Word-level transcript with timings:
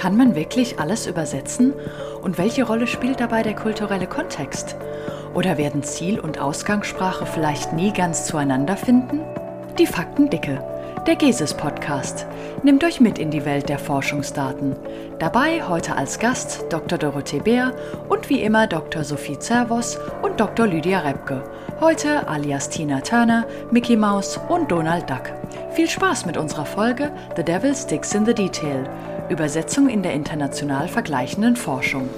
Kann 0.00 0.16
man 0.16 0.34
wirklich 0.34 0.80
alles 0.80 1.06
übersetzen? 1.06 1.74
Und 2.22 2.38
welche 2.38 2.64
Rolle 2.64 2.86
spielt 2.86 3.20
dabei 3.20 3.42
der 3.42 3.54
kulturelle 3.54 4.06
Kontext? 4.06 4.74
Oder 5.34 5.58
werden 5.58 5.82
Ziel- 5.82 6.18
und 6.18 6.40
Ausgangssprache 6.40 7.26
vielleicht 7.26 7.74
nie 7.74 7.92
ganz 7.92 8.24
zueinander 8.24 8.78
finden? 8.78 9.20
Die 9.78 9.86
Faktendicke, 9.86 10.64
der 11.06 11.16
GESIS-Podcast, 11.16 12.24
nimmt 12.62 12.82
euch 12.82 13.02
mit 13.02 13.18
in 13.18 13.30
die 13.30 13.44
Welt 13.44 13.68
der 13.68 13.78
Forschungsdaten. 13.78 14.74
Dabei 15.18 15.68
heute 15.68 15.96
als 15.96 16.18
Gast 16.18 16.64
Dr. 16.70 16.96
Dorothee 16.96 17.40
Bär 17.40 17.74
und 18.08 18.30
wie 18.30 18.40
immer 18.40 18.66
Dr. 18.66 19.04
Sophie 19.04 19.38
Zervos 19.38 19.98
und 20.22 20.40
Dr. 20.40 20.66
Lydia 20.66 21.00
Repke. 21.00 21.44
Heute 21.78 22.26
alias 22.26 22.70
Tina 22.70 23.02
Turner, 23.02 23.44
Mickey 23.70 23.96
Mouse 23.96 24.40
und 24.48 24.70
Donald 24.70 25.10
Duck. 25.10 25.30
Viel 25.72 25.90
Spaß 25.90 26.24
mit 26.24 26.38
unserer 26.38 26.64
Folge 26.64 27.12
The 27.36 27.44
Devil 27.44 27.74
Sticks 27.74 28.14
in 28.14 28.24
the 28.24 28.32
Detail. 28.32 28.88
Übersetzung 29.30 29.88
in 29.88 30.02
der 30.02 30.12
international 30.12 30.88
vergleichenden 30.88 31.54
Forschung. 31.54 32.08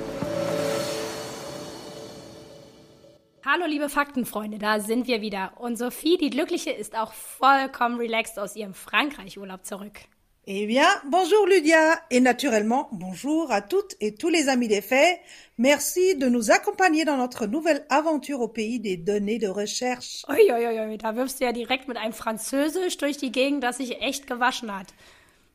Hallo 3.45 3.67
liebe 3.67 3.91
Faktenfreunde, 3.91 4.59
da 4.59 4.81
sind 4.81 5.07
wir 5.07 5.21
wieder. 5.21 5.53
Und 5.59 5.77
Sophie, 5.77 6.17
die 6.17 6.31
Glückliche, 6.31 6.71
ist 6.71 6.97
auch 6.97 7.13
vollkommen 7.13 7.99
relaxed 7.99 8.39
aus 8.39 8.57
ihrem 8.57 8.73
Frankreich-Urlaub 8.73 9.67
zurück. 9.67 10.01
Eh 10.47 10.67
bien, 10.67 10.87
bonjour 11.09 11.47
Lydia 11.47 12.01
et 12.11 12.21
naturellement 12.21 12.89
bonjour 12.91 13.53
à 13.53 13.61
toutes 13.61 13.95
et 14.01 14.15
tous 14.15 14.31
les 14.31 14.49
amis 14.49 14.69
des 14.69 14.83
faits. 14.83 15.21
Merci 15.59 16.17
de 16.17 16.29
nous 16.29 16.51
accompagner 16.51 17.05
dans 17.05 17.19
notre 17.19 17.47
nouvelle 17.47 17.85
aventure 17.91 18.41
au 18.41 18.49
pays 18.49 18.81
des 18.81 18.97
données 18.97 19.39
de 19.39 19.49
recherche. 19.49 20.25
Uiuiui, 20.29 20.97
da 20.99 21.15
wirfst 21.15 21.41
du 21.41 21.45
ja 21.45 21.53
direkt 21.53 21.89
mit 21.89 21.99
einem 21.99 22.15
Französisch 22.15 22.97
durch 22.97 23.19
die 23.19 23.31
Gegend, 23.31 23.63
das 23.63 23.77
sich 23.77 24.01
echt 24.01 24.27
gewaschen 24.27 24.75
hat. 24.75 24.89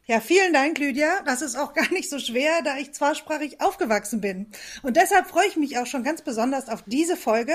Ja, 0.09 0.21
vielen 0.21 0.53
Dank, 0.53 0.77
Lydia. 0.77 1.19
Das 1.25 1.41
ist 1.41 1.57
auch 1.57 1.73
gar 1.73 1.91
nicht 1.91 2.09
so 2.09 2.17
schwer, 2.17 2.61
da 2.63 2.77
ich 2.77 2.93
zweisprachig 2.93 3.59
aufgewachsen 3.59 4.21
bin. 4.21 4.49
Und 4.81 4.95
deshalb 4.95 5.27
freue 5.27 5.47
ich 5.47 5.57
mich 5.57 5.77
auch 5.79 5.85
schon 5.85 6.05
ganz 6.05 6.21
besonders 6.21 6.69
auf 6.69 6.81
diese 6.85 7.17
Folge, 7.17 7.53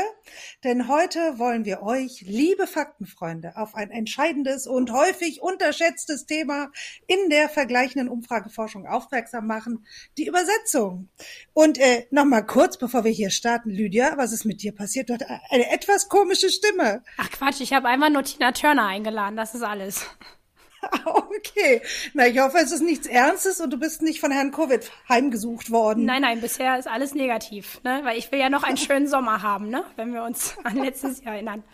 denn 0.62 0.86
heute 0.86 1.38
wollen 1.38 1.64
wir 1.64 1.82
euch, 1.82 2.20
liebe 2.20 2.66
Faktenfreunde, 2.66 3.56
auf 3.56 3.74
ein 3.74 3.90
entscheidendes 3.90 4.66
und 4.66 4.92
häufig 4.92 5.40
unterschätztes 5.40 6.26
Thema 6.26 6.70
in 7.06 7.30
der 7.30 7.48
vergleichenden 7.48 8.10
Umfrageforschung 8.10 8.86
aufmerksam 8.86 9.46
machen, 9.46 9.86
die 10.18 10.26
Übersetzung. 10.26 11.08
Und 11.54 11.78
äh, 11.78 12.06
nochmal 12.10 12.44
kurz, 12.44 12.76
bevor 12.76 13.02
wir 13.04 13.12
hier 13.12 13.30
starten, 13.30 13.70
Lydia, 13.70 14.18
was 14.18 14.34
ist 14.34 14.44
mit 14.44 14.62
dir 14.62 14.74
passiert? 14.74 15.08
Du 15.08 15.14
hast 15.14 15.24
eine 15.48 15.70
etwas 15.72 16.10
komische 16.10 16.50
Stimme. 16.50 17.02
Ach 17.16 17.30
Quatsch, 17.30 17.62
ich 17.62 17.72
habe 17.72 17.88
einmal 17.88 18.10
nur 18.10 18.24
Tina 18.24 18.52
Turner 18.52 18.88
eingeladen, 18.88 19.36
das 19.38 19.54
ist 19.54 19.62
alles. 19.62 20.04
Okay. 21.44 21.82
Na, 22.14 22.28
ich 22.28 22.38
hoffe, 22.38 22.58
es 22.58 22.72
ist 22.72 22.82
nichts 22.82 23.06
Ernstes 23.06 23.60
und 23.60 23.72
du 23.72 23.76
bist 23.76 24.00
nicht 24.02 24.20
von 24.20 24.30
Herrn 24.30 24.52
Covid 24.52 24.90
heimgesucht 25.08 25.70
worden. 25.70 26.04
Nein, 26.04 26.22
nein, 26.22 26.40
bisher 26.40 26.78
ist 26.78 26.86
alles 26.86 27.14
negativ, 27.14 27.80
ne? 27.82 28.00
Weil 28.04 28.16
ich 28.16 28.30
will 28.30 28.38
ja 28.38 28.48
noch 28.48 28.62
einen 28.62 28.76
schönen 28.78 29.08
Sommer 29.08 29.42
haben, 29.42 29.68
ne? 29.68 29.84
Wenn 29.96 30.14
wir 30.14 30.22
uns 30.22 30.54
an 30.62 30.76
letztes 30.76 31.22
Jahr 31.24 31.34
erinnern. 31.34 31.64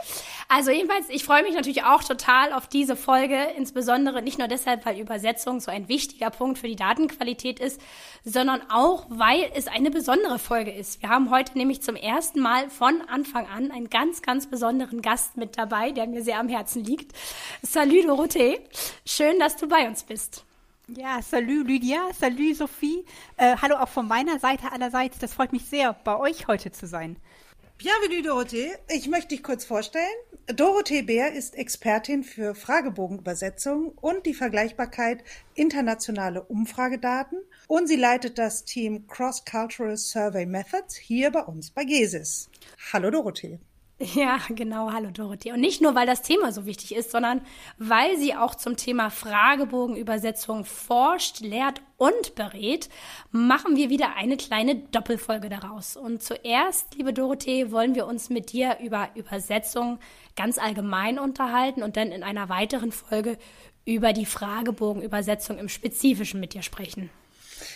Also 0.48 0.70
jedenfalls, 0.70 1.06
ich 1.10 1.24
freue 1.24 1.42
mich 1.42 1.54
natürlich 1.54 1.84
auch 1.84 2.02
total 2.02 2.52
auf 2.52 2.66
diese 2.66 2.96
Folge, 2.96 3.36
insbesondere 3.56 4.22
nicht 4.22 4.38
nur 4.38 4.48
deshalb, 4.48 4.86
weil 4.86 4.98
Übersetzung 4.98 5.60
so 5.60 5.70
ein 5.70 5.88
wichtiger 5.88 6.30
Punkt 6.30 6.58
für 6.58 6.68
die 6.68 6.76
Datenqualität 6.76 7.60
ist, 7.60 7.80
sondern 8.24 8.62
auch, 8.70 9.06
weil 9.08 9.50
es 9.54 9.66
eine 9.66 9.90
besondere 9.90 10.38
Folge 10.38 10.70
ist. 10.70 11.02
Wir 11.02 11.08
haben 11.08 11.30
heute 11.30 11.56
nämlich 11.56 11.82
zum 11.82 11.96
ersten 11.96 12.40
Mal 12.40 12.70
von 12.70 13.00
Anfang 13.08 13.46
an 13.46 13.70
einen 13.70 13.90
ganz, 13.90 14.22
ganz 14.22 14.46
besonderen 14.48 15.02
Gast 15.02 15.36
mit 15.36 15.58
dabei, 15.58 15.90
der 15.90 16.06
mir 16.06 16.22
sehr 16.22 16.38
am 16.38 16.48
Herzen 16.48 16.84
liegt. 16.84 17.12
Salut 17.62 18.06
Dorothee. 18.08 18.60
Schön, 19.06 19.38
dass 19.38 19.56
du 19.56 19.68
bei 19.68 19.88
uns 19.88 20.02
bist. 20.02 20.44
Ja, 20.88 21.20
salut 21.20 21.66
Lydia, 21.66 22.00
salut 22.18 22.56
Sophie. 22.56 23.04
Äh, 23.36 23.56
hallo 23.60 23.76
auch 23.76 23.88
von 23.88 24.08
meiner 24.08 24.38
Seite 24.38 24.72
allerseits. 24.72 25.18
Das 25.18 25.34
freut 25.34 25.52
mich 25.52 25.66
sehr, 25.66 25.92
bei 25.92 26.18
euch 26.18 26.48
heute 26.48 26.72
zu 26.72 26.86
sein. 26.86 27.16
Bienvenue 27.76 28.22
Dorothee. 28.22 28.72
Ich 28.88 29.06
möchte 29.06 29.28
dich 29.28 29.42
kurz 29.42 29.64
vorstellen. 29.64 30.04
Dorothee 30.54 31.02
Bär 31.02 31.34
ist 31.34 31.56
Expertin 31.56 32.24
für 32.24 32.54
Fragebogenübersetzung 32.54 33.88
und 33.88 34.24
die 34.24 34.32
Vergleichbarkeit 34.32 35.22
internationale 35.54 36.42
Umfragedaten 36.42 37.38
und 37.66 37.86
sie 37.86 37.96
leitet 37.96 38.38
das 38.38 38.64
Team 38.64 39.06
Cross-Cultural 39.08 39.98
Survey 39.98 40.46
Methods 40.46 40.96
hier 40.96 41.30
bei 41.32 41.42
uns 41.42 41.70
bei 41.70 41.84
GESIS. 41.84 42.48
Hallo 42.94 43.10
Dorothee. 43.10 43.58
Ja, 44.00 44.38
genau. 44.50 44.92
Hallo 44.92 45.10
Dorothee. 45.10 45.50
Und 45.52 45.60
nicht 45.60 45.80
nur, 45.82 45.96
weil 45.96 46.06
das 46.06 46.22
Thema 46.22 46.52
so 46.52 46.66
wichtig 46.66 46.94
ist, 46.94 47.10
sondern 47.10 47.40
weil 47.78 48.16
sie 48.16 48.36
auch 48.36 48.54
zum 48.54 48.76
Thema 48.76 49.10
Fragebogenübersetzung 49.10 50.64
forscht, 50.64 51.40
lehrt 51.40 51.82
und 51.96 52.36
berät, 52.36 52.88
machen 53.32 53.74
wir 53.74 53.90
wieder 53.90 54.14
eine 54.14 54.36
kleine 54.36 54.76
Doppelfolge 54.76 55.48
daraus. 55.48 55.96
Und 55.96 56.22
zuerst, 56.22 56.94
liebe 56.94 57.12
Dorothee, 57.12 57.72
wollen 57.72 57.96
wir 57.96 58.06
uns 58.06 58.30
mit 58.30 58.52
dir 58.52 58.78
über 58.80 59.08
Übersetzung 59.16 59.98
ganz 60.36 60.58
allgemein 60.58 61.18
unterhalten 61.18 61.82
und 61.82 61.96
dann 61.96 62.12
in 62.12 62.22
einer 62.22 62.48
weiteren 62.48 62.92
Folge 62.92 63.36
über 63.84 64.12
die 64.12 64.26
Fragebogenübersetzung 64.26 65.58
im 65.58 65.68
Spezifischen 65.68 66.38
mit 66.38 66.54
dir 66.54 66.62
sprechen. 66.62 67.10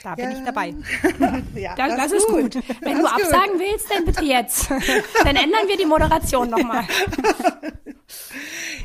Da 0.02 0.14
bin 0.14 0.30
ja. 0.30 0.38
ich 0.38 0.44
dabei. 0.44 0.74
ja, 1.54 1.74
das, 1.74 1.96
das, 1.96 2.12
ist 2.12 2.26
gut. 2.26 2.54
gut. 2.54 2.64
Wenn 2.80 3.00
das 3.00 3.02
du 3.02 3.06
absagen 3.06 3.52
gut. 3.52 3.60
willst, 3.60 3.90
dann 3.90 4.04
bitte 4.04 4.24
jetzt. 4.24 4.70
dann 5.24 5.36
ändern 5.36 5.68
wir 5.68 5.76
die 5.76 5.86
Moderation 5.86 6.50
nochmal. 6.50 6.84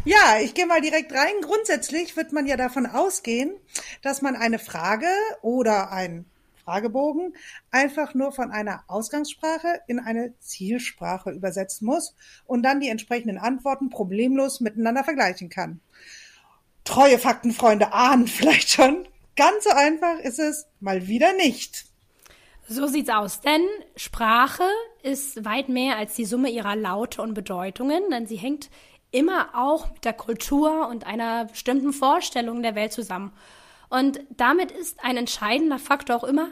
ja, 0.06 0.40
ich 0.42 0.54
gehe 0.54 0.66
mal 0.66 0.82
direkt 0.82 1.14
rein. 1.14 1.34
Grundsätzlich 1.42 2.16
wird 2.16 2.34
man 2.34 2.46
ja 2.46 2.58
davon 2.58 2.86
ausgehen, 2.86 3.56
dass 4.02 4.22
man 4.22 4.36
eine 4.36 4.60
Frage 4.60 5.08
oder 5.42 5.92
ein 5.92 6.26
Fragebogen 6.68 7.34
einfach 7.72 8.14
nur 8.14 8.34
von 8.34 8.52
einer 8.52 8.84
Ausgangssprache 8.88 9.80
in 9.88 10.00
eine 10.00 10.38
Zielsprache 10.40 11.32
übersetzen 11.32 11.86
muss 11.86 12.14
und 12.46 12.62
dann 12.64 12.82
die 12.82 12.90
entsprechenden 12.90 13.38
Antworten 13.38 13.90
problemlos 13.90 14.60
miteinander 14.60 15.06
vergleichen 15.06 15.48
kann. 15.48 15.80
Treue 16.84 17.20
Faktenfreunde 17.20 17.94
ahnen 17.94 18.28
vielleicht 18.28 18.70
schon, 18.70 19.08
Ganz 19.38 19.64
so 19.64 19.70
einfach 19.70 20.18
ist 20.20 20.40
es 20.40 20.68
mal 20.80 21.08
wieder 21.08 21.32
nicht. 21.34 21.86
So 22.68 22.88
sieht's 22.88 23.10
aus, 23.10 23.40
denn 23.40 23.62
Sprache 23.96 24.66
ist 25.04 25.46
weit 25.46 25.70
mehr 25.70 25.96
als 25.96 26.16
die 26.16 26.26
Summe 26.26 26.50
ihrer 26.50 26.76
Laute 26.76 27.22
und 27.22 27.34
Bedeutungen, 27.34 28.10
denn 28.10 28.26
sie 28.26 28.36
hängt 28.36 28.70
immer 29.12 29.50
auch 29.54 29.92
mit 29.92 30.04
der 30.04 30.14
Kultur 30.14 30.90
und 30.90 31.06
einer 31.06 31.46
bestimmten 31.46 31.94
Vorstellung 31.94 32.62
der 32.64 32.76
Welt 32.76 32.92
zusammen. 32.92 33.32
Und 33.90 34.20
damit 34.32 34.72
ist 34.72 35.04
ein 35.04 35.16
entscheidender 35.16 35.80
Faktor 35.80 36.18
auch 36.18 36.24
immer, 36.26 36.50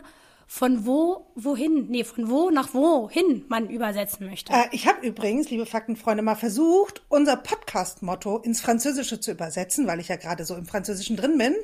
von 0.48 0.86
wo, 0.86 1.28
wohin, 1.36 1.88
nee, 1.90 2.04
von 2.04 2.30
wo 2.30 2.50
nach 2.50 2.74
wohin 2.74 3.46
man 3.48 3.70
übersetzen 3.70 4.28
möchte. 4.28 4.54
Äh, 4.54 4.66
ich 4.72 4.88
habe 4.88 5.06
übrigens, 5.06 5.50
liebe 5.50 5.66
Faktenfreunde, 5.66 6.24
mal 6.24 6.36
versucht, 6.36 7.04
unser 7.10 7.38
Podcast-Motto 7.38 8.38
ins 8.40 8.62
Französische 8.62 9.20
zu 9.20 9.32
übersetzen, 9.32 9.88
weil 9.88 10.00
ich 10.00 10.08
ja 10.08 10.16
gerade 10.16 10.46
so 10.46 10.56
im 10.56 10.66
Französischen 10.66 11.18
drin 11.18 11.38
bin. 11.38 11.56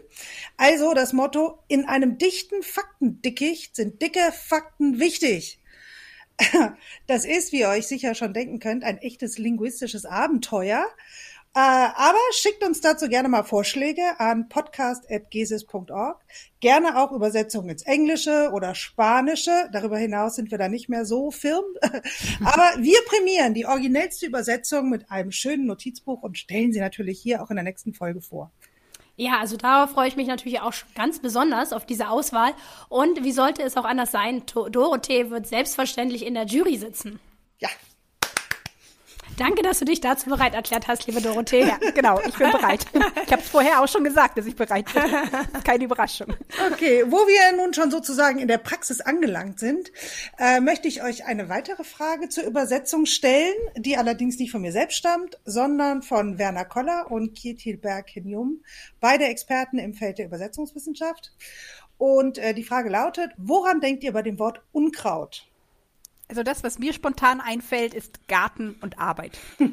Also 0.58 0.94
das 0.94 1.14
Motto, 1.14 1.60
in 1.68 1.86
einem 1.86 2.18
dichten 2.18 2.64
Faktendickicht 2.64 3.76
sind 3.76 4.02
dicke 4.02 4.32
Fakten 4.32 5.00
wichtig. 5.00 5.60
Das 7.08 7.26
ist, 7.26 7.52
wie 7.52 7.60
ihr 7.60 7.70
euch 7.70 7.88
sicher 7.88 8.16
schon 8.16 8.34
denken 8.34 8.60
könnt, 8.60 8.84
ein 8.84 8.98
echtes 8.98 9.38
linguistisches 9.38 10.06
Abenteuer. 10.06 10.86
Äh, 11.54 11.60
aber 11.60 12.18
schickt 12.32 12.64
uns 12.64 12.80
dazu 12.80 13.10
gerne 13.10 13.28
mal 13.28 13.44
Vorschläge 13.44 14.02
an 14.20 14.48
podcast.gesis.org. 14.48 16.24
Gerne 16.62 16.98
auch 16.98 17.12
Übersetzungen 17.12 17.70
ins 17.70 17.82
Englische 17.82 18.52
oder 18.54 18.74
Spanische. 18.74 19.70
Darüber 19.74 19.98
hinaus 19.98 20.36
sind 20.36 20.50
wir 20.52 20.58
da 20.58 20.70
nicht 20.70 20.88
mehr 20.88 21.04
so 21.04 21.30
firm. 21.30 21.66
aber 21.82 22.72
wir 22.78 23.00
prämieren 23.06 23.54
die 23.54 23.66
originellste 23.66 24.28
Übersetzung 24.28 24.90
mit 24.90 25.12
einem 25.12 25.34
schönen 25.34 25.66
Notizbuch 25.66 26.24
und 26.24 26.38
stellen 26.38 26.72
sie 26.72 26.80
natürlich 26.80 27.20
hier 27.20 27.44
auch 27.44 27.50
in 27.50 27.58
der 27.58 27.66
nächsten 27.66 27.94
Folge 27.94 28.22
vor. 28.22 28.50
Ja, 29.18 29.40
also 29.40 29.58
darauf 29.58 29.92
freue 29.92 30.08
ich 30.08 30.16
mich 30.16 30.28
natürlich 30.28 30.62
auch 30.62 30.74
ganz 30.96 31.20
besonders 31.20 31.74
auf 31.74 31.86
diese 31.86 32.10
Auswahl. 32.10 32.54
Und 32.88 33.26
wie 33.26 33.34
sollte 33.34 33.62
es 33.62 33.76
auch 33.76 33.84
anders 33.84 34.12
sein? 34.12 34.44
Dorothee 34.46 35.30
wird 35.30 35.48
selbstverständlich 35.48 36.26
in 36.26 36.34
der 36.34 36.46
Jury 36.46 36.78
sitzen. 36.78 37.20
Ja, 37.60 37.70
Danke, 39.38 39.64
dass 39.64 39.80
du 39.80 39.86
dich 39.86 40.02
dazu 40.02 40.30
bereit 40.30 40.54
erklärt 40.54 40.88
hast, 40.88 41.08
liebe 41.08 41.22
Dorothee. 41.22 41.66
Ja, 41.66 41.78
genau, 41.96 42.20
ich 42.20 42.38
bin 42.38 42.52
bereit. 42.52 42.86
Ich 43.26 43.32
habe 43.32 43.42
es 43.42 43.50
vorher 43.50 43.82
auch 43.82 43.88
schon 43.88 44.04
gesagt, 44.04 44.38
dass 44.38 44.46
ich 44.46 44.56
bereit 44.56 44.86
bin. 44.94 45.04
Keine 45.64 45.86
Überraschung. 45.86 46.28
Okay, 46.72 47.04
wo 47.08 47.18
wir 47.18 47.58
nun 47.58 47.74
schon 47.74 47.92
sozusagen 47.92 48.40
in 48.40 48.48
der 48.48 48.58
Praxis 48.58 49.02
angelangt 49.02 49.60
sind, 49.60 49.92
äh, 50.38 50.60
möchte 50.60 50.88
ich 50.88 51.04
euch 51.04 51.26
eine 51.26 51.50
weitere 51.50 51.84
Frage 51.84 52.30
zur 52.30 52.44
Übersetzung 52.44 53.06
stellen, 53.06 53.56
die 53.78 53.98
allerdings 53.98 54.38
nicht 54.38 54.52
von 54.52 54.62
mir 54.62 54.72
selbst 54.72 54.98
stammt, 54.98 55.40
sondern 55.46 56.02
von 56.02 56.38
Werner 56.38 56.66
Koller 56.66 57.10
und 57.10 57.34
Kietil 57.34 57.78
Berg-Hinjum, 57.78 58.62
beide 59.00 59.26
Experten 59.26 59.78
im 59.78 59.94
Feld 59.94 60.18
der 60.18 60.26
Übersetzungswissenschaft. 60.26 61.32
Und 61.98 62.38
äh, 62.38 62.54
die 62.54 62.64
Frage 62.64 62.90
lautet, 62.90 63.32
woran 63.38 63.80
denkt 63.80 64.04
ihr 64.04 64.14
bei 64.14 64.24
dem 64.24 64.40
Wort 64.40 64.62
Unkraut? 64.72 65.51
Also 66.32 66.44
das, 66.44 66.64
was 66.64 66.80
mir 66.80 66.94
spontan 66.94 67.42
einfällt, 67.42 67.94
ist 67.94 68.26
Garten 68.30 68.78
und 68.82 68.98
Arbeit. 68.98 69.38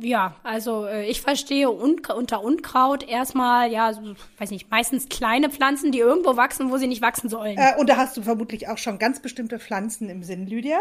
Ja, 0.00 0.36
also 0.42 0.86
äh, 0.86 1.04
ich 1.04 1.20
verstehe 1.20 1.70
un 1.70 2.00
unter 2.16 2.42
Unkraut 2.42 3.06
erstmal, 3.06 3.70
ja, 3.70 3.92
weiß 4.38 4.50
nicht, 4.50 4.70
meistens 4.70 5.10
kleine 5.10 5.50
Pflanzen, 5.50 5.92
die 5.92 5.98
irgendwo 5.98 6.34
wachsen, 6.34 6.70
wo 6.70 6.78
sie 6.78 6.86
nicht 6.86 7.02
wachsen 7.02 7.28
sollen. 7.28 7.58
Äh, 7.58 7.74
und 7.78 7.90
da 7.90 7.98
hast 7.98 8.16
du 8.16 8.22
vermutlich 8.22 8.68
auch 8.68 8.78
schon 8.78 8.98
ganz 8.98 9.20
bestimmte 9.20 9.58
Pflanzen 9.58 10.08
im 10.08 10.22
Sinn, 10.22 10.46
Lydia. 10.46 10.78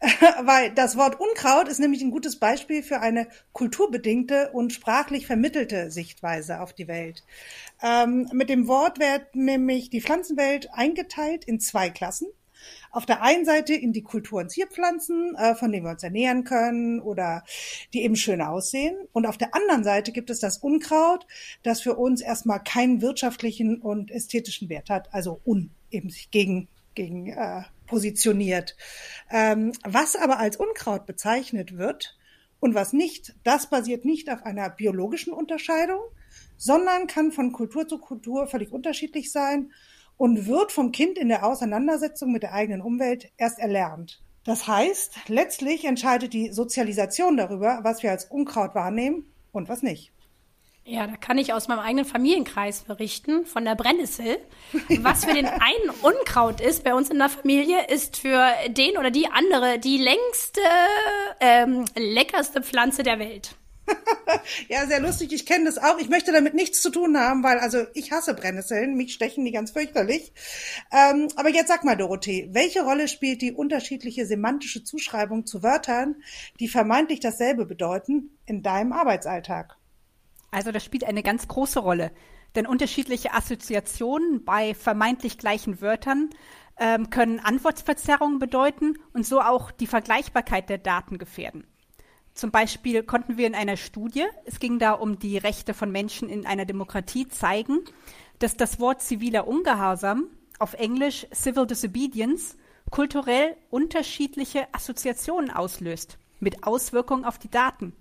Weil 0.44 0.70
das 0.70 0.96
Wort 0.96 1.18
Unkraut 1.18 1.66
ist 1.66 1.80
nämlich 1.80 2.00
ein 2.00 2.12
gutes 2.12 2.36
Beispiel 2.38 2.84
für 2.84 3.00
eine 3.00 3.26
kulturbedingte 3.52 4.50
und 4.52 4.72
sprachlich 4.72 5.26
vermittelte 5.26 5.90
Sichtweise 5.90 6.60
auf 6.60 6.72
die 6.72 6.86
Welt. 6.86 7.24
Ähm, 7.82 8.30
mit 8.32 8.50
dem 8.50 8.68
Wort 8.68 9.00
wird 9.00 9.34
nämlich 9.34 9.90
die 9.90 10.00
Pflanzenwelt 10.00 10.68
eingeteilt 10.72 11.44
in 11.44 11.58
zwei 11.58 11.90
Klassen. 11.90 12.28
Auf 12.90 13.06
der 13.06 13.22
einen 13.22 13.44
Seite 13.44 13.74
in 13.74 13.92
die 13.92 14.02
Kultur- 14.02 14.40
und 14.40 14.50
Zierpflanzen, 14.50 15.34
äh, 15.36 15.54
von 15.54 15.70
denen 15.72 15.84
wir 15.84 15.90
uns 15.90 16.02
ernähren 16.02 16.44
können 16.44 17.00
oder 17.00 17.44
die 17.92 18.02
eben 18.02 18.16
schön 18.16 18.40
aussehen. 18.40 18.96
Und 19.12 19.26
auf 19.26 19.38
der 19.38 19.54
anderen 19.54 19.84
Seite 19.84 20.12
gibt 20.12 20.30
es 20.30 20.40
das 20.40 20.58
Unkraut, 20.58 21.26
das 21.62 21.80
für 21.80 21.96
uns 21.96 22.20
erstmal 22.20 22.62
keinen 22.62 23.02
wirtschaftlichen 23.02 23.80
und 23.80 24.10
ästhetischen 24.10 24.68
Wert 24.68 24.90
hat, 24.90 25.12
also 25.12 25.40
un, 25.44 25.70
eben 25.90 26.10
sich 26.10 26.30
gegen, 26.30 26.68
gegen 26.94 27.28
äh, 27.28 27.62
positioniert. 27.86 28.76
Ähm, 29.30 29.72
was 29.84 30.16
aber 30.16 30.38
als 30.38 30.56
Unkraut 30.56 31.06
bezeichnet 31.06 31.76
wird 31.76 32.16
und 32.60 32.74
was 32.74 32.92
nicht, 32.92 33.34
das 33.44 33.68
basiert 33.70 34.04
nicht 34.04 34.30
auf 34.30 34.44
einer 34.44 34.70
biologischen 34.70 35.32
Unterscheidung, 35.32 36.00
sondern 36.56 37.06
kann 37.06 37.32
von 37.32 37.52
Kultur 37.52 37.86
zu 37.86 37.98
Kultur 37.98 38.46
völlig 38.46 38.72
unterschiedlich 38.72 39.30
sein 39.30 39.72
und 40.18 40.46
wird 40.46 40.72
vom 40.72 40.92
Kind 40.92 41.16
in 41.16 41.28
der 41.28 41.46
Auseinandersetzung 41.46 42.30
mit 42.32 42.42
der 42.42 42.52
eigenen 42.52 42.82
Umwelt 42.82 43.30
erst 43.38 43.58
erlernt. 43.58 44.20
Das 44.44 44.66
heißt, 44.66 45.28
letztlich 45.28 45.84
entscheidet 45.84 46.32
die 46.32 46.52
Sozialisation 46.52 47.36
darüber, 47.36 47.80
was 47.82 48.02
wir 48.02 48.10
als 48.10 48.26
Unkraut 48.26 48.74
wahrnehmen 48.74 49.32
und 49.52 49.68
was 49.68 49.82
nicht. 49.82 50.12
Ja, 50.84 51.06
da 51.06 51.16
kann 51.16 51.36
ich 51.36 51.52
aus 51.52 51.68
meinem 51.68 51.80
eigenen 51.80 52.06
Familienkreis 52.06 52.80
berichten, 52.84 53.44
von 53.44 53.66
der 53.66 53.74
Brennnessel. 53.74 54.38
Was 55.02 55.26
für 55.26 55.34
den 55.34 55.44
einen 55.44 55.90
Unkraut 56.00 56.62
ist 56.62 56.82
bei 56.82 56.94
uns 56.94 57.10
in 57.10 57.18
der 57.18 57.28
Familie, 57.28 57.88
ist 57.88 58.16
für 58.16 58.48
den 58.68 58.96
oder 58.96 59.10
die 59.10 59.26
andere 59.26 59.78
die 59.78 59.98
längste, 59.98 60.62
ähm, 61.40 61.84
leckerste 61.94 62.62
Pflanze 62.62 63.02
der 63.02 63.18
Welt. 63.18 63.54
ja, 64.68 64.86
sehr 64.86 65.00
lustig. 65.00 65.32
Ich 65.32 65.46
kenne 65.46 65.64
das 65.64 65.78
auch. 65.78 65.98
Ich 65.98 66.08
möchte 66.08 66.32
damit 66.32 66.54
nichts 66.54 66.82
zu 66.82 66.90
tun 66.90 67.18
haben, 67.18 67.42
weil 67.42 67.58
also 67.58 67.86
ich 67.94 68.12
hasse 68.12 68.34
Brennnesseln. 68.34 68.94
Mich 68.94 69.14
stechen 69.14 69.44
die 69.44 69.52
ganz 69.52 69.70
fürchterlich. 69.70 70.32
Ähm, 70.92 71.28
aber 71.36 71.48
jetzt 71.48 71.68
sag 71.68 71.84
mal, 71.84 71.96
Dorothee, 71.96 72.48
welche 72.52 72.82
Rolle 72.82 73.08
spielt 73.08 73.42
die 73.42 73.52
unterschiedliche 73.52 74.26
semantische 74.26 74.84
Zuschreibung 74.84 75.46
zu 75.46 75.62
Wörtern, 75.62 76.16
die 76.60 76.68
vermeintlich 76.68 77.20
dasselbe 77.20 77.66
bedeuten, 77.66 78.38
in 78.46 78.62
deinem 78.62 78.92
Arbeitsalltag? 78.92 79.76
Also 80.50 80.72
das 80.72 80.84
spielt 80.84 81.04
eine 81.04 81.22
ganz 81.22 81.48
große 81.48 81.80
Rolle. 81.80 82.10
Denn 82.54 82.66
unterschiedliche 82.66 83.34
Assoziationen 83.34 84.44
bei 84.44 84.74
vermeintlich 84.74 85.38
gleichen 85.38 85.80
Wörtern 85.80 86.30
ähm, 86.78 87.10
können 87.10 87.40
Antwortverzerrungen 87.40 88.38
bedeuten 88.38 88.98
und 89.12 89.26
so 89.26 89.40
auch 89.40 89.70
die 89.70 89.86
Vergleichbarkeit 89.86 90.68
der 90.68 90.78
Daten 90.78 91.18
gefährden. 91.18 91.67
Zum 92.38 92.52
Beispiel 92.52 93.02
konnten 93.02 93.36
wir 93.36 93.48
in 93.48 93.56
einer 93.56 93.76
Studie, 93.76 94.24
es 94.44 94.60
ging 94.60 94.78
da 94.78 94.92
um 94.92 95.18
die 95.18 95.38
Rechte 95.38 95.74
von 95.74 95.90
Menschen 95.90 96.28
in 96.28 96.46
einer 96.46 96.66
Demokratie, 96.66 97.26
zeigen, 97.26 97.80
dass 98.38 98.56
das 98.56 98.78
Wort 98.78 99.02
ziviler 99.02 99.48
Ungehorsam 99.48 100.28
auf 100.60 100.74
Englisch 100.74 101.26
Civil 101.34 101.66
Disobedience 101.66 102.56
kulturell 102.92 103.56
unterschiedliche 103.70 104.72
Assoziationen 104.72 105.50
auslöst, 105.50 106.16
mit 106.38 106.62
Auswirkungen 106.62 107.24
auf 107.24 107.40
die 107.40 107.50
Daten. 107.50 107.92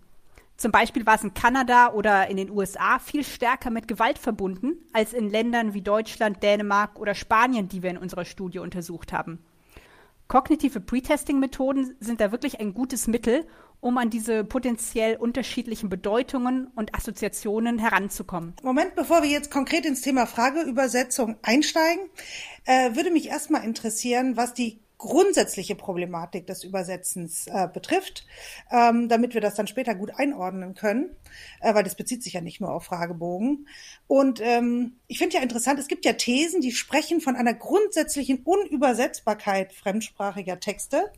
Zum 0.56 0.72
Beispiel 0.72 1.08
war 1.08 1.16
es 1.16 1.24
in 1.24 1.34
Kanada 1.34 1.94
oder 1.94 2.28
in 2.28 2.38
den 2.38 2.52
USA 2.52 3.00
viel 3.00 3.24
stärker 3.24 3.72
mit 3.72 3.88
Gewalt 3.88 4.20
verbunden 4.20 4.74
als 4.94 5.14
in 5.14 5.32
Ländern 5.32 5.74
wie 5.74 5.82
Deutschland, 5.82 6.44
Dänemark 6.44 7.00
oder 7.00 7.16
Spanien, 7.16 7.70
die 7.70 7.82
wir 7.82 7.90
in 7.90 7.98
unserer 7.98 8.24
Studie 8.24 8.60
untersucht 8.60 9.14
haben. 9.14 9.40
Kognitive 10.28 10.82
Pretesting-Methoden 10.82 11.96
sind 12.02 12.20
da 12.20 12.32
wirklich 12.34 12.60
ein 12.60 12.74
gutes 12.74 13.08
Mittel, 13.08 13.46
um 13.80 13.98
an 13.98 14.10
diese 14.10 14.44
potenziell 14.44 15.16
unterschiedlichen 15.16 15.90
Bedeutungen 15.90 16.68
und 16.76 16.96
Assoziationen 16.96 17.80
heranzukommen. 17.80 18.54
Moment, 18.64 18.96
bevor 18.96 19.24
wir 19.24 19.30
jetzt 19.30 19.52
konkret 19.52 19.86
ins 19.86 20.02
Thema 20.02 20.26
Frageübersetzung 20.26 21.38
einsteigen, 21.42 22.04
äh, 22.66 22.96
würde 22.96 23.12
mich 23.12 23.28
erstmal 23.28 23.64
interessieren, 23.64 24.38
was 24.38 24.54
die 24.54 24.80
grundsätzliche 24.98 25.76
Problematik 25.76 26.48
des 26.48 26.64
Übersetzens 26.64 27.48
äh, 27.48 27.68
betrifft, 27.72 28.26
ähm, 28.72 29.08
damit 29.10 29.34
wir 29.34 29.42
das 29.42 29.56
dann 29.56 29.68
später 29.68 29.94
gut 29.94 30.12
einordnen 30.16 30.74
können, 30.74 31.16
äh, 31.62 31.74
weil 31.74 31.84
das 31.84 31.96
bezieht 31.96 32.24
sich 32.24 32.34
ja 32.34 32.42
nicht 32.42 32.62
nur 32.62 32.74
auf 32.74 32.86
Fragebogen. 32.86 33.68
Und 34.08 34.42
ähm, 34.42 34.98
ich 35.08 35.20
finde 35.20 35.36
ja 35.36 35.44
interessant, 35.44 35.80
es 35.80 35.88
gibt 35.88 36.06
ja 36.06 36.14
Thesen, 36.14 36.62
die 36.62 36.72
sprechen 36.72 37.22
von 37.22 37.36
einer 37.36 37.54
grundsätzlichen 37.54 38.42
Unübersetzbarkeit 38.44 39.72
fremdsprachiger 39.72 40.60
Texte 40.60 41.12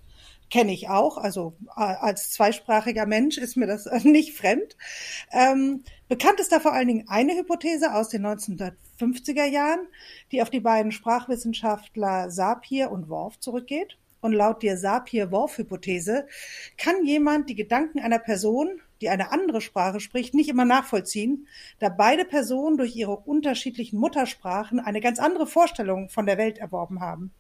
kenne 0.50 0.74
ich 0.74 0.90
auch. 0.90 1.18
Also 1.18 1.56
als 1.76 2.32
zweisprachiger 2.32 3.06
Mensch 3.06 3.38
ist 3.38 3.56
mir 3.56 3.68
das 3.68 3.86
nicht 4.04 4.36
fremd. 4.38 4.76
Ähm, 5.32 5.84
bekannt 6.08 6.40
ist 6.40 6.52
da 6.52 6.60
vor 6.60 6.74
allen 6.74 6.88
Dingen 6.88 7.06
eine 7.08 7.36
Hypothese 7.36 7.94
aus 7.94 8.10
den 8.10 8.26
1950er 8.26 9.46
Jahren, 9.46 9.88
die 10.32 10.42
auf 10.42 10.50
die 10.50 10.60
beiden 10.60 10.92
Sprachwissenschaftler 10.92 12.32
Sapir 12.32 12.92
und 12.92 13.10
Worf 13.10 13.40
zurückgeht. 13.40 13.98
Und 14.22 14.34
laut 14.34 14.64
der 14.64 14.78
Sapir-Worf-Hypothese 14.78 16.28
kann 16.78 17.06
jemand 17.06 17.50
die 17.50 17.56
Gedanken 17.56 18.00
einer 18.00 18.20
Person, 18.20 18.82
die 19.00 19.08
eine 19.08 19.32
andere 19.32 19.62
Sprache 19.62 20.02
spricht, 20.02 20.34
nicht 20.34 20.50
immer 20.50 20.66
nachvollziehen, 20.66 21.48
da 21.80 21.88
beide 21.88 22.26
Personen 22.26 22.76
durch 22.76 22.98
ihre 22.98 23.16
unterschiedlichen 23.16 23.98
Muttersprachen 23.98 24.82
eine 24.82 25.00
ganz 25.00 25.20
andere 25.20 25.48
Vorstellung 25.48 26.10
von 26.10 26.26
der 26.26 26.38
Welt 26.38 26.58
erworben 26.58 27.00
haben. 27.00 27.32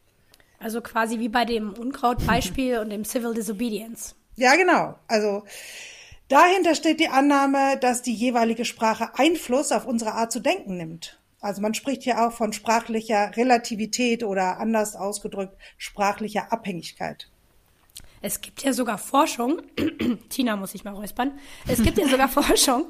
Also 0.60 0.82
quasi 0.82 1.20
wie 1.20 1.30
bei 1.30 1.46
dem 1.46 1.74
Unkraut-Beispiel 1.74 2.80
und 2.80 2.90
dem 2.90 3.06
Civil 3.06 3.34
Disobedience. 3.34 4.16
Ja, 4.36 4.56
genau. 4.56 4.96
Also 5.08 5.44
dahinter 6.28 6.76
steht 6.76 7.00
die 7.00 7.10
Annahme, 7.10 7.78
dass 7.80 8.02
die 8.02 8.14
jeweilige 8.14 8.66
Sprache 8.66 9.18
Einfluss 9.18 9.72
auf 9.72 9.86
unsere 9.86 10.14
Art 10.14 10.32
zu 10.32 10.40
denken 10.40 10.78
nimmt. 10.78 11.20
Also 11.42 11.62
man 11.62 11.74
spricht 11.74 12.04
hier 12.04 12.22
auch 12.26 12.34
von 12.34 12.52
sprachlicher 12.52 13.36
Relativität 13.38 14.24
oder 14.24 14.60
anders 14.60 14.96
ausgedrückt 14.96 15.58
sprachlicher 15.78 16.52
Abhängigkeit. 16.52 17.30
Es 18.22 18.42
gibt 18.42 18.64
ja 18.64 18.74
sogar 18.74 18.98
Forschung, 18.98 19.62
Tina 20.30 20.56
muss 20.56 20.76
ich 20.76 20.84
mal 20.84 20.94
räuspern, 20.94 21.40
es 21.68 21.82
gibt 21.82 21.98
ja 21.98 22.08
sogar 22.08 22.28
Forschung, 22.30 22.86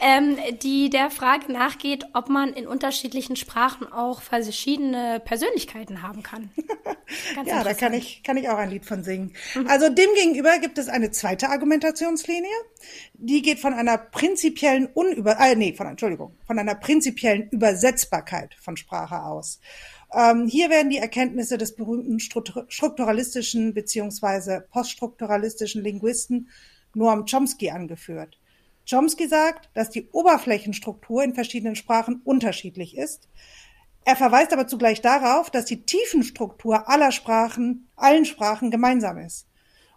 ähm, 0.00 0.36
die 0.62 0.88
der 0.88 1.10
Frage 1.10 1.52
nachgeht, 1.52 2.06
ob 2.14 2.28
man 2.28 2.52
in 2.52 2.66
unterschiedlichen 2.66 3.36
Sprachen 3.36 3.92
auch 3.92 4.22
verschiedene 4.22 5.20
Persönlichkeiten 5.24 6.02
haben 6.02 6.22
kann. 6.22 6.50
ja, 7.46 7.62
da 7.62 7.74
kann 7.74 7.92
ich, 7.92 8.22
kann 8.22 8.36
ich 8.36 8.48
auch 8.48 8.56
ein 8.56 8.70
Lied 8.70 8.86
von 8.86 9.04
singen. 9.04 9.34
Mhm. 9.54 9.66
Also 9.66 9.88
demgegenüber 9.88 10.58
gibt 10.58 10.78
es 10.78 10.88
eine 10.88 11.10
zweite 11.10 11.50
Argumentationslinie, 11.50 12.50
die 13.14 13.42
geht 13.42 13.58
von 13.58 13.74
einer 13.74 13.98
prinzipiellen 13.98 14.86
Unüber, 14.86 15.38
äh, 15.38 15.54
nee, 15.56 15.74
von, 15.74 15.86
Entschuldigung, 15.86 16.36
von 16.46 16.58
einer 16.58 16.74
prinzipiellen 16.74 17.48
Übersetzbarkeit 17.50 18.54
von 18.54 18.76
Sprache 18.76 19.22
aus. 19.22 19.60
Ähm, 20.12 20.46
hier 20.46 20.70
werden 20.70 20.90
die 20.90 20.98
Erkenntnisse 20.98 21.56
des 21.56 21.74
berühmten 21.76 22.18
strukturalistischen 22.18 23.74
beziehungsweise 23.74 24.66
poststrukturalistischen 24.70 25.82
Linguisten 25.82 26.48
Noam 26.94 27.24
Chomsky 27.26 27.70
angeführt. 27.70 28.38
Chomsky 28.88 29.28
sagt, 29.28 29.70
dass 29.74 29.90
die 29.90 30.08
Oberflächenstruktur 30.10 31.22
in 31.22 31.34
verschiedenen 31.34 31.76
Sprachen 31.76 32.22
unterschiedlich 32.24 32.96
ist. 32.96 33.28
Er 34.04 34.16
verweist 34.16 34.52
aber 34.52 34.66
zugleich 34.66 35.00
darauf, 35.00 35.50
dass 35.50 35.66
die 35.66 35.82
Tiefenstruktur 35.82 36.88
aller 36.88 37.12
Sprachen, 37.12 37.88
allen 37.96 38.24
Sprachen 38.24 38.70
gemeinsam 38.70 39.18
ist. 39.18 39.46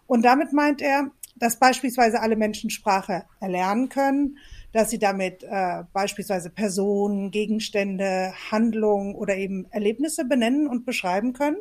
Und 0.06 0.22
damit 0.22 0.52
meint 0.52 0.82
er, 0.82 1.10
dass 1.36 1.58
beispielsweise 1.58 2.20
alle 2.20 2.36
Menschen 2.36 2.70
Sprache 2.70 3.24
erlernen 3.40 3.88
können, 3.88 4.38
dass 4.74 4.90
sie 4.90 4.98
damit 4.98 5.44
äh, 5.44 5.84
beispielsweise 5.92 6.50
Personen, 6.50 7.30
Gegenstände, 7.30 8.34
Handlungen 8.50 9.14
oder 9.14 9.36
eben 9.36 9.66
Erlebnisse 9.70 10.24
benennen 10.24 10.66
und 10.66 10.84
beschreiben 10.84 11.32
können. 11.32 11.58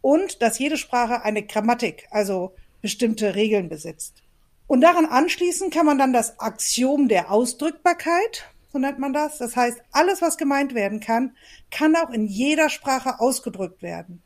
Und 0.00 0.40
dass 0.40 0.60
jede 0.60 0.76
Sprache 0.76 1.22
eine 1.22 1.42
Grammatik, 1.42 2.06
also 2.12 2.54
bestimmte 2.82 3.34
Regeln 3.34 3.68
besitzt. 3.68 4.22
Und 4.68 4.80
daran 4.80 5.06
anschließend 5.06 5.74
kann 5.74 5.84
man 5.84 5.98
dann 5.98 6.12
das 6.12 6.38
Axiom 6.38 7.08
der 7.08 7.32
Ausdrückbarkeit, 7.32 8.48
so 8.72 8.78
nennt 8.78 9.00
man 9.00 9.12
das. 9.12 9.38
Das 9.38 9.56
heißt, 9.56 9.82
alles, 9.90 10.22
was 10.22 10.38
gemeint 10.38 10.72
werden 10.72 11.00
kann, 11.00 11.36
kann 11.72 11.96
auch 11.96 12.10
in 12.10 12.28
jeder 12.28 12.68
Sprache 12.68 13.18
ausgedrückt 13.18 13.82
werden. 13.82 14.22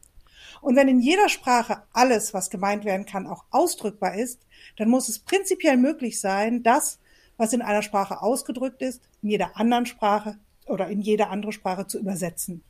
Und 0.60 0.76
wenn 0.76 0.88
in 0.88 1.00
jeder 1.00 1.30
Sprache 1.30 1.84
alles, 1.94 2.34
was 2.34 2.50
gemeint 2.50 2.84
werden 2.84 3.06
kann, 3.06 3.26
auch 3.26 3.44
ausdrückbar 3.50 4.16
ist, 4.16 4.40
dann 4.76 4.90
muss 4.90 5.08
es 5.08 5.20
prinzipiell 5.20 5.78
möglich 5.78 6.20
sein, 6.20 6.62
dass 6.62 6.98
was 7.36 7.52
in 7.52 7.62
einer 7.62 7.82
Sprache 7.82 8.22
ausgedrückt 8.22 8.82
ist, 8.82 9.02
in 9.22 9.30
jeder 9.30 9.56
anderen 9.56 9.86
Sprache 9.86 10.36
oder 10.66 10.88
in 10.88 11.00
jede 11.00 11.28
andere 11.28 11.52
Sprache 11.52 11.86
zu 11.86 11.98
übersetzen. 11.98 12.62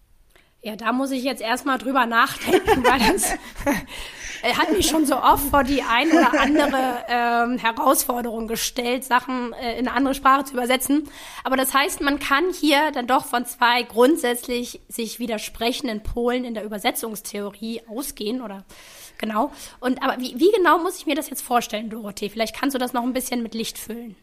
Ja, 0.62 0.76
da 0.76 0.92
muss 0.92 1.10
ich 1.10 1.22
jetzt 1.22 1.42
erstmal 1.42 1.76
drüber 1.76 2.06
nachdenken, 2.06 2.82
weil 2.84 2.98
das 3.12 3.34
hat 4.58 4.72
mich 4.72 4.88
schon 4.88 5.04
so 5.04 5.16
oft 5.16 5.44
vor 5.50 5.62
die 5.62 5.82
ein 5.82 6.10
oder 6.10 6.40
andere 6.40 7.04
ähm, 7.06 7.58
Herausforderung 7.58 8.48
gestellt, 8.48 9.04
Sachen 9.04 9.52
äh, 9.52 9.78
in 9.78 9.86
eine 9.86 9.92
andere 9.92 10.14
Sprache 10.14 10.44
zu 10.44 10.54
übersetzen. 10.54 11.08
Aber 11.44 11.56
das 11.56 11.74
heißt, 11.74 12.00
man 12.00 12.18
kann 12.18 12.44
hier 12.52 12.92
dann 12.92 13.06
doch 13.06 13.26
von 13.26 13.44
zwei 13.44 13.82
grundsätzlich 13.82 14.80
sich 14.88 15.18
widersprechenden 15.18 16.02
Polen 16.02 16.46
in 16.46 16.54
der 16.54 16.64
Übersetzungstheorie 16.64 17.82
ausgehen 17.86 18.40
oder 18.40 18.64
genau. 19.18 19.52
Und 19.80 20.02
aber 20.02 20.18
wie, 20.18 20.38
wie 20.38 20.50
genau 20.56 20.78
muss 20.78 20.96
ich 20.96 21.04
mir 21.04 21.14
das 21.14 21.28
jetzt 21.28 21.42
vorstellen, 21.42 21.90
Dorothee? 21.90 22.30
Vielleicht 22.30 22.58
kannst 22.58 22.74
du 22.74 22.78
das 22.78 22.94
noch 22.94 23.02
ein 23.02 23.12
bisschen 23.12 23.42
mit 23.42 23.54
Licht 23.54 23.76
füllen. 23.76 24.16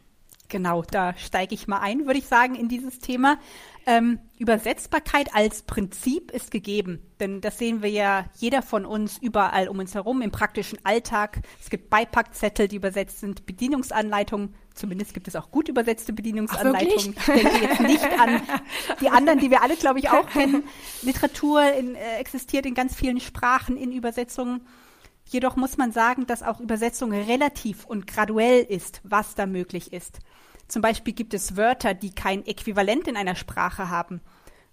Genau, 0.52 0.84
da 0.84 1.16
steige 1.16 1.56
ich 1.56 1.70
mal 1.70 1.80
ein, 1.80 2.06
würde 2.08 2.20
ich 2.20 2.28
sagen, 2.28 2.56
in 2.56 2.68
dieses 2.68 3.00
Thema. 3.00 3.40
Ähm, 3.86 4.20
Übersetzbarkeit 4.38 5.34
als 5.34 5.62
Prinzip 5.62 6.30
ist 6.30 6.52
gegeben, 6.52 7.02
denn 7.22 7.40
das 7.40 7.58
sehen 7.58 7.82
wir 7.82 7.90
ja 7.90 8.26
jeder 8.36 8.62
von 8.62 8.86
uns 8.86 9.18
überall 9.18 9.70
um 9.70 9.80
uns 9.80 9.96
herum 9.96 10.22
im 10.22 10.30
praktischen 10.30 10.78
Alltag. 10.84 11.40
Es 11.62 11.70
gibt 11.70 11.90
Beipackzettel, 11.90 12.68
die 12.68 12.76
übersetzt 12.76 13.22
sind, 13.22 13.46
Bedienungsanleitungen. 13.46 14.54
Zumindest 14.74 15.14
gibt 15.14 15.30
es 15.30 15.38
auch 15.38 15.52
gut 15.52 15.70
übersetzte 15.70 16.12
Bedienungsanleitungen. 16.12 17.16
Ach, 17.18 17.30
ich 17.30 17.42
denke 17.42 17.66
jetzt 17.66 17.80
nicht 17.80 18.20
an 18.20 18.42
die 19.00 19.10
anderen, 19.10 19.40
die 19.40 19.50
wir 19.50 19.64
alle, 19.64 19.78
glaube 19.78 20.00
ich, 20.00 20.10
auch 20.10 20.30
kennen. 20.30 20.66
Literatur 21.02 21.64
in, 21.74 21.96
äh, 21.96 22.18
existiert 22.18 22.66
in 22.66 22.74
ganz 22.74 22.94
vielen 22.94 23.22
Sprachen 23.22 23.78
in 23.78 23.94
Übersetzungen. 23.94 24.68
Jedoch 25.32 25.56
muss 25.56 25.78
man 25.78 25.94
sagen, 25.94 26.28
dass 26.28 26.44
auch 26.44 26.60
Übersetzung 26.60 27.14
relativ 27.14 27.86
und 27.86 28.06
graduell 28.06 28.64
ist, 28.64 29.00
was 29.06 29.34
da 29.34 29.46
möglich 29.46 29.94
ist. 29.94 30.20
Zum 30.68 30.82
Beispiel 30.82 31.14
gibt 31.14 31.34
es 31.34 31.56
Wörter, 31.56 31.94
die 31.94 32.14
kein 32.14 32.46
Äquivalent 32.46 33.08
in 33.08 33.16
einer 33.16 33.36
Sprache 33.36 33.90
haben. 33.90 34.20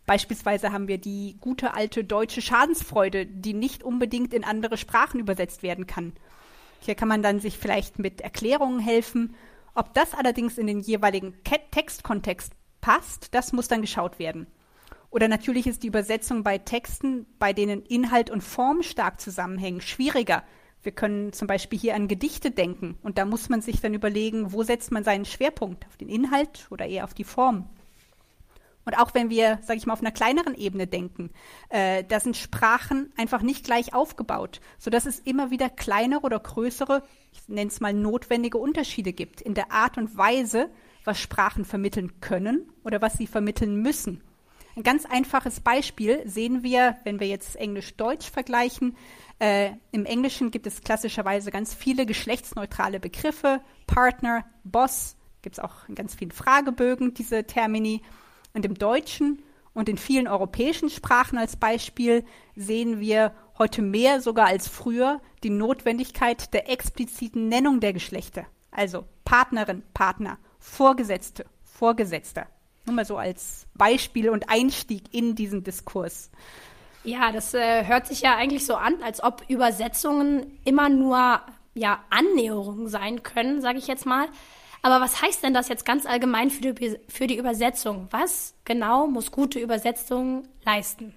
Beispielsweise 0.04 0.72
haben 0.72 0.88
wir 0.88 0.98
die 0.98 1.36
gute 1.40 1.74
alte 1.74 2.02
deutsche 2.02 2.42
Schadensfreude, 2.42 3.24
die 3.24 3.54
nicht 3.54 3.84
unbedingt 3.84 4.34
in 4.34 4.42
andere 4.42 4.76
Sprachen 4.78 5.20
übersetzt 5.20 5.62
werden 5.62 5.86
kann. 5.86 6.12
Hier 6.80 6.96
kann 6.96 7.06
man 7.06 7.22
dann 7.22 7.38
sich 7.38 7.56
vielleicht 7.56 8.00
mit 8.00 8.20
Erklärungen 8.20 8.80
helfen. 8.80 9.36
Ob 9.76 9.94
das 9.94 10.12
allerdings 10.12 10.58
in 10.58 10.66
den 10.66 10.80
jeweiligen 10.80 11.36
Textkontext 11.70 12.52
passt, 12.80 13.32
das 13.32 13.52
muss 13.52 13.68
dann 13.68 13.82
geschaut 13.82 14.18
werden. 14.18 14.48
Oder 15.10 15.28
natürlich 15.28 15.66
ist 15.66 15.82
die 15.82 15.88
Übersetzung 15.88 16.42
bei 16.42 16.58
Texten, 16.58 17.26
bei 17.38 17.52
denen 17.52 17.82
Inhalt 17.82 18.30
und 18.30 18.42
Form 18.42 18.82
stark 18.82 19.20
zusammenhängen, 19.20 19.80
schwieriger. 19.80 20.42
Wir 20.82 20.92
können 20.92 21.32
zum 21.32 21.48
Beispiel 21.48 21.78
hier 21.78 21.94
an 21.94 22.08
Gedichte 22.08 22.50
denken 22.50 22.98
und 23.02 23.18
da 23.18 23.24
muss 23.24 23.48
man 23.48 23.62
sich 23.62 23.80
dann 23.80 23.94
überlegen, 23.94 24.52
wo 24.52 24.62
setzt 24.62 24.92
man 24.92 25.04
seinen 25.04 25.24
Schwerpunkt? 25.24 25.86
Auf 25.86 25.96
den 25.96 26.08
Inhalt 26.08 26.66
oder 26.70 26.86
eher 26.86 27.04
auf 27.04 27.14
die 27.14 27.24
Form? 27.24 27.68
Und 28.84 28.94
auch 28.98 29.12
wenn 29.12 29.28
wir, 29.28 29.58
sage 29.60 29.78
ich 29.78 29.84
mal, 29.84 29.92
auf 29.92 30.00
einer 30.00 30.12
kleineren 30.12 30.54
Ebene 30.54 30.86
denken, 30.86 31.30
äh, 31.68 32.04
da 32.04 32.20
sind 32.20 32.38
Sprachen 32.38 33.12
einfach 33.18 33.42
nicht 33.42 33.64
gleich 33.64 33.92
aufgebaut, 33.92 34.62
sodass 34.78 35.04
es 35.04 35.18
immer 35.18 35.50
wieder 35.50 35.68
kleinere 35.68 36.22
oder 36.22 36.40
größere, 36.40 37.02
ich 37.32 37.46
nenne 37.48 37.68
es 37.68 37.80
mal 37.80 37.92
notwendige 37.92 38.56
Unterschiede 38.56 39.12
gibt 39.12 39.42
in 39.42 39.52
der 39.52 39.72
Art 39.72 39.98
und 39.98 40.16
Weise, 40.16 40.70
was 41.04 41.20
Sprachen 41.20 41.66
vermitteln 41.66 42.20
können 42.22 42.72
oder 42.82 43.02
was 43.02 43.18
sie 43.18 43.26
vermitteln 43.26 43.82
müssen. 43.82 44.22
Ein 44.78 44.85
ganz 44.85 45.06
einfaches 45.06 45.58
Beispiel 45.58 46.23
sehen 46.25 46.62
wir, 46.62 46.99
wenn 47.02 47.18
wir 47.18 47.26
jetzt 47.26 47.56
Englisch-Deutsch 47.56 48.30
vergleichen. 48.30 48.97
Äh, 49.40 49.73
Im 49.90 50.06
Englischen 50.06 50.52
gibt 50.52 50.68
es 50.68 50.82
klassischerweise 50.82 51.50
ganz 51.50 51.75
viele 51.75 52.06
geschlechtsneutrale 52.06 53.00
Begriffe. 53.00 53.61
Partner, 53.88 54.44
Boss, 54.62 55.16
gibt 55.42 55.58
es 55.58 55.64
auch 55.64 55.88
in 55.88 55.97
ganz 55.97 56.14
vielen 56.14 56.30
Fragebögen 56.30 57.12
diese 57.12 57.42
Termini. 57.42 58.02
Und 58.54 58.64
im 58.64 58.75
Deutschen 58.75 59.42
und 59.75 59.88
in 59.88 59.99
vielen 59.99 60.28
europäischen 60.28 60.90
Sprachen 60.90 61.38
als 61.38 61.56
Beispiel 61.56 62.25
sehen 62.54 63.00
wir 63.00 63.35
heute 63.58 63.82
mehr 63.82 64.20
sogar 64.20 64.47
als 64.47 64.68
früher 64.68 65.20
die 65.42 65.50
Notwendigkeit 65.50 66.54
der 66.54 66.70
expliziten 66.70 67.49
Nennung 67.49 67.80
der 67.80 67.94
Geschlechter. 67.94 68.47
Also 68.70 69.06
Partnerin, 69.25 69.82
Partner, 69.92 70.38
Vorgesetzte, 70.61 71.47
Vorgesetzter. 71.64 72.47
Nur 72.88 72.97
mal 72.97 73.04
so 73.04 73.16
als 73.16 73.66
Beispiel 73.75 74.30
und 74.30 74.50
Einstieg 74.50 75.02
in 75.12 75.35
diesen 75.35 75.62
Diskurs. 75.62 76.30
Ja, 77.04 77.33
das 77.33 77.54
äh, 77.54 77.85
hört 77.87 78.07
sich 78.07 78.23
ja 78.23 78.37
eigentlich 78.37 78.66
so 78.66 78.75
an, 78.75 79.02
als 79.02 79.23
ob 79.23 79.45
Übersetzungen 79.49 80.59
immer 80.64 80.88
nur 80.88 81.40
ja 81.75 82.02
Annäherungen 82.11 82.88
sein 82.88 83.23
können, 83.23 83.61
sage 83.61 83.78
ich 83.78 83.87
jetzt 83.87 84.07
mal. 84.07 84.26
Aber 84.83 85.00
was 85.00 85.23
heißt 85.23 85.42
denn 85.42 85.54
das 85.54 85.68
jetzt 85.68 85.85
ganz 85.85 86.07
allgemein 86.07 86.50
für 86.50 86.73
die, 86.73 86.97
für 87.09 87.26
die 87.26 87.37
Übersetzung? 87.37 88.09
Was 88.11 88.54
genau 88.64 89.07
muss 89.07 89.33
gute 89.33 89.59
Übersetzung 89.59 90.47
leisten? 90.64 91.14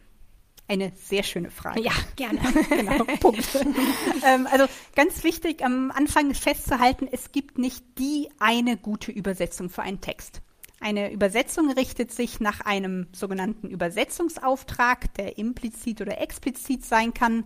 Eine 0.67 0.93
sehr 0.95 1.23
schöne 1.23 1.51
Frage. 1.51 1.81
Ja, 1.81 1.91
gerne. 2.15 2.39
genau, 2.69 3.03
Punkt. 3.19 3.47
ähm, 4.25 4.47
also 4.49 4.65
ganz 4.95 5.23
wichtig 5.23 5.63
am 5.65 5.91
Anfang 5.91 6.33
festzuhalten, 6.33 7.09
es 7.11 7.31
gibt 7.31 7.57
nicht 7.57 7.83
die 7.97 8.29
eine 8.39 8.77
gute 8.77 9.11
Übersetzung 9.11 9.69
für 9.69 9.81
einen 9.81 9.99
Text. 9.99 10.41
Eine 10.83 11.11
Übersetzung 11.11 11.71
richtet 11.71 12.11
sich 12.11 12.39
nach 12.39 12.61
einem 12.61 13.05
sogenannten 13.13 13.69
Übersetzungsauftrag, 13.69 15.13
der 15.13 15.37
implizit 15.37 16.01
oder 16.01 16.19
explizit 16.19 16.83
sein 16.83 17.13
kann. 17.13 17.45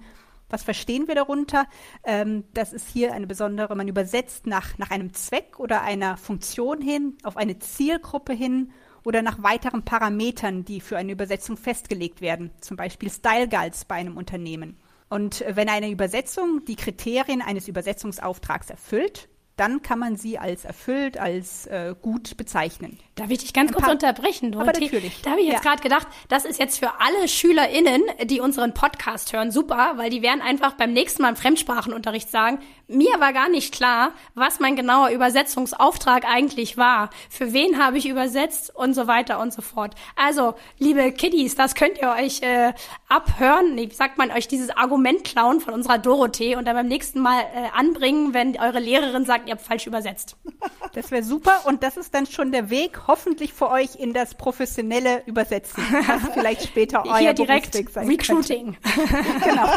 Was 0.50 0.64
verstehen 0.64 1.10
wir 1.10 1.16
darunter? 1.16 1.68
Ähm, 2.06 2.46
das 2.54 2.72
ist 2.72 2.88
hier 2.88 3.14
eine 3.14 3.28
besondere, 3.28 3.76
man 3.76 3.90
übersetzt 3.90 4.48
nach, 4.48 4.78
nach 4.78 4.90
einem 4.90 5.14
Zweck 5.14 5.60
oder 5.60 5.82
einer 5.82 6.16
Funktion 6.16 6.82
hin, 6.82 7.18
auf 7.24 7.36
eine 7.36 7.60
Zielgruppe 7.60 8.32
hin 8.32 8.72
oder 9.04 9.22
nach 9.22 9.44
weiteren 9.44 9.84
Parametern, 9.84 10.64
die 10.64 10.80
für 10.80 10.96
eine 10.96 11.12
Übersetzung 11.12 11.58
festgelegt 11.58 12.22
werden, 12.22 12.52
zum 12.62 12.78
Beispiel 12.78 13.12
Style 13.12 13.50
Guides 13.50 13.84
bei 13.84 13.96
einem 13.96 14.16
Unternehmen. 14.16 14.78
Und 15.10 15.44
wenn 15.46 15.68
eine 15.68 15.92
Übersetzung 15.92 16.64
die 16.66 16.78
Kriterien 16.78 17.42
eines 17.42 17.68
Übersetzungsauftrags 17.68 18.70
erfüllt, 18.70 19.28
dann 19.58 19.82
kann 19.82 20.00
man 20.00 20.18
sie 20.18 20.38
als 20.38 20.66
erfüllt, 20.66 21.18
als 21.18 21.66
äh, 21.68 21.96
gut 22.02 22.36
bezeichnen. 22.38 23.00
Darf 23.16 23.30
ich 23.30 23.38
dich 23.38 23.54
ganz 23.54 23.72
kurz 23.72 23.88
unterbrechen, 23.88 24.52
Dorothee? 24.52 24.70
Aber 24.70 24.80
natürlich. 24.80 25.22
Da 25.22 25.32
habe 25.32 25.40
ich 25.40 25.48
jetzt 25.48 25.64
ja. 25.64 25.72
gerade 25.72 25.82
gedacht, 25.82 26.08
das 26.28 26.44
ist 26.44 26.60
jetzt 26.60 26.80
für 26.80 27.00
alle 27.00 27.30
SchülerInnen, 27.30 28.04
die 28.26 28.42
unseren 28.42 28.74
Podcast 28.74 29.32
hören, 29.32 29.52
super, 29.52 29.94
weil 29.96 30.10
die 30.10 30.22
werden 30.22 30.42
einfach 30.42 30.74
beim 30.74 30.92
nächsten 30.92 31.22
Mal 31.22 31.30
im 31.30 31.36
Fremdsprachenunterricht 31.38 32.30
sagen, 32.30 32.60
mir 32.88 33.20
war 33.20 33.32
gar 33.32 33.50
nicht 33.50 33.74
klar, 33.74 34.12
was 34.36 34.60
mein 34.60 34.76
genauer 34.76 35.10
Übersetzungsauftrag 35.10 36.26
eigentlich 36.26 36.78
war. 36.78 37.10
Für 37.30 37.54
wen 37.54 37.82
habe 37.82 37.98
ich 37.98 38.08
übersetzt 38.08 38.76
und 38.76 38.94
so 38.94 39.08
weiter 39.08 39.40
und 39.40 39.54
so 39.54 39.62
fort. 39.62 39.96
Also, 40.16 40.56
liebe 40.78 41.12
Kiddies, 41.14 41.56
das 41.56 41.74
könnt 41.74 41.98
ihr 42.00 42.10
euch 42.12 42.42
äh, 42.42 42.74
abhören. 43.08 43.76
Nee, 43.76 43.90
wie 43.90 43.96
sagt 43.96 44.18
man 44.18 44.30
euch 44.30 44.48
dieses 44.48 44.76
Argument 44.76 45.24
klauen 45.24 45.62
von 45.62 45.74
unserer 45.74 45.98
Dorothee 45.98 46.58
und 46.58 46.66
dann 46.66 46.76
beim 46.76 46.88
nächsten 46.88 47.22
Mal 47.22 47.40
äh, 47.40 47.70
anbringen, 47.74 48.34
wenn 48.34 48.60
eure 48.60 48.80
Lehrerin 48.80 49.26
sagt, 49.26 49.45
ihr 49.46 49.54
habt 49.54 49.62
falsch 49.62 49.88
übersetzt. 49.88 50.38
Das 50.94 51.12
wäre 51.12 51.24
super 51.24 51.64
und 51.66 51.84
das 51.84 51.98
ist 51.98 52.14
dann 52.14 52.26
schon 52.26 52.54
der 52.54 52.70
Weg 52.70 53.02
hoffentlich 53.08 53.52
für 53.52 53.70
euch 53.70 53.98
in 53.98 54.14
das 54.14 54.34
professionelle 54.34 55.24
Übersetzen, 55.26 55.84
was 56.08 56.22
vielleicht 56.34 56.64
später 56.64 57.04
euer 57.06 57.18
Hier 57.18 57.34
direkt 57.34 57.76
Recruiting. 57.76 58.78
genau. 59.44 59.74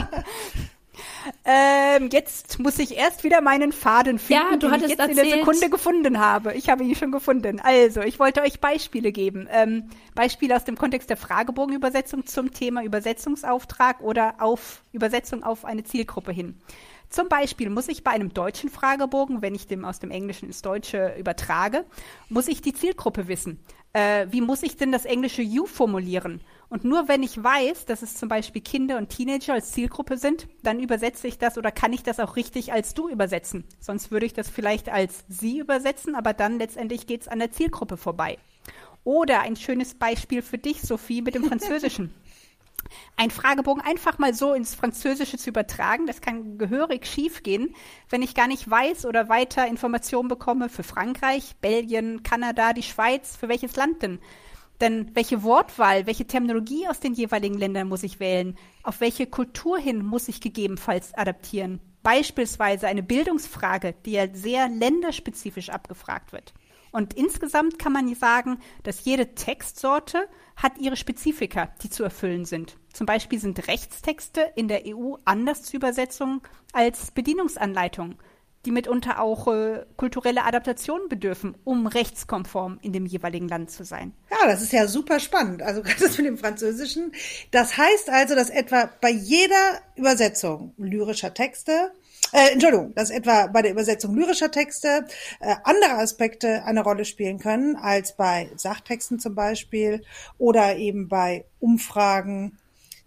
Ähm, 1.44 2.08
jetzt 2.12 2.58
muss 2.58 2.78
ich 2.78 2.96
erst 2.96 3.25
wieder 3.25 3.40
meinen 3.40 3.72
Faden 3.72 4.18
finden, 4.18 4.42
ja, 4.52 4.56
du 4.56 4.68
den 4.68 4.82
ich 4.82 4.88
jetzt 4.90 4.98
erzählt. 4.98 5.18
in 5.18 5.25
der 5.25 5.38
Sekunde 5.38 5.70
gefunden 5.70 6.18
habe. 6.18 6.54
Ich 6.54 6.68
habe 6.68 6.84
ihn 6.84 6.94
schon 6.94 7.12
gefunden. 7.12 7.60
Also, 7.60 8.00
ich 8.00 8.18
wollte 8.18 8.42
euch 8.42 8.60
Beispiele 8.60 9.12
geben. 9.12 9.48
Ähm, 9.50 9.90
Beispiele 10.14 10.56
aus 10.56 10.64
dem 10.64 10.76
Kontext 10.76 11.10
der 11.10 11.16
Fragebogenübersetzung 11.16 12.26
zum 12.26 12.52
Thema 12.52 12.82
Übersetzungsauftrag 12.82 14.00
oder 14.00 14.37
auf 14.38 14.82
Übersetzung 14.92 15.42
auf 15.42 15.64
eine 15.64 15.84
Zielgruppe 15.84 16.32
hin. 16.32 16.60
Zum 17.09 17.29
Beispiel 17.29 17.71
muss 17.71 17.88
ich 17.88 18.05
bei 18.05 18.11
einem 18.11 18.35
deutschen 18.35 18.69
Fragebogen, 18.69 19.41
wenn 19.41 19.55
ich 19.55 19.67
dem 19.67 19.85
aus 19.85 19.99
dem 19.99 20.11
Englischen 20.11 20.47
ins 20.47 20.61
Deutsche 20.61 21.15
übertrage, 21.19 21.85
muss 22.29 22.49
ich 22.49 22.61
die 22.61 22.75
Zielgruppe 22.75 23.29
wissen. 23.29 23.61
Äh, 23.95 24.27
wie 24.31 24.43
muss 24.43 24.62
ich 24.62 24.77
denn 24.77 24.93
das 24.93 25.07
englische 25.07 25.41
You 25.41 25.67
formulieren? 25.67 26.43
Und 26.69 26.85
nur 26.85 27.09
wenn 27.09 27.23
ich 27.23 27.43
weiß, 27.43 27.87
dass 27.87 28.03
es 28.03 28.17
zum 28.17 28.29
Beispiel 28.29 28.61
Kinder 28.61 28.99
und 28.99 29.09
Teenager 29.09 29.55
als 29.55 29.73
Zielgruppe 29.73 30.19
sind, 30.19 30.47
dann 30.62 30.81
übersetze 30.81 31.27
ich 31.27 31.38
das 31.38 31.57
oder 31.57 31.73
kann 31.73 31.95
ich 31.95 32.03
das 32.03 32.21
auch 32.21 32.37
richtig 32.37 32.75
als 32.75 32.93
du 32.93 33.09
übersetzen. 33.09 33.65
Sonst 33.81 34.11
würde 34.11 34.27
ich 34.27 34.35
das 34.35 34.50
vielleicht 34.50 34.91
als 34.91 35.25
sie 35.29 35.59
übersetzen, 35.61 36.15
aber 36.15 36.35
dann 36.35 36.59
letztendlich 36.59 37.07
geht 37.07 37.23
es 37.23 37.29
an 37.29 37.38
der 37.38 37.53
Zielgruppe 37.53 37.97
vorbei. 37.97 38.37
Oder 39.05 39.41
ein 39.41 39.57
schönes 39.57 39.95
Beispiel 39.95 40.43
für 40.43 40.59
dich, 40.59 40.83
Sophie, 40.83 41.23
mit 41.23 41.35
dem 41.35 41.45
Französischen. 41.49 42.12
Ein 43.16 43.30
Fragebogen 43.30 43.83
einfach 43.83 44.18
mal 44.18 44.35
so 44.35 44.54
ins 44.54 44.75
Französische 44.75 45.38
zu 45.38 45.50
übertragen, 45.50 46.07
das 46.07 46.21
kann 46.21 46.59
gehörig 46.59 47.07
schiefgehen, 47.07 47.75
wenn 48.09 48.23
ich 48.23 48.35
gar 48.35 48.49
nicht 48.49 48.68
weiß 48.68 49.07
oder 49.07 49.28
weiter 49.28 49.66
Informationen 49.66 50.28
bekomme 50.28 50.68
für 50.68 50.83
Frankreich, 50.83 51.57
Belgien, 51.61 52.23
Kanada, 52.23 52.73
die 52.73 52.83
Schweiz, 52.83 53.37
für 53.37 53.49
welches 53.49 53.76
Land 53.76 54.02
denn? 54.02 54.18
Denn 54.80 55.11
welche 55.14 55.42
Wortwahl, 55.42 56.07
welche 56.07 56.26
Terminologie 56.26 56.87
aus 56.88 57.00
den 57.00 57.14
jeweiligen 57.14 57.59
Ländern 57.59 57.88
muss 57.88 58.04
ich 58.04 58.21
wählen? 58.21 58.57
Auf 58.85 59.00
welche 59.00 59.26
Kultur 59.26 59.78
hin 59.78 60.04
muss 60.04 60.28
ich 60.28 60.40
gegebenenfalls 60.40 61.14
adaptieren? 61.14 61.80
Beispielsweise 62.04 62.87
eine 62.87 63.02
Bildungsfrage, 63.02 63.95
die 64.07 64.12
ja 64.12 64.28
sehr 64.33 64.68
länderspezifisch 64.68 65.71
abgefragt 65.71 66.33
wird. 66.33 66.54
Und 66.92 67.14
insgesamt 67.14 67.78
kann 67.78 67.92
man 67.92 68.14
sagen, 68.14 68.59
dass 68.83 69.04
jede 69.04 69.35
Textsorte 69.35 70.28
hat 70.57 70.78
ihre 70.78 70.97
Spezifika, 70.97 71.71
die 71.83 71.90
zu 71.90 72.02
erfüllen 72.02 72.45
sind. 72.45 72.76
Zum 72.92 73.07
Beispiel 73.07 73.38
sind 73.38 73.68
Rechtstexte 73.68 74.52
in 74.57 74.68
der 74.68 74.83
EU 74.87 75.14
anders 75.25 75.62
zu 75.62 75.76
Übersetzungen 75.76 76.40
als 76.73 77.12
Bedienungsanleitungen, 77.12 78.16
die 78.64 78.73
mitunter 78.73 79.21
auch 79.21 79.47
äh, 79.47 79.85
kulturelle 79.97 80.45
Adaptationen 80.45 81.09
bedürfen, 81.09 81.57
um 81.64 81.87
rechtskonform 81.87 82.78
in 82.83 82.92
dem 82.92 83.07
jeweiligen 83.07 83.49
Land 83.49 83.71
zu 83.71 83.85
sein. 83.85 84.12
Ja, 84.30 84.49
das 84.49 84.62
ist 84.62 84.73
ja 84.73 84.88
super 84.88 85.21
spannend. 85.21 85.62
Also 85.62 85.83
gerade 85.85 86.00
das 86.00 86.18
mit 86.18 86.26
dem 86.26 86.38
Französischen. 86.38 87.12
Das 87.52 87.76
heißt 87.76 88.11
also, 88.11 88.35
dass 88.35 88.50
etwa 88.50 88.90
bei 89.00 89.11
jeder 89.11 89.80
Übersetzung 89.95 90.75
lyrischer 90.76 91.35
Texte 91.35 91.92
äh, 92.32 92.52
Entschuldigung, 92.52 92.94
dass 92.94 93.10
etwa 93.10 93.46
bei 93.46 93.62
der 93.62 93.70
Übersetzung 93.70 94.14
lyrischer 94.14 94.50
Texte 94.50 95.06
äh, 95.40 95.54
andere 95.64 95.92
Aspekte 95.92 96.64
eine 96.64 96.82
Rolle 96.82 97.04
spielen 97.04 97.38
können 97.38 97.76
als 97.76 98.16
bei 98.16 98.50
Sachtexten 98.56 99.18
zum 99.18 99.34
Beispiel 99.34 100.02
oder 100.37 100.76
eben 100.76 101.08
bei 101.08 101.44
Umfragen. 101.58 102.58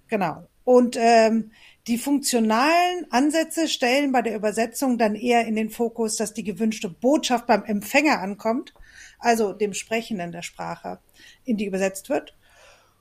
Genau. 0.07 0.47
Und 0.63 0.97
ähm, 0.99 1.51
die 1.87 1.97
funktionalen 1.97 3.07
Ansätze 3.09 3.67
stellen 3.67 4.11
bei 4.11 4.21
der 4.21 4.35
Übersetzung 4.35 4.97
dann 4.97 5.15
eher 5.15 5.45
in 5.45 5.55
den 5.55 5.69
Fokus, 5.69 6.15
dass 6.15 6.33
die 6.33 6.43
gewünschte 6.43 6.89
Botschaft 6.89 7.47
beim 7.47 7.63
Empfänger 7.63 8.19
ankommt, 8.19 8.73
also 9.19 9.53
dem 9.53 9.73
Sprechenden 9.73 10.31
der 10.31 10.43
Sprache, 10.43 10.99
in 11.43 11.57
die 11.57 11.65
übersetzt 11.65 12.09
wird 12.09 12.35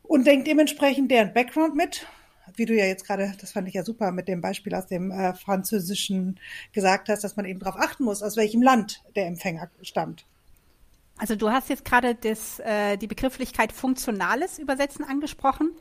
und 0.03 0.27
denkt 0.27 0.47
dementsprechend 0.47 1.11
deren 1.11 1.33
Background 1.33 1.77
mit 1.77 2.07
wie 2.57 2.67
du 2.67 2.75
ja 2.75 2.87
jetzt 2.87 3.07
gerade, 3.07 3.33
das 3.41 3.53
fand 3.53 3.69
ich 3.69 3.75
ja 3.75 3.85
super 3.85 4.13
mit 4.13 4.29
dem 4.29 4.41
Beispiel 4.41 4.75
aus 4.75 4.87
dem 4.87 5.11
äh, 5.11 5.35
Französischen 5.35 6.39
gesagt 6.73 7.09
hast, 7.09 7.25
dass 7.25 7.37
man 7.37 7.47
eben 7.47 7.61
darauf 7.61 7.81
achten 7.81 8.05
muss, 8.05 8.23
aus 8.23 8.37
welchem 8.37 8.63
Land 8.63 9.03
der 9.17 9.27
Empfänger 9.27 9.71
stammt. 9.83 10.25
Also 11.19 11.37
du 11.37 11.51
hast 11.51 11.69
jetzt 11.69 11.85
gerade 11.85 12.15
das, 12.15 12.61
äh, 12.61 12.97
die 12.97 13.07
Begrifflichkeit 13.07 13.73
funktionales 13.73 14.59
Übersetzen 14.59 15.05
angesprochen. 15.05 15.73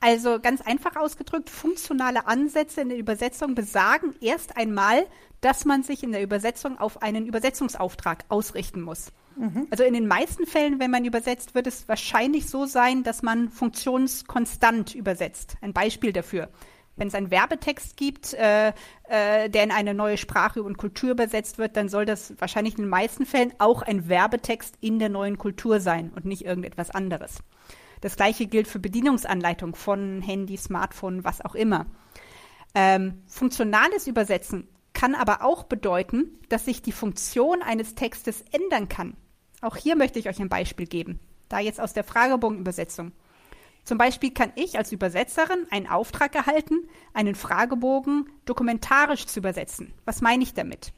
Also 0.00 0.40
ganz 0.40 0.60
einfach 0.60 0.96
ausgedrückt, 0.96 1.48
funktionale 1.48 2.26
Ansätze 2.26 2.80
in 2.80 2.88
der 2.88 2.98
Übersetzung 2.98 3.54
besagen 3.54 4.14
erst 4.20 4.56
einmal, 4.56 5.06
dass 5.40 5.64
man 5.64 5.82
sich 5.82 6.02
in 6.02 6.12
der 6.12 6.22
Übersetzung 6.22 6.78
auf 6.78 7.02
einen 7.02 7.26
Übersetzungsauftrag 7.26 8.24
ausrichten 8.28 8.80
muss. 8.80 9.12
Mhm. 9.36 9.66
Also 9.70 9.84
in 9.84 9.94
den 9.94 10.06
meisten 10.06 10.46
Fällen, 10.46 10.80
wenn 10.80 10.90
man 10.90 11.04
übersetzt, 11.04 11.54
wird 11.54 11.66
es 11.66 11.88
wahrscheinlich 11.88 12.48
so 12.48 12.66
sein, 12.66 13.02
dass 13.02 13.22
man 13.22 13.48
funktionskonstant 13.50 14.94
übersetzt. 14.94 15.56
Ein 15.60 15.72
Beispiel 15.72 16.12
dafür. 16.12 16.48
Wenn 16.96 17.08
es 17.08 17.14
einen 17.14 17.30
Werbetext 17.30 17.96
gibt, 17.96 18.34
äh, 18.34 18.68
äh, 19.08 19.50
der 19.50 19.64
in 19.64 19.72
eine 19.72 19.94
neue 19.94 20.16
Sprache 20.16 20.62
und 20.62 20.78
Kultur 20.78 21.10
übersetzt 21.10 21.58
wird, 21.58 21.76
dann 21.76 21.88
soll 21.88 22.04
das 22.04 22.34
wahrscheinlich 22.38 22.74
in 22.74 22.84
den 22.84 22.90
meisten 22.90 23.26
Fällen 23.26 23.52
auch 23.58 23.82
ein 23.82 24.08
Werbetext 24.08 24.76
in 24.80 25.00
der 25.00 25.08
neuen 25.08 25.36
Kultur 25.36 25.80
sein 25.80 26.12
und 26.14 26.24
nicht 26.24 26.44
irgendetwas 26.44 26.90
anderes. 26.90 27.38
Das 28.00 28.16
gleiche 28.16 28.46
gilt 28.46 28.68
für 28.68 28.78
Bedienungsanleitung 28.78 29.74
von 29.74 30.22
Handy, 30.22 30.56
Smartphone, 30.56 31.24
was 31.24 31.44
auch 31.44 31.54
immer. 31.54 31.86
Ähm, 32.74 33.22
funktionales 33.26 34.06
Übersetzen 34.06 34.68
kann 34.92 35.14
aber 35.14 35.42
auch 35.42 35.64
bedeuten, 35.64 36.38
dass 36.48 36.64
sich 36.64 36.82
die 36.82 36.92
Funktion 36.92 37.62
eines 37.62 37.94
Textes 37.94 38.44
ändern 38.52 38.88
kann. 38.88 39.16
Auch 39.64 39.76
hier 39.76 39.96
möchte 39.96 40.18
ich 40.18 40.28
euch 40.28 40.40
ein 40.40 40.50
Beispiel 40.50 40.86
geben. 40.86 41.20
Da 41.48 41.58
jetzt 41.58 41.80
aus 41.80 41.94
der 41.94 42.04
Fragebogenübersetzung. 42.04 43.12
Zum 43.82 43.96
Beispiel 43.96 44.30
kann 44.30 44.52
ich 44.56 44.76
als 44.76 44.92
Übersetzerin 44.92 45.66
einen 45.70 45.86
Auftrag 45.86 46.34
erhalten, 46.34 46.86
einen 47.14 47.34
Fragebogen 47.34 48.28
dokumentarisch 48.44 49.24
zu 49.24 49.40
übersetzen. 49.40 49.94
Was 50.04 50.20
meine 50.20 50.42
ich 50.42 50.52
damit? 50.52 50.92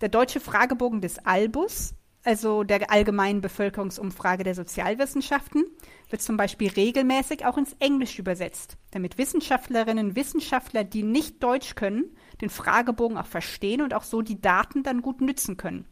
Der 0.00 0.08
deutsche 0.08 0.40
Fragebogen 0.40 1.02
des 1.02 1.18
Albus, 1.26 1.94
also 2.24 2.64
der 2.64 2.90
allgemeinen 2.90 3.42
Bevölkerungsumfrage 3.42 4.44
der 4.44 4.54
Sozialwissenschaften, 4.54 5.66
wird 6.08 6.22
zum 6.22 6.38
Beispiel 6.38 6.70
regelmäßig 6.70 7.44
auch 7.44 7.58
ins 7.58 7.76
Englische 7.80 8.22
übersetzt, 8.22 8.78
damit 8.92 9.18
Wissenschaftlerinnen 9.18 10.08
und 10.08 10.16
Wissenschaftler, 10.16 10.84
die 10.84 11.02
nicht 11.02 11.42
Deutsch 11.42 11.74
können, 11.74 12.16
den 12.40 12.48
Fragebogen 12.48 13.18
auch 13.18 13.26
verstehen 13.26 13.82
und 13.82 13.92
auch 13.92 14.04
so 14.04 14.22
die 14.22 14.40
Daten 14.40 14.82
dann 14.82 15.02
gut 15.02 15.20
nützen 15.20 15.58
können. 15.58 15.86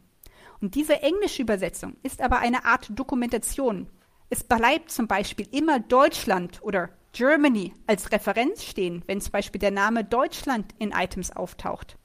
Und 0.60 0.74
diese 0.74 1.02
englische 1.02 1.42
Übersetzung 1.42 1.96
ist 2.02 2.20
aber 2.20 2.38
eine 2.38 2.64
Art 2.64 2.88
Dokumentation. 2.90 3.88
Es 4.30 4.44
bleibt 4.44 4.90
zum 4.90 5.06
Beispiel 5.06 5.46
immer 5.52 5.80
Deutschland 5.80 6.62
oder 6.62 6.90
Germany 7.12 7.72
als 7.86 8.10
Referenz 8.10 8.64
stehen, 8.64 9.02
wenn 9.06 9.20
zum 9.20 9.32
Beispiel 9.32 9.60
der 9.60 9.70
Name 9.70 10.04
Deutschland 10.04 10.74
in 10.78 10.90
Items 10.90 11.30
auftaucht. 11.30 11.96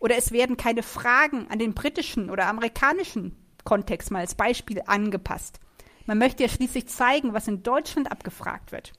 Oder 0.00 0.16
es 0.16 0.32
werden 0.32 0.56
keine 0.56 0.82
Fragen 0.82 1.46
an 1.50 1.58
den 1.58 1.74
britischen 1.74 2.30
oder 2.30 2.46
amerikanischen 2.46 3.36
Kontext 3.64 4.10
mal 4.10 4.20
als 4.20 4.34
Beispiel 4.34 4.82
angepasst. 4.86 5.60
Man 6.06 6.18
möchte 6.18 6.42
ja 6.42 6.48
schließlich 6.48 6.88
zeigen, 6.88 7.34
was 7.34 7.46
in 7.46 7.62
Deutschland 7.62 8.10
abgefragt 8.10 8.72
wird. 8.72 8.92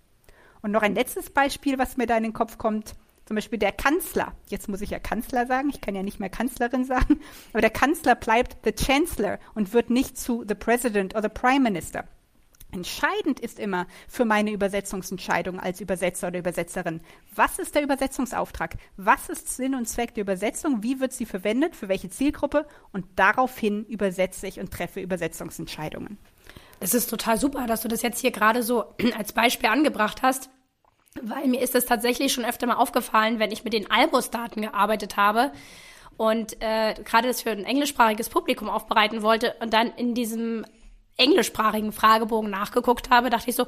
Und 0.62 0.72
noch 0.72 0.84
ein 0.84 0.96
letztes 0.96 1.32
Beispiel, 1.32 1.78
was 1.78 1.98
mir 1.98 2.06
da 2.06 2.16
in 2.16 2.24
den 2.24 2.34
Kopf 2.34 2.58
kommt. 2.58 2.96
Zum 3.32 3.38
Beispiel 3.38 3.60
der 3.60 3.72
Kanzler. 3.72 4.34
Jetzt 4.48 4.68
muss 4.68 4.82
ich 4.82 4.90
ja 4.90 5.00
Kanzler 5.00 5.48
sagen. 5.48 5.70
Ich 5.70 5.80
kann 5.80 5.96
ja 5.96 6.04
nicht 6.04 6.20
mehr 6.20 6.30
Kanzlerin 6.30 6.84
sagen. 6.84 7.22
Aber 7.54 7.62
der 7.62 7.70
Kanzler 7.70 8.14
bleibt 8.14 8.58
the 8.66 8.74
Chancellor 8.74 9.40
und 9.56 9.72
wird 9.72 9.90
nicht 9.90 10.18
zu 10.18 10.44
the 10.46 10.54
President 10.54 11.14
oder 11.14 11.22
the 11.22 11.30
Prime 11.30 11.62
Minister. 11.62 12.04
Entscheidend 12.74 13.40
ist 13.40 13.58
immer 13.58 13.88
für 14.10 14.26
meine 14.26 14.52
Übersetzungsentscheidung 14.52 15.62
als 15.62 15.80
Übersetzer 15.80 16.28
oder 16.28 16.40
Übersetzerin, 16.40 17.00
was 17.34 17.58
ist 17.58 17.74
der 17.74 17.84
Übersetzungsauftrag? 17.84 18.76
Was 18.98 19.30
ist 19.30 19.56
Sinn 19.56 19.76
und 19.76 19.88
Zweck 19.88 20.14
der 20.16 20.24
Übersetzung? 20.24 20.84
Wie 20.84 21.00
wird 21.00 21.14
sie 21.14 21.26
verwendet? 21.26 21.78
Für 21.78 21.88
welche 21.88 22.10
Zielgruppe? 22.10 22.68
Und 22.92 23.06
daraufhin 23.16 23.86
übersetze 23.86 24.46
ich 24.46 24.60
und 24.60 24.72
treffe 24.72 25.00
Übersetzungsentscheidungen. 25.00 26.18
Es 26.82 26.94
ist 26.94 27.10
total 27.10 27.40
super, 27.40 27.66
dass 27.66 27.80
du 27.80 27.88
das 27.88 28.02
jetzt 28.02 28.20
hier 28.20 28.32
gerade 28.32 28.62
so 28.62 28.94
als 29.18 29.32
Beispiel 29.32 29.70
angebracht 29.70 30.22
hast. 30.22 30.50
Weil 31.20 31.48
mir 31.48 31.62
ist 31.62 31.76
es 31.76 31.86
tatsächlich 31.86 32.32
schon 32.32 32.46
öfter 32.46 32.68
mal 32.68 32.76
aufgefallen, 32.76 33.40
wenn 33.40 33.52
ich 33.52 33.64
mit 33.64 33.74
den 33.74 33.92
Albus-Daten 33.92 34.62
gearbeitet 34.62 35.18
habe 35.18 35.52
und 36.18 36.62
äh, 36.62 36.94
gerade 37.04 37.28
das 37.28 37.42
für 37.42 37.52
ein 37.52 37.66
englischsprachiges 37.66 38.30
Publikum 38.30 38.70
aufbereiten 38.70 39.22
wollte 39.22 39.56
und 39.60 39.74
dann 39.74 39.92
in 39.98 40.14
diesem 40.14 40.66
englischsprachigen 41.18 41.92
Fragebogen 41.92 42.50
nachgeguckt 42.50 43.10
habe, 43.10 43.30
dachte 43.30 43.50
ich 43.50 43.56
so, 43.56 43.68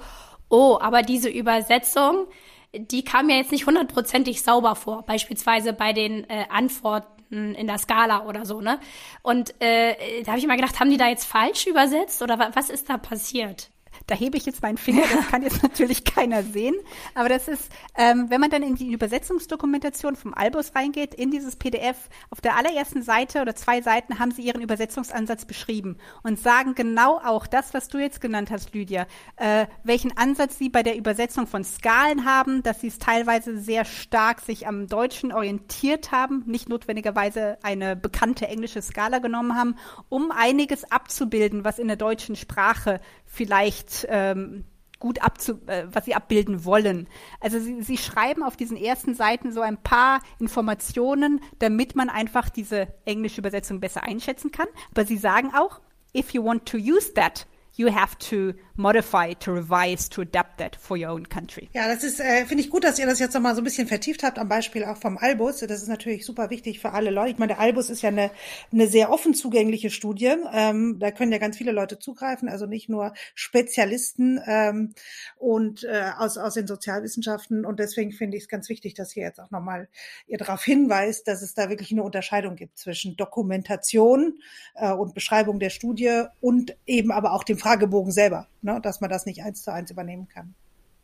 oh, 0.50 0.78
aber 0.80 1.02
diese 1.02 1.30
Übersetzung, 1.30 2.28
die 2.74 3.04
kam 3.04 3.28
mir 3.28 3.38
jetzt 3.38 3.52
nicht 3.52 3.66
hundertprozentig 3.66 4.42
sauber 4.42 4.76
vor, 4.76 5.04
beispielsweise 5.04 5.74
bei 5.74 5.94
den 5.94 6.30
äh, 6.30 6.46
Antworten 6.50 7.56
in 7.56 7.68
der 7.68 7.78
Skala 7.78 8.26
oder 8.26 8.46
so, 8.46 8.62
ne? 8.62 8.80
Und 9.22 9.54
äh, 9.60 10.22
da 10.24 10.32
habe 10.32 10.38
ich 10.38 10.46
immer 10.46 10.56
gedacht, 10.56 10.80
haben 10.80 10.90
die 10.90 10.98
da 10.98 11.08
jetzt 11.08 11.26
falsch 11.26 11.68
übersetzt 11.68 12.22
oder 12.22 12.52
was 12.54 12.70
ist 12.70 12.90
da 12.90 12.98
passiert? 12.98 13.73
Da 14.08 14.16
hebe 14.16 14.38
ich 14.38 14.46
jetzt 14.46 14.62
meinen 14.62 14.78
Finger, 14.78 15.04
das 15.14 15.28
kann 15.28 15.42
jetzt 15.44 15.64
natürlich 15.64 16.04
keiner 16.04 16.44
sehen. 16.44 16.76
Aber 17.16 17.30
das 17.30 17.48
ist, 17.48 17.72
ähm, 17.96 18.26
wenn 18.30 18.42
man 18.42 18.50
dann 18.50 18.64
in 18.64 18.76
die 18.76 18.92
Übersetzungsdokumentation 18.92 20.16
vom 20.16 20.34
Albus 20.34 20.76
reingeht, 20.76 21.14
in 21.14 21.32
dieses 21.32 21.56
PDF, 21.56 22.10
auf 22.30 22.42
der 22.42 22.56
allerersten 22.56 23.02
Seite 23.02 23.42
oder 23.42 23.56
zwei 23.56 23.82
Seiten 23.82 24.20
haben 24.20 24.32
sie 24.32 24.44
ihren 24.44 24.62
Übersetzungsansatz 24.62 25.46
beschrieben 25.46 25.98
und 26.24 26.40
sagen 26.40 26.76
genau 26.76 27.18
auch 27.18 27.48
das, 27.48 27.74
was 27.74 27.88
du 27.88 27.98
jetzt 27.98 28.22
genannt 28.22 28.52
hast, 28.52 28.74
Lydia, 28.74 29.08
äh, 29.38 29.68
welchen 29.84 30.16
Ansatz 30.18 30.58
sie 30.58 30.70
bei 30.70 30.84
der 30.84 30.98
Übersetzung 30.98 31.48
von 31.48 31.64
Skalen 31.64 32.26
haben, 32.26 32.64
dass 32.64 32.82
sie 32.82 32.88
es 32.88 33.00
teilweise 33.00 33.58
sehr 33.58 33.86
stark 33.86 34.42
sich 34.42 34.68
am 34.68 34.88
Deutschen 34.88 35.32
orientiert 35.32 36.12
haben, 36.12 36.44
nicht 36.46 36.70
notwendigerweise 36.70 37.58
eine 37.64 37.96
bekannte 37.96 38.48
englische 38.48 38.82
Skala 38.82 39.20
genommen 39.20 39.56
haben, 39.56 39.76
um 40.10 40.32
einiges 40.32 40.90
abzubilden, 40.92 41.64
was 41.64 41.80
in 41.80 41.88
der 41.88 41.98
deutschen 41.98 42.36
Sprache 42.36 43.00
vielleicht 43.34 44.06
ähm, 44.10 44.64
gut 45.00 45.22
abzu, 45.22 45.60
äh, 45.66 45.86
was 45.92 46.06
sie 46.06 46.14
abbilden 46.14 46.66
wollen. 46.66 47.08
Also 47.42 47.60
sie, 47.60 47.82
sie 47.82 47.98
schreiben 47.98 48.44
auf 48.44 48.56
diesen 48.56 48.78
ersten 48.78 49.16
Seiten 49.16 49.52
so 49.52 49.62
ein 49.62 49.78
paar 49.78 50.22
Informationen, 50.40 51.42
damit 51.60 51.96
man 51.96 52.10
einfach 52.10 52.50
diese 52.50 52.88
englische 53.06 53.42
Übersetzung 53.42 53.80
besser 53.80 54.04
einschätzen 54.04 54.52
kann. 54.52 54.68
Aber 54.92 55.04
sie 55.04 55.18
sagen 55.18 55.52
auch, 55.56 55.82
if 56.16 56.32
you 56.32 56.46
want 56.46 56.68
to 56.68 56.78
use 56.78 57.14
that, 57.16 57.48
you 57.74 57.94
have 57.94 58.18
to 58.20 58.54
modify, 58.76 59.34
to 59.36 59.52
revise, 59.52 60.10
to 60.10 60.22
adapt 60.22 60.58
that 60.58 60.76
for 60.76 60.98
your 60.98 61.10
own 61.10 61.28
country. 61.30 61.70
Ja, 61.74 61.88
das 61.88 62.04
ist, 62.04 62.20
äh, 62.20 62.46
finde 62.46 62.64
ich 62.64 62.70
gut, 62.70 62.84
dass 62.84 62.98
ihr 62.98 63.06
das 63.06 63.20
jetzt 63.20 63.34
nochmal 63.34 63.56
so 63.56 63.62
ein 63.62 63.64
bisschen 63.64 63.88
vertieft 63.88 64.24
habt, 64.24 64.40
am 64.40 64.50
Beispiel 64.50 64.84
auch 64.84 64.98
vom 64.98 65.18
Albus. 65.18 65.60
Das 65.60 65.82
ist 65.82 65.88
natürlich 65.88 66.26
super 66.26 66.50
wichtig 66.50 66.80
für 66.80 66.92
alle 66.92 67.12
Leute. 67.12 67.32
Ich 67.32 67.38
meine, 67.38 67.54
der 67.54 67.60
Albus 67.60 67.90
ist 67.90 68.02
ja 68.02 68.10
eine, 68.10 68.32
eine 68.72 68.88
sehr 68.88 69.12
offen 69.12 69.34
zugängliche 69.34 69.90
Studie. 69.90 70.34
Ähm, 70.52 70.98
da 71.00 71.12
können 71.12 71.32
ja 71.32 71.38
ganz 71.38 71.58
viele 71.58 71.72
Leute 71.72 72.00
zugreifen, 72.00 72.50
also 72.50 72.66
nicht 72.66 72.90
nur 72.90 73.14
Spezialisten 73.36 74.40
ähm, 74.46 74.94
und 75.38 75.84
äh, 75.84 76.12
aus, 76.18 76.38
aus 76.38 76.56
den 76.56 76.68
Sozialwissenschaften. 76.68 77.66
Und 77.66 77.80
deswegen 77.80 78.12
finde 78.12 78.38
ich 78.38 78.44
es 78.44 78.50
ganz 78.50 78.70
wichtig, 78.70 78.96
dass 78.96 79.16
ihr 79.16 79.24
jetzt 79.24 79.40
auch 79.40 79.52
nochmal 79.52 79.88
ihr 80.28 80.38
darauf 80.38 80.64
hinweist, 80.64 81.28
dass 81.28 81.42
es 81.42 81.54
da 81.54 81.70
wirklich 81.70 81.92
eine 81.92 82.04
Unterscheidung 82.04 82.56
gibt 82.56 82.78
zwischen 82.80 83.16
Dokumentation 83.18 84.40
äh, 84.76 84.92
und 84.92 85.14
Beschreibung 85.14 85.60
der 85.60 85.70
Studie 85.70 86.24
und 86.42 86.76
eben 86.88 87.12
aber 87.12 87.34
auch 87.34 87.44
dem 87.44 87.58
Fragebogen 87.58 88.12
selber 88.12 88.48
ne, 88.64 88.80
dass 88.82 89.02
man 89.02 89.10
das 89.10 89.26
nicht 89.26 89.44
eins 89.44 89.62
zu 89.64 89.72
eins 89.72 89.92
übernehmen 89.92 90.28
kann. 90.28 90.56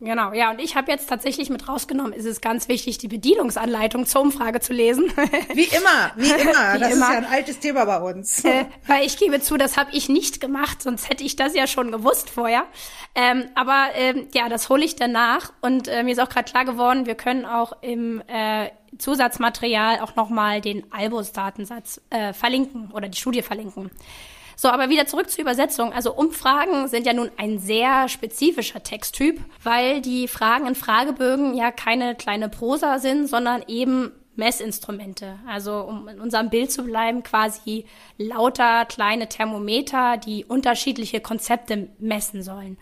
Genau, 0.01 0.31
ja, 0.31 0.51
und 0.51 0.59
ich 0.59 0.77
habe 0.77 0.89
jetzt 0.89 1.09
tatsächlich 1.09 1.49
mit 1.49 1.67
rausgenommen, 1.67 2.13
ist 2.13 2.23
es 2.23 2.39
ganz 2.39 2.69
wichtig, 2.69 2.99
die 2.99 3.09
Bedienungsanleitung 3.09 4.05
zur 4.05 4.21
Umfrage 4.21 4.61
zu 4.61 4.71
lesen. 4.71 5.11
Wie 5.53 5.65
immer, 5.65 6.11
wie 6.15 6.29
immer. 6.29 6.73
Wie 6.73 6.79
das 6.79 6.93
immer. 6.93 7.07
ist 7.07 7.13
ja 7.13 7.17
ein 7.17 7.25
altes 7.25 7.59
Thema 7.59 7.83
bei 7.83 7.99
uns. 7.99 8.45
Äh, 8.45 8.63
weil 8.87 9.05
ich 9.05 9.17
gebe 9.17 9.41
zu, 9.41 9.57
das 9.57 9.75
habe 9.75 9.91
ich 9.91 10.07
nicht 10.07 10.39
gemacht, 10.39 10.81
sonst 10.81 11.09
hätte 11.09 11.25
ich 11.25 11.35
das 11.35 11.53
ja 11.53 11.67
schon 11.67 11.91
gewusst 11.91 12.29
vorher. 12.29 12.63
Ähm, 13.13 13.49
aber 13.55 13.89
ähm, 13.95 14.29
ja, 14.33 14.47
das 14.47 14.69
hole 14.69 14.85
ich 14.85 14.95
danach 14.95 15.51
und 15.59 15.89
äh, 15.89 16.03
mir 16.03 16.11
ist 16.13 16.19
auch 16.19 16.29
gerade 16.29 16.49
klar 16.49 16.63
geworden, 16.63 17.05
wir 17.05 17.15
können 17.15 17.45
auch 17.45 17.73
im 17.81 18.21
äh, 18.27 18.69
Zusatzmaterial 18.97 19.99
auch 19.99 20.15
nochmal 20.15 20.61
den 20.61 20.89
Albus-Datensatz 20.93 21.99
äh, 22.09 22.31
verlinken 22.31 22.91
oder 22.91 23.09
die 23.09 23.17
Studie 23.17 23.41
verlinken. 23.41 23.91
So, 24.61 24.67
aber 24.67 24.89
wieder 24.89 25.05
zurück 25.05 25.29
zur 25.29 25.39
Übersetzung. 25.39 25.93
Also 25.93 26.13
Umfragen 26.13 26.89
sind 26.89 27.05
ja 27.05 27.13
nun 27.13 27.31
ein 27.37 27.59
sehr 27.59 28.09
spezifischer 28.09 28.83
Texttyp, 28.83 29.39
weil 29.63 30.01
die 30.01 30.27
Fragen 30.27 30.67
in 30.67 30.75
Fragebögen 30.75 31.55
ja 31.55 31.71
keine 31.71 32.13
kleine 32.13 32.49
Prosa 32.49 32.99
sind, 32.99 33.27
sondern 33.29 33.63
eben 33.69 34.11
Messinstrumente. 34.35 35.39
Also 35.47 35.83
um 35.83 36.09
in 36.09 36.19
unserem 36.19 36.49
Bild 36.49 36.73
zu 36.73 36.83
bleiben, 36.83 37.23
quasi 37.23 37.85
lauter 38.17 38.83
kleine 38.83 39.29
Thermometer, 39.29 40.17
die 40.17 40.43
unterschiedliche 40.43 41.21
Konzepte 41.21 41.87
messen 41.97 42.43
sollen. 42.43 42.77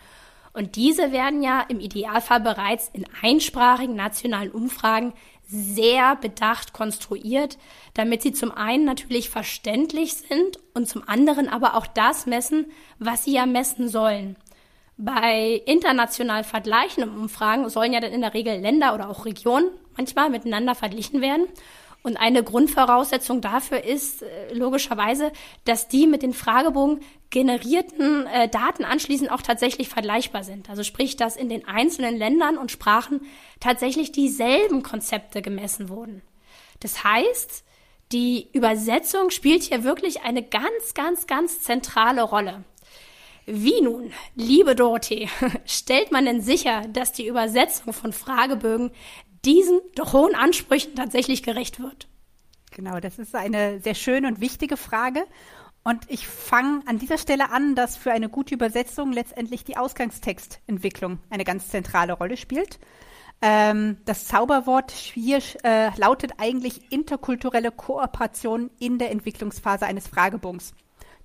Und 0.52 0.74
diese 0.74 1.12
werden 1.12 1.44
ja 1.44 1.64
im 1.68 1.78
Idealfall 1.78 2.40
bereits 2.40 2.90
in 2.92 3.06
einsprachigen 3.22 3.94
nationalen 3.94 4.50
Umfragen 4.50 5.12
sehr 5.48 6.14
bedacht 6.16 6.74
konstruiert, 6.74 7.58
damit 7.94 8.22
sie 8.22 8.32
zum 8.32 8.52
einen 8.52 8.84
natürlich 8.84 9.30
verständlich 9.30 10.14
sind 10.14 10.58
und 10.74 10.88
zum 10.88 11.08
anderen 11.08 11.48
aber 11.48 11.74
auch 11.74 11.86
das 11.86 12.26
messen, 12.26 12.66
was 12.98 13.24
sie 13.24 13.32
ja 13.32 13.46
messen 13.46 13.88
sollen. 13.88 14.36
Bei 14.98 15.62
international 15.64 16.44
vergleichenden 16.44 17.16
Umfragen 17.16 17.68
sollen 17.70 17.92
ja 17.92 18.00
dann 18.00 18.12
in 18.12 18.20
der 18.20 18.34
Regel 18.34 18.60
Länder 18.60 18.94
oder 18.94 19.08
auch 19.08 19.24
Regionen 19.24 19.70
manchmal 19.96 20.28
miteinander 20.28 20.74
verglichen 20.74 21.20
werden. 21.20 21.46
Und 22.02 22.16
eine 22.16 22.42
Grundvoraussetzung 22.42 23.40
dafür 23.40 23.84
ist 23.84 24.22
äh, 24.22 24.54
logischerweise, 24.54 25.32
dass 25.64 25.88
die 25.88 26.06
mit 26.06 26.22
den 26.22 26.32
Fragebogen 26.32 27.00
generierten 27.30 28.26
äh, 28.26 28.48
Daten 28.48 28.84
anschließend 28.84 29.30
auch 29.30 29.42
tatsächlich 29.42 29.88
vergleichbar 29.88 30.44
sind. 30.44 30.70
Also 30.70 30.84
sprich, 30.84 31.16
dass 31.16 31.36
in 31.36 31.48
den 31.48 31.66
einzelnen 31.66 32.16
Ländern 32.16 32.56
und 32.56 32.70
Sprachen 32.70 33.22
tatsächlich 33.60 34.12
dieselben 34.12 34.82
Konzepte 34.82 35.42
gemessen 35.42 35.88
wurden. 35.88 36.22
Das 36.80 37.04
heißt, 37.04 37.64
die 38.12 38.48
Übersetzung 38.52 39.30
spielt 39.30 39.64
hier 39.64 39.84
wirklich 39.84 40.22
eine 40.22 40.42
ganz, 40.42 40.94
ganz, 40.94 41.26
ganz 41.26 41.60
zentrale 41.60 42.22
Rolle. 42.22 42.64
Wie 43.50 43.80
nun, 43.80 44.12
liebe 44.34 44.74
Dorothee, 44.74 45.28
stellt 45.64 46.12
man 46.12 46.26
denn 46.26 46.42
sicher, 46.42 46.82
dass 46.88 47.12
die 47.12 47.26
Übersetzung 47.26 47.94
von 47.94 48.12
Fragebögen 48.12 48.90
diesen 49.44 49.80
doch 49.94 50.12
hohen 50.12 50.34
Ansprüchen 50.34 50.94
tatsächlich 50.94 51.42
gerecht 51.42 51.80
wird? 51.80 52.08
Genau, 52.70 53.00
das 53.00 53.18
ist 53.18 53.34
eine 53.34 53.80
sehr 53.80 53.94
schöne 53.94 54.28
und 54.28 54.40
wichtige 54.40 54.76
Frage. 54.76 55.24
Und 55.84 56.04
ich 56.08 56.26
fange 56.26 56.82
an 56.86 56.98
dieser 56.98 57.18
Stelle 57.18 57.50
an, 57.50 57.74
dass 57.74 57.96
für 57.96 58.12
eine 58.12 58.28
gute 58.28 58.54
Übersetzung 58.54 59.12
letztendlich 59.12 59.64
die 59.64 59.76
Ausgangstextentwicklung 59.76 61.18
eine 61.30 61.44
ganz 61.44 61.68
zentrale 61.68 62.12
Rolle 62.12 62.36
spielt. 62.36 62.78
Ähm, 63.40 63.98
das 64.04 64.26
Zauberwort 64.26 64.90
hier 64.90 65.40
äh, 65.62 65.96
lautet 65.96 66.32
eigentlich 66.38 66.92
interkulturelle 66.92 67.70
Kooperation 67.70 68.70
in 68.78 68.98
der 68.98 69.10
Entwicklungsphase 69.12 69.86
eines 69.86 70.08
Fragebogens. 70.08 70.74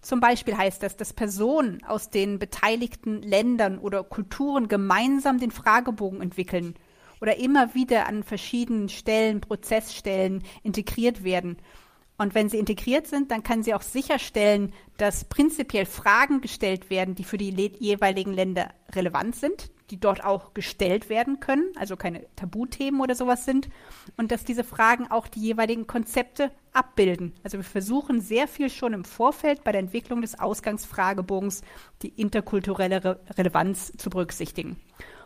Zum 0.02 0.20
Beispiel 0.20 0.56
heißt 0.56 0.84
das, 0.84 0.96
dass 0.96 1.14
Personen 1.14 1.84
aus 1.86 2.10
den 2.10 2.38
beteiligten 2.38 3.22
Ländern 3.22 3.80
oder 3.80 4.04
Kulturen 4.04 4.68
gemeinsam 4.68 5.40
den 5.40 5.52
Fragebogen 5.52 6.22
entwickeln 6.22 6.76
oder 7.24 7.38
immer 7.38 7.74
wieder 7.74 8.08
an 8.08 8.22
verschiedenen 8.22 8.90
Stellen, 8.90 9.40
Prozessstellen 9.40 10.44
integriert 10.62 11.24
werden. 11.24 11.56
Und 12.18 12.36
wenn 12.36 12.50
sie 12.50 12.58
integriert 12.58 13.08
sind, 13.08 13.32
dann 13.32 13.44
kann 13.44 13.64
sie 13.64 13.74
auch 13.74 13.82
sicherstellen, 13.82 14.74
dass 14.98 15.24
prinzipiell 15.24 15.86
Fragen 15.86 16.42
gestellt 16.42 16.90
werden, 16.90 17.16
die 17.16 17.24
für 17.24 17.38
die 17.38 17.52
jeweiligen 17.80 18.34
Länder 18.34 18.72
relevant 18.92 19.38
sind, 19.38 19.72
die 19.90 20.02
dort 20.02 20.22
auch 20.26 20.54
gestellt 20.54 21.08
werden 21.08 21.40
können, 21.40 21.72
also 21.78 21.96
keine 21.96 22.26
Tabuthemen 22.36 23.00
oder 23.00 23.16
sowas 23.16 23.46
sind, 23.46 23.70
und 24.18 24.34
dass 24.34 24.44
diese 24.44 24.66
Fragen 24.66 25.10
auch 25.10 25.30
die 25.30 25.40
jeweiligen 25.40 25.88
Konzepte 25.88 26.52
abbilden. 26.74 27.36
Also 27.42 27.58
wir 27.58 27.64
versuchen 27.64 28.20
sehr 28.20 28.50
viel 28.50 28.70
schon 28.70 28.92
im 28.92 29.06
Vorfeld 29.06 29.64
bei 29.64 29.72
der 29.72 29.80
Entwicklung 29.80 30.22
des 30.22 30.38
Ausgangsfragebogens 30.38 31.62
die 32.02 32.10
interkulturelle 32.10 33.02
Re 33.02 33.20
Relevanz 33.38 33.94
zu 33.96 34.10
berücksichtigen. 34.10 34.76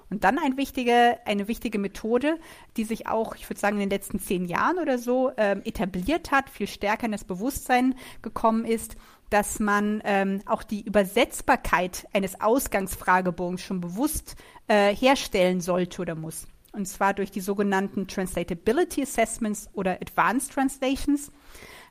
Und 0.10 0.24
dann 0.24 0.38
ein 0.39 0.56
wichtige, 0.56 1.17
eine 1.26 1.48
wichtige 1.48 1.80
Methode, 1.80 2.39
die 2.78 2.86
sich 2.86 3.08
auch, 3.08 3.36
ich 3.36 3.50
würde 3.50 3.60
sagen, 3.60 3.76
in 3.76 3.82
den 3.82 3.89
letzten 3.89 4.20
zehn 4.20 4.46
Jahren 4.46 4.80
oder 4.80 4.98
so 4.98 5.32
ähm, 5.38 5.62
etabliert 5.65 6.32
hat, 6.32 6.50
viel 6.50 6.67
stärker 6.67 7.08
in 7.08 7.12
das 7.12 7.26
Bewusstsein 7.26 7.96
gekommen 8.22 8.63
ist, 8.63 8.96
dass 9.30 9.60
man 9.60 10.02
ähm, 10.06 10.41
auch 10.46 10.63
die 10.63 10.82
Übersetzbarkeit 10.82 12.08
eines 12.13 12.39
Ausgangsfragebogens 12.39 13.62
schon 13.62 13.82
bewusst 13.82 14.38
äh, 14.67 14.96
herstellen 14.96 15.60
sollte 15.60 16.02
oder 16.02 16.15
muss. 16.15 16.48
Und 16.72 16.88
zwar 16.88 17.13
durch 17.13 17.32
die 17.32 17.41
sogenannten 17.41 18.08
Translatability 18.08 19.02
Assessments 19.02 19.70
oder 19.74 19.93
Advanced 20.02 20.54
Translations. 20.54 21.32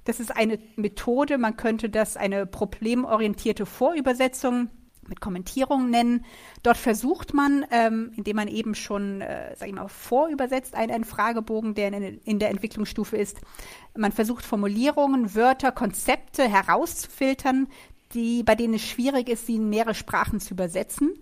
Das 0.04 0.20
ist 0.20 0.34
eine 0.34 0.58
Methode, 0.76 1.36
man 1.36 1.56
könnte 1.56 1.90
das 1.90 2.16
eine 2.16 2.46
problemorientierte 2.46 3.66
Vorübersetzung 3.66 4.70
mit 5.08 5.20
Kommentierungen 5.20 5.90
nennen. 5.90 6.24
Dort 6.62 6.76
versucht 6.76 7.34
man, 7.34 7.64
ähm, 7.70 8.12
indem 8.16 8.36
man 8.36 8.48
eben 8.48 8.74
schon, 8.74 9.20
äh, 9.20 9.54
sag 9.56 9.68
ich 9.68 9.74
mal, 9.74 9.88
vorübersetzt, 9.88 10.74
einen, 10.74 10.92
einen 10.92 11.04
Fragebogen, 11.04 11.74
der 11.74 11.92
in, 11.92 12.20
in, 12.24 12.38
der 12.38 12.50
Entwicklungsstufe 12.50 13.16
ist. 13.16 13.40
Man 13.96 14.12
versucht 14.12 14.44
Formulierungen, 14.44 15.34
Wörter, 15.34 15.72
Konzepte 15.72 16.48
herauszufiltern, 16.48 17.68
die, 18.12 18.42
bei 18.42 18.54
denen 18.54 18.74
es 18.74 18.82
schwierig 18.82 19.28
ist, 19.28 19.46
sie 19.46 19.56
in 19.56 19.68
mehrere 19.68 19.94
Sprachen 19.94 20.40
zu 20.40 20.54
übersetzen. 20.54 21.14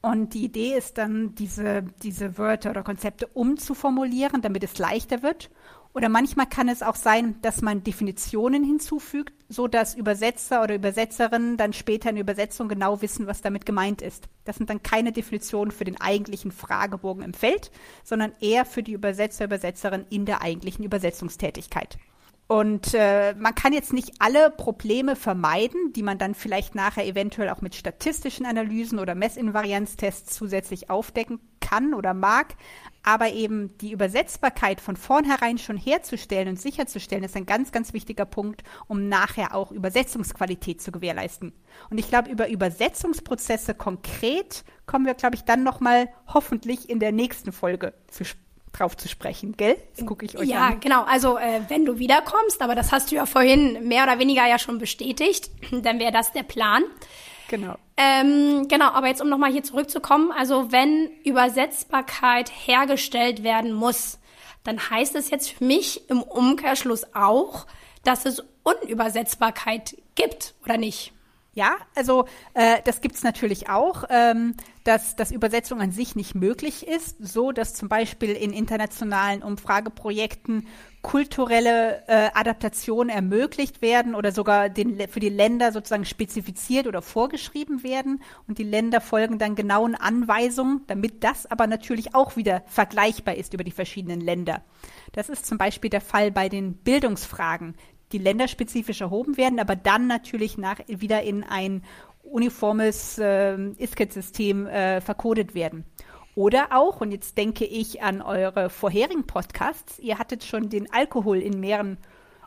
Und 0.00 0.34
die 0.34 0.44
Idee 0.44 0.76
ist 0.76 0.98
dann, 0.98 1.34
diese, 1.36 1.84
diese 2.02 2.36
Wörter 2.36 2.70
oder 2.70 2.82
Konzepte 2.82 3.28
umzuformulieren, 3.28 4.42
damit 4.42 4.64
es 4.64 4.78
leichter 4.78 5.22
wird. 5.22 5.48
Oder 5.94 6.08
manchmal 6.08 6.46
kann 6.46 6.68
es 6.68 6.82
auch 6.82 6.96
sein, 6.96 7.36
dass 7.42 7.60
man 7.60 7.84
Definitionen 7.84 8.64
hinzufügt, 8.64 9.34
so 9.48 9.68
dass 9.68 9.94
Übersetzer 9.94 10.62
oder 10.62 10.74
Übersetzerinnen 10.74 11.58
dann 11.58 11.74
später 11.74 12.08
in 12.08 12.16
der 12.16 12.22
Übersetzung 12.22 12.68
genau 12.68 13.02
wissen, 13.02 13.26
was 13.26 13.42
damit 13.42 13.66
gemeint 13.66 14.00
ist. 14.00 14.28
Das 14.44 14.56
sind 14.56 14.70
dann 14.70 14.82
keine 14.82 15.12
Definitionen 15.12 15.70
für 15.70 15.84
den 15.84 16.00
eigentlichen 16.00 16.50
Fragebogen 16.50 17.22
im 17.22 17.34
Feld, 17.34 17.70
sondern 18.04 18.32
eher 18.40 18.64
für 18.64 18.82
die 18.82 18.92
Übersetzer, 18.92 19.44
Übersetzerin 19.44 20.06
in 20.08 20.24
der 20.24 20.40
eigentlichen 20.40 20.84
Übersetzungstätigkeit. 20.84 21.98
Und 22.48 22.92
äh, 22.92 23.34
man 23.38 23.54
kann 23.54 23.72
jetzt 23.72 23.92
nicht 23.92 24.12
alle 24.18 24.50
Probleme 24.50 25.16
vermeiden, 25.16 25.92
die 25.94 26.02
man 26.02 26.18
dann 26.18 26.34
vielleicht 26.34 26.74
nachher 26.74 27.06
eventuell 27.06 27.48
auch 27.48 27.60
mit 27.60 27.74
statistischen 27.74 28.44
Analysen 28.44 28.98
oder 28.98 29.14
Messinvarianztests 29.14 30.34
zusätzlich 30.34 30.90
aufdecken 30.90 31.40
kann 31.60 31.94
oder 31.94 32.12
mag. 32.12 32.54
Aber 33.02 33.32
eben 33.32 33.76
die 33.78 33.92
Übersetzbarkeit 33.92 34.80
von 34.80 34.96
vornherein 34.96 35.58
schon 35.58 35.76
herzustellen 35.76 36.48
und 36.48 36.60
sicherzustellen, 36.60 37.24
ist 37.24 37.36
ein 37.36 37.46
ganz, 37.46 37.72
ganz 37.72 37.92
wichtiger 37.92 38.24
Punkt, 38.24 38.62
um 38.86 39.08
nachher 39.08 39.54
auch 39.54 39.72
Übersetzungsqualität 39.72 40.80
zu 40.80 40.92
gewährleisten. 40.92 41.52
Und 41.90 41.98
ich 41.98 42.08
glaube, 42.08 42.30
über 42.30 42.48
Übersetzungsprozesse 42.48 43.74
konkret 43.74 44.64
kommen 44.86 45.06
wir, 45.06 45.14
glaube 45.14 45.34
ich, 45.34 45.42
dann 45.42 45.64
nochmal 45.64 46.08
hoffentlich 46.32 46.88
in 46.88 47.00
der 47.00 47.12
nächsten 47.12 47.50
Folge 47.50 47.94
zu 48.08 48.24
drauf 48.72 48.96
zu 48.96 49.08
sprechen, 49.08 49.56
gell? 49.56 49.76
Das 49.96 50.06
gucke 50.06 50.24
ich 50.24 50.38
euch 50.38 50.48
ja, 50.48 50.66
an. 50.66 50.72
Ja, 50.72 50.78
genau. 50.78 51.04
Also 51.04 51.36
äh, 51.36 51.60
wenn 51.68 51.84
du 51.84 51.98
wiederkommst, 51.98 52.60
aber 52.62 52.74
das 52.74 52.90
hast 52.90 53.10
du 53.10 53.16
ja 53.16 53.26
vorhin 53.26 53.86
mehr 53.86 54.04
oder 54.04 54.18
weniger 54.18 54.46
ja 54.46 54.58
schon 54.58 54.78
bestätigt, 54.78 55.50
dann 55.70 55.98
wäre 55.98 56.12
das 56.12 56.32
der 56.32 56.42
Plan. 56.42 56.82
Genau. 57.52 57.74
Ähm, 57.98 58.66
genau, 58.66 58.92
aber 58.92 59.08
jetzt 59.08 59.20
um 59.20 59.28
nochmal 59.28 59.52
hier 59.52 59.62
zurückzukommen, 59.62 60.32
also 60.32 60.72
wenn 60.72 61.10
Übersetzbarkeit 61.22 62.50
hergestellt 62.50 63.42
werden 63.42 63.74
muss, 63.74 64.18
dann 64.64 64.78
heißt 64.88 65.14
es 65.16 65.28
jetzt 65.28 65.50
für 65.50 65.62
mich 65.62 66.08
im 66.08 66.22
Umkehrschluss 66.22 67.14
auch, 67.14 67.66
dass 68.04 68.24
es 68.24 68.42
Unübersetzbarkeit 68.62 69.98
gibt, 70.14 70.54
oder 70.64 70.78
nicht? 70.78 71.12
Ja, 71.52 71.76
also 71.94 72.24
äh, 72.54 72.80
das 72.86 73.02
gibt's 73.02 73.22
natürlich 73.22 73.68
auch, 73.68 74.04
ähm, 74.08 74.54
dass, 74.84 75.16
dass 75.16 75.30
Übersetzung 75.30 75.80
an 75.80 75.92
sich 75.92 76.16
nicht 76.16 76.34
möglich 76.34 76.86
ist, 76.86 77.16
so 77.20 77.52
dass 77.52 77.74
zum 77.74 77.88
Beispiel 77.88 78.30
in 78.30 78.52
internationalen 78.52 79.42
Umfrageprojekten 79.42 80.66
kulturelle 81.02 82.06
äh, 82.06 82.30
Adaptationen 82.34 83.08
ermöglicht 83.08 83.82
werden 83.82 84.14
oder 84.14 84.30
sogar 84.32 84.68
den, 84.68 85.08
für 85.08 85.20
die 85.20 85.28
Länder 85.28 85.72
sozusagen 85.72 86.04
spezifiziert 86.04 86.86
oder 86.86 87.02
vorgeschrieben 87.02 87.82
werden 87.82 88.22
und 88.46 88.58
die 88.58 88.64
Länder 88.64 89.00
folgen 89.00 89.38
dann 89.38 89.56
genauen 89.56 89.94
Anweisungen, 89.94 90.82
damit 90.86 91.24
das 91.24 91.46
aber 91.46 91.66
natürlich 91.66 92.14
auch 92.14 92.36
wieder 92.36 92.62
vergleichbar 92.66 93.34
ist 93.34 93.54
über 93.54 93.64
die 93.64 93.72
verschiedenen 93.72 94.20
Länder. 94.20 94.62
Das 95.12 95.28
ist 95.28 95.44
zum 95.44 95.58
Beispiel 95.58 95.90
der 95.90 96.00
Fall 96.00 96.30
bei 96.30 96.48
den 96.48 96.74
Bildungsfragen 96.74 97.74
die 98.12 98.18
länderspezifisch 98.18 99.00
erhoben 99.00 99.36
werden, 99.36 99.58
aber 99.58 99.74
dann 99.74 100.06
natürlich 100.06 100.58
nach, 100.58 100.80
wieder 100.86 101.22
in 101.22 101.44
ein 101.44 101.82
uniformes 102.22 103.18
äh, 103.18 103.56
ISCID-System 103.78 104.66
äh, 104.66 105.00
verkodet 105.00 105.54
werden. 105.54 105.84
Oder 106.34 106.68
auch, 106.70 107.00
und 107.00 107.10
jetzt 107.10 107.36
denke 107.36 107.64
ich 107.64 108.02
an 108.02 108.22
eure 108.22 108.70
vorherigen 108.70 109.26
Podcasts, 109.26 109.98
ihr 109.98 110.18
hattet 110.18 110.44
schon 110.44 110.70
den 110.70 110.90
Alkohol 110.92 111.38
in 111.38 111.60
mehreren 111.60 111.98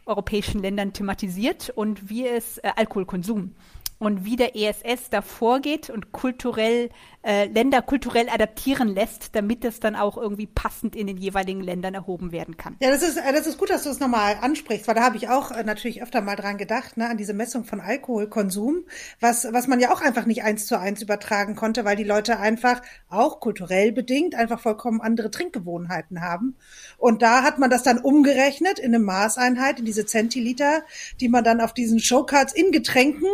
europäischen 0.06 0.62
Ländern 0.62 0.94
thematisiert 0.94 1.72
und 1.76 2.10
wie 2.10 2.28
es 2.28 2.58
äh, 2.60 2.72
Alkoholkonsum 2.76 3.56
und 3.98 4.26
wie 4.26 4.36
der 4.36 4.56
ESS 4.56 5.10
da 5.10 5.22
vorgeht 5.22 5.90
und 5.90 6.12
kulturell 6.12 6.90
äh, 7.26 7.46
Länder 7.46 7.82
kulturell 7.82 8.30
adaptieren 8.30 8.90
lässt, 8.90 9.36
damit 9.36 9.66
es 9.66 9.80
dann 9.80 9.96
auch 9.96 10.18
irgendwie 10.18 10.46
passend 10.46 10.96
in 10.96 11.08
den 11.08 11.18
jeweiligen 11.18 11.62
Ländern 11.62 11.96
erhoben 11.96 12.32
werden 12.32 12.56
kann. 12.56 12.76
Ja, 12.82 12.92
das 12.92 13.02
ist 13.02 13.18
äh, 13.18 13.34
das 13.34 13.48
ist 13.48 13.58
gut, 13.58 13.70
dass 13.70 13.84
du 13.84 13.90
es 13.90 14.00
nochmal 14.00 14.38
ansprichst, 14.42 14.88
weil 14.88 14.96
da 14.96 15.04
habe 15.04 15.18
ich 15.18 15.30
auch 15.30 15.52
äh, 15.52 15.64
natürlich 15.64 16.04
öfter 16.04 16.22
mal 16.22 16.36
dran 16.36 16.58
gedacht, 16.58 16.98
ne, 16.98 17.10
an 17.10 17.18
diese 17.18 17.34
Messung 17.34 17.64
von 17.64 17.80
Alkoholkonsum, 17.80 18.84
was 19.22 19.48
was 19.52 19.68
man 19.68 19.80
ja 19.80 19.92
auch 19.92 20.02
einfach 20.02 20.26
nicht 20.26 20.44
eins 20.44 20.68
zu 20.68 20.80
eins 20.80 21.02
übertragen 21.02 21.56
konnte, 21.56 21.86
weil 21.86 21.96
die 21.96 22.04
Leute 22.04 22.38
einfach 22.38 22.82
auch 23.10 23.40
kulturell 23.40 23.92
bedingt 23.92 24.36
einfach 24.36 24.60
vollkommen 24.60 25.02
andere 25.02 25.32
Trinkgewohnheiten 25.32 26.22
haben. 26.22 26.56
Und 26.98 27.22
da 27.22 27.44
hat 27.44 27.60
man 27.60 27.70
das 27.70 27.84
dann 27.84 27.98
umgerechnet 27.98 28.78
in 28.78 28.94
eine 28.94 29.00
Maßeinheit, 29.04 29.80
in 29.80 29.86
diese 29.86 30.06
Zentiliter, 30.06 30.84
die 31.20 31.30
man 31.30 31.44
dann 31.44 31.62
auf 31.62 31.74
diesen 31.74 32.00
Showcards 32.00 32.54
in 32.54 32.72
Getränken 32.72 33.30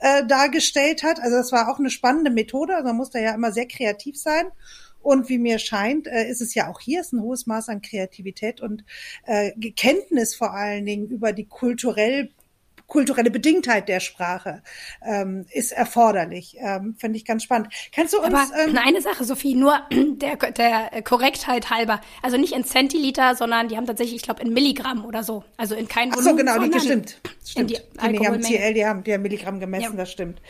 äh, 0.00 0.26
dargestellt 0.26 1.02
hat. 1.02 1.20
Also 1.20 1.36
das 1.36 1.52
war 1.52 1.70
auch 1.70 1.78
eine 1.78 1.90
spannende 1.90 2.30
Methode. 2.30 2.74
Also 2.74 2.88
man 2.88 2.96
muss 2.96 3.10
da 3.10 3.18
ja 3.18 3.34
immer 3.34 3.52
sehr 3.52 3.66
kreativ 3.66 4.18
sein. 4.18 4.46
Und 5.00 5.28
wie 5.28 5.38
mir 5.38 5.58
scheint, 5.58 6.06
äh, 6.06 6.28
ist 6.28 6.40
es 6.40 6.54
ja 6.54 6.68
auch 6.68 6.80
hier 6.80 7.00
ist 7.00 7.12
ein 7.12 7.22
hohes 7.22 7.46
Maß 7.46 7.68
an 7.68 7.82
Kreativität 7.82 8.60
und 8.60 8.84
äh, 9.24 9.52
Kenntnis 9.70 10.34
vor 10.34 10.52
allen 10.52 10.84
Dingen 10.84 11.08
über 11.08 11.32
die 11.32 11.46
kulturell 11.46 12.30
kulturelle 12.88 13.30
Bedingtheit 13.30 13.88
der 13.88 14.00
Sprache 14.00 14.62
ähm, 15.04 15.46
ist 15.52 15.72
erforderlich. 15.72 16.56
Ähm, 16.58 16.96
Finde 16.98 17.18
ich 17.18 17.24
ganz 17.24 17.44
spannend. 17.44 17.68
Kannst 17.94 18.14
du 18.14 18.18
uns 18.18 18.26
Aber 18.34 18.46
ähm, 18.58 18.76
eine 18.78 19.00
Sache, 19.02 19.24
Sophie, 19.24 19.54
nur 19.54 19.78
der, 19.92 20.36
der 20.36 21.02
Korrektheit 21.02 21.70
halber. 21.70 22.00
Also 22.22 22.36
nicht 22.38 22.54
in 22.54 22.64
Zentiliter, 22.64 23.36
sondern 23.36 23.68
die 23.68 23.76
haben 23.76 23.86
tatsächlich, 23.86 24.16
ich 24.16 24.22
glaube, 24.22 24.42
in 24.42 24.52
Milligramm 24.52 25.04
oder 25.04 25.22
so. 25.22 25.44
Also 25.56 25.74
in 25.74 25.86
kein 25.86 26.10
Ach 26.12 26.16
Volumen. 26.16 26.30
so, 26.30 26.36
genau, 26.36 26.58
die, 26.66 26.80
stimmt. 26.80 27.20
Stimmt. 27.44 27.70
die 27.70 27.74
Die, 27.76 28.18
die 28.18 28.26
haben. 28.26 28.40
CL, 28.40 28.74
die 28.74 28.86
haben, 28.86 29.04
die 29.04 29.12
haben 29.12 29.22
Milligramm 29.22 29.60
gemessen, 29.60 29.92
Ja. 29.92 29.96
das 29.96 30.10
stimmt. 30.10 30.40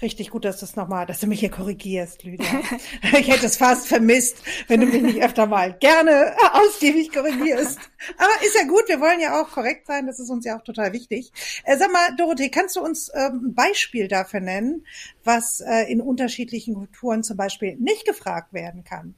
Richtig 0.00 0.30
gut, 0.30 0.44
dass 0.44 0.60
du 0.60 0.66
es 0.66 0.76
nochmal, 0.76 1.04
dass 1.06 1.18
du 1.20 1.26
mich 1.26 1.40
hier 1.40 1.50
korrigierst, 1.50 2.22
Lydia. 2.22 2.46
ich 3.18 3.28
hätte 3.28 3.46
es 3.46 3.56
fast 3.56 3.88
vermisst, 3.88 4.36
wenn 4.68 4.80
du 4.80 4.86
mich 4.86 5.02
nicht 5.02 5.22
öfter 5.22 5.46
mal 5.46 5.72
gerne 5.80 6.32
ausgiebig 6.52 7.12
korrigierst. 7.12 7.78
Aber 8.16 8.30
ist 8.46 8.54
ja 8.54 8.66
gut, 8.68 8.84
wir 8.86 9.00
wollen 9.00 9.18
ja 9.20 9.40
auch 9.42 9.50
korrekt 9.50 9.86
sein, 9.88 10.06
das 10.06 10.20
ist 10.20 10.30
uns 10.30 10.44
ja 10.44 10.56
auch 10.56 10.62
total 10.62 10.92
wichtig. 10.92 11.32
Äh, 11.64 11.76
sag 11.88 11.92
mal, 11.92 12.16
Dorothee, 12.16 12.50
kannst 12.50 12.76
du 12.76 12.80
uns 12.80 13.10
ähm, 13.14 13.48
ein 13.48 13.54
Beispiel 13.54 14.08
dafür 14.08 14.40
nennen, 14.40 14.84
was 15.24 15.60
äh, 15.60 15.90
in 15.90 16.00
unterschiedlichen 16.00 16.74
Kulturen 16.74 17.22
zum 17.22 17.36
Beispiel 17.36 17.76
nicht 17.76 18.06
gefragt 18.06 18.52
werden 18.52 18.84
kann? 18.84 19.14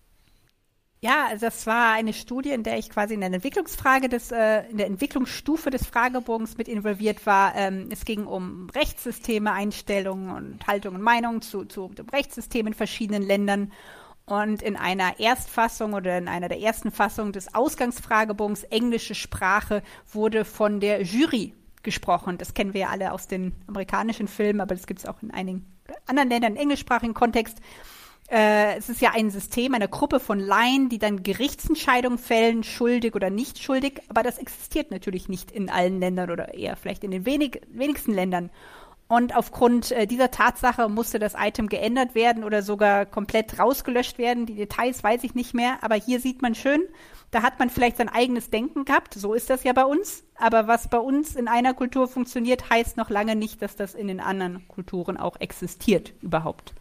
Ja, 1.02 1.30
das 1.40 1.66
war 1.66 1.94
eine 1.94 2.12
Studie, 2.12 2.50
in 2.50 2.62
der 2.62 2.76
ich 2.76 2.90
quasi 2.90 3.14
in 3.14 3.20
der 3.20 3.32
Entwicklungsfrage 3.32 4.10
des, 4.10 4.32
äh, 4.32 4.68
in 4.68 4.76
der 4.76 4.86
Entwicklungsstufe 4.86 5.70
des 5.70 5.86
Fragebogens 5.86 6.58
mit 6.58 6.68
involviert 6.68 7.24
war. 7.24 7.54
Ähm, 7.56 7.88
es 7.90 8.04
ging 8.04 8.26
um 8.26 8.68
Rechtssysteme, 8.70 9.52
Einstellungen 9.52 10.30
und 10.30 10.66
Haltung 10.66 10.96
und 10.96 11.02
Meinung 11.02 11.40
zu, 11.40 11.64
zu 11.64 11.88
dem 11.88 12.08
Rechtssystem 12.08 12.66
in 12.66 12.74
verschiedenen 12.74 13.22
Ländern. 13.22 13.72
Und 14.26 14.62
in 14.62 14.76
einer 14.76 15.18
Erstfassung 15.18 15.94
oder 15.94 16.16
in 16.16 16.28
einer 16.28 16.48
der 16.48 16.60
ersten 16.60 16.92
Fassungen 16.92 17.32
des 17.32 17.52
Ausgangsfragebogens 17.52 18.62
englische 18.64 19.16
Sprache 19.16 19.82
wurde 20.12 20.44
von 20.44 20.78
der 20.78 21.02
Jury 21.02 21.54
gesprochen. 21.82 22.38
Das 22.38 22.54
kennen 22.54 22.74
wir 22.74 22.82
ja 22.82 22.88
alle 22.88 23.12
aus 23.12 23.26
den 23.26 23.52
amerikanischen 23.66 24.28
Filmen, 24.28 24.60
aber 24.60 24.74
das 24.74 24.86
gibt 24.86 25.00
es 25.00 25.06
auch 25.06 25.22
in 25.22 25.30
einigen 25.30 25.64
anderen 26.06 26.28
Ländern 26.28 26.52
im 26.52 26.62
englischsprachigen 26.62 27.14
Kontext. 27.14 27.58
Äh, 28.30 28.76
es 28.76 28.88
ist 28.88 29.00
ja 29.00 29.10
ein 29.12 29.30
System, 29.30 29.74
eine 29.74 29.88
Gruppe 29.88 30.20
von 30.20 30.38
Laien, 30.38 30.88
die 30.88 30.98
dann 30.98 31.24
Gerichtsentscheidungen 31.24 32.18
fällen, 32.18 32.62
schuldig 32.62 33.16
oder 33.16 33.28
nicht 33.28 33.60
schuldig, 33.60 34.00
aber 34.08 34.22
das 34.22 34.38
existiert 34.38 34.92
natürlich 34.92 35.28
nicht 35.28 35.50
in 35.50 35.68
allen 35.68 35.98
Ländern 35.98 36.30
oder 36.30 36.54
eher 36.54 36.76
vielleicht 36.76 37.02
in 37.02 37.10
den 37.10 37.26
wenig, 37.26 37.60
wenigsten 37.68 38.12
Ländern. 38.12 38.50
Und 39.10 39.34
aufgrund 39.34 39.90
äh, 39.90 40.06
dieser 40.06 40.30
Tatsache 40.30 40.88
musste 40.88 41.18
das 41.18 41.34
Item 41.36 41.68
geändert 41.68 42.14
werden 42.14 42.44
oder 42.44 42.62
sogar 42.62 43.06
komplett 43.06 43.58
rausgelöscht 43.58 44.18
werden. 44.18 44.46
Die 44.46 44.54
Details 44.54 45.02
weiß 45.02 45.24
ich 45.24 45.34
nicht 45.34 45.52
mehr, 45.52 45.78
aber 45.82 45.96
hier 45.96 46.20
sieht 46.20 46.42
man 46.42 46.54
schön, 46.54 46.80
da 47.32 47.42
hat 47.42 47.58
man 47.58 47.70
vielleicht 47.70 47.96
sein 47.96 48.08
eigenes 48.08 48.50
Denken 48.50 48.84
gehabt. 48.84 49.14
So 49.14 49.34
ist 49.34 49.50
das 49.50 49.64
ja 49.64 49.72
bei 49.72 49.84
uns. 49.84 50.22
Aber 50.36 50.68
was 50.68 50.88
bei 50.88 50.98
uns 51.00 51.34
in 51.34 51.48
einer 51.48 51.74
Kultur 51.74 52.06
funktioniert, 52.06 52.70
heißt 52.70 52.96
noch 52.96 53.10
lange 53.10 53.34
nicht, 53.34 53.60
dass 53.62 53.74
das 53.74 53.96
in 53.96 54.06
den 54.06 54.20
anderen 54.20 54.68
Kulturen 54.68 55.16
auch 55.16 55.40
existiert 55.40 56.12
überhaupt. 56.22 56.72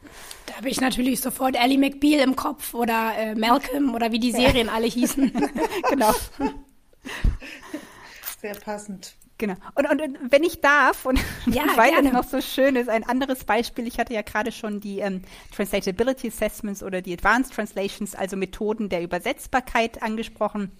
Da 0.45 0.57
habe 0.57 0.69
ich 0.69 0.79
natürlich 0.79 1.21
sofort 1.21 1.55
Ellie 1.55 1.79
McBeal 1.79 2.21
im 2.21 2.35
Kopf 2.35 2.75
oder 2.75 3.13
äh, 3.17 3.33
Malcolm 3.33 3.95
oder 3.95 4.11
wie 4.11 4.19
die 4.19 4.33
Serien 4.33 4.69
alle 4.69 4.85
hießen. 4.85 5.31
genau. 5.89 6.13
Sehr 8.39 8.53
passend. 8.53 9.15
Genau. 9.39 9.55
Und, 9.73 9.89
und, 9.89 10.01
und 10.01 10.31
wenn 10.31 10.43
ich 10.43 10.59
darf, 10.61 11.05
und 11.05 11.17
Ja, 11.47 11.63
weil 11.75 11.91
gerne. 11.91 12.09
es 12.09 12.13
noch 12.13 12.25
so 12.25 12.41
schön 12.41 12.75
ist, 12.75 12.89
ein 12.89 13.05
anderes 13.05 13.45
Beispiel, 13.45 13.87
ich 13.87 13.97
hatte 13.97 14.13
ja 14.13 14.21
gerade 14.21 14.51
schon 14.51 14.81
die 14.81 14.99
ähm, 14.99 15.21
Translatability 15.55 16.27
Assessments 16.27 16.83
oder 16.83 17.01
die 17.01 17.13
Advanced 17.13 17.53
Translations, 17.53 18.15
also 18.15 18.35
Methoden 18.35 18.89
der 18.89 19.01
Übersetzbarkeit 19.01 20.03
angesprochen. 20.03 20.71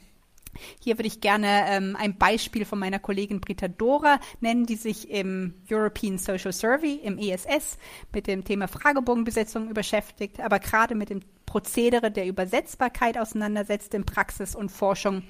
Hier 0.79 0.97
würde 0.97 1.07
ich 1.07 1.21
gerne 1.21 1.65
ähm, 1.67 1.95
ein 1.97 2.17
Beispiel 2.17 2.65
von 2.65 2.79
meiner 2.79 2.99
Kollegin 2.99 3.39
Britta 3.39 3.69
Dora 3.69 4.19
nennen, 4.41 4.65
die 4.65 4.75
sich 4.75 5.09
im 5.09 5.53
European 5.71 6.17
Social 6.17 6.51
Survey, 6.51 6.95
im 6.95 7.17
ESS, 7.17 7.77
mit 8.11 8.27
dem 8.27 8.43
Thema 8.43 8.67
Fragebogenbesetzung 8.67 9.73
beschäftigt, 9.73 10.41
aber 10.41 10.59
gerade 10.59 10.95
mit 10.95 11.11
dem 11.11 11.21
Prozedere 11.45 12.11
der 12.11 12.27
Übersetzbarkeit 12.27 13.17
auseinandersetzt 13.17 13.93
in 13.93 14.05
Praxis 14.05 14.53
und 14.53 14.69
Forschung. 14.69 15.23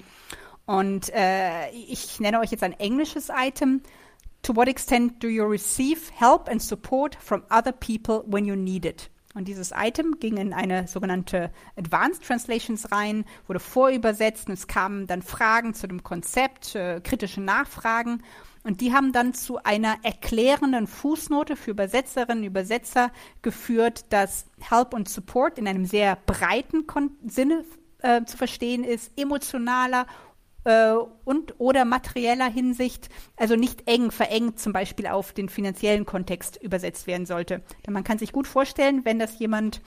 Und 0.70 1.12
äh, 1.12 1.68
ich 1.70 2.20
nenne 2.20 2.38
euch 2.38 2.52
jetzt 2.52 2.62
ein 2.62 2.78
englisches 2.78 3.28
Item. 3.36 3.82
To 4.42 4.54
what 4.54 4.68
extent 4.68 5.20
do 5.20 5.26
you 5.26 5.44
receive 5.44 6.00
help 6.14 6.48
and 6.48 6.62
support 6.62 7.16
from 7.16 7.42
other 7.50 7.72
people 7.72 8.22
when 8.28 8.44
you 8.44 8.54
need 8.54 8.84
it? 8.84 9.10
Und 9.34 9.48
dieses 9.48 9.72
Item 9.74 10.20
ging 10.20 10.36
in 10.36 10.52
eine 10.52 10.86
sogenannte 10.86 11.50
Advanced 11.76 12.24
Translations 12.24 12.92
rein, 12.92 13.24
wurde 13.48 13.58
vorübersetzt 13.58 14.46
und 14.46 14.54
es 14.54 14.68
kamen 14.68 15.08
dann 15.08 15.22
Fragen 15.22 15.74
zu 15.74 15.88
dem 15.88 16.04
Konzept, 16.04 16.76
äh, 16.76 17.00
kritische 17.00 17.40
Nachfragen. 17.40 18.22
Und 18.62 18.80
die 18.80 18.92
haben 18.92 19.12
dann 19.12 19.34
zu 19.34 19.60
einer 19.64 19.96
erklärenden 20.04 20.86
Fußnote 20.86 21.56
für 21.56 21.72
Übersetzerinnen 21.72 22.44
und 22.44 22.46
Übersetzer 22.50 23.10
geführt, 23.42 24.04
dass 24.10 24.46
Help 24.60 24.94
und 24.94 25.08
Support 25.08 25.58
in 25.58 25.66
einem 25.66 25.84
sehr 25.84 26.14
breiten 26.26 26.86
Kon 26.86 27.10
Sinne 27.26 27.64
äh, 28.02 28.24
zu 28.24 28.36
verstehen 28.36 28.84
ist, 28.84 29.10
emotionaler 29.18 30.06
äh, 30.64 30.92
und 31.24 31.54
oder 31.58 31.84
materieller 31.84 32.50
Hinsicht, 32.50 33.08
also 33.36 33.56
nicht 33.56 33.86
eng 33.86 34.10
verengt 34.10 34.58
zum 34.58 34.72
Beispiel 34.72 35.06
auf 35.06 35.32
den 35.32 35.48
finanziellen 35.48 36.06
Kontext 36.06 36.56
übersetzt 36.62 37.06
werden 37.06 37.26
sollte. 37.26 37.62
Denn 37.86 37.94
man 37.94 38.04
kann 38.04 38.18
sich 38.18 38.32
gut 38.32 38.46
vorstellen, 38.46 39.04
wenn 39.04 39.18
das 39.18 39.38
jemand 39.38 39.80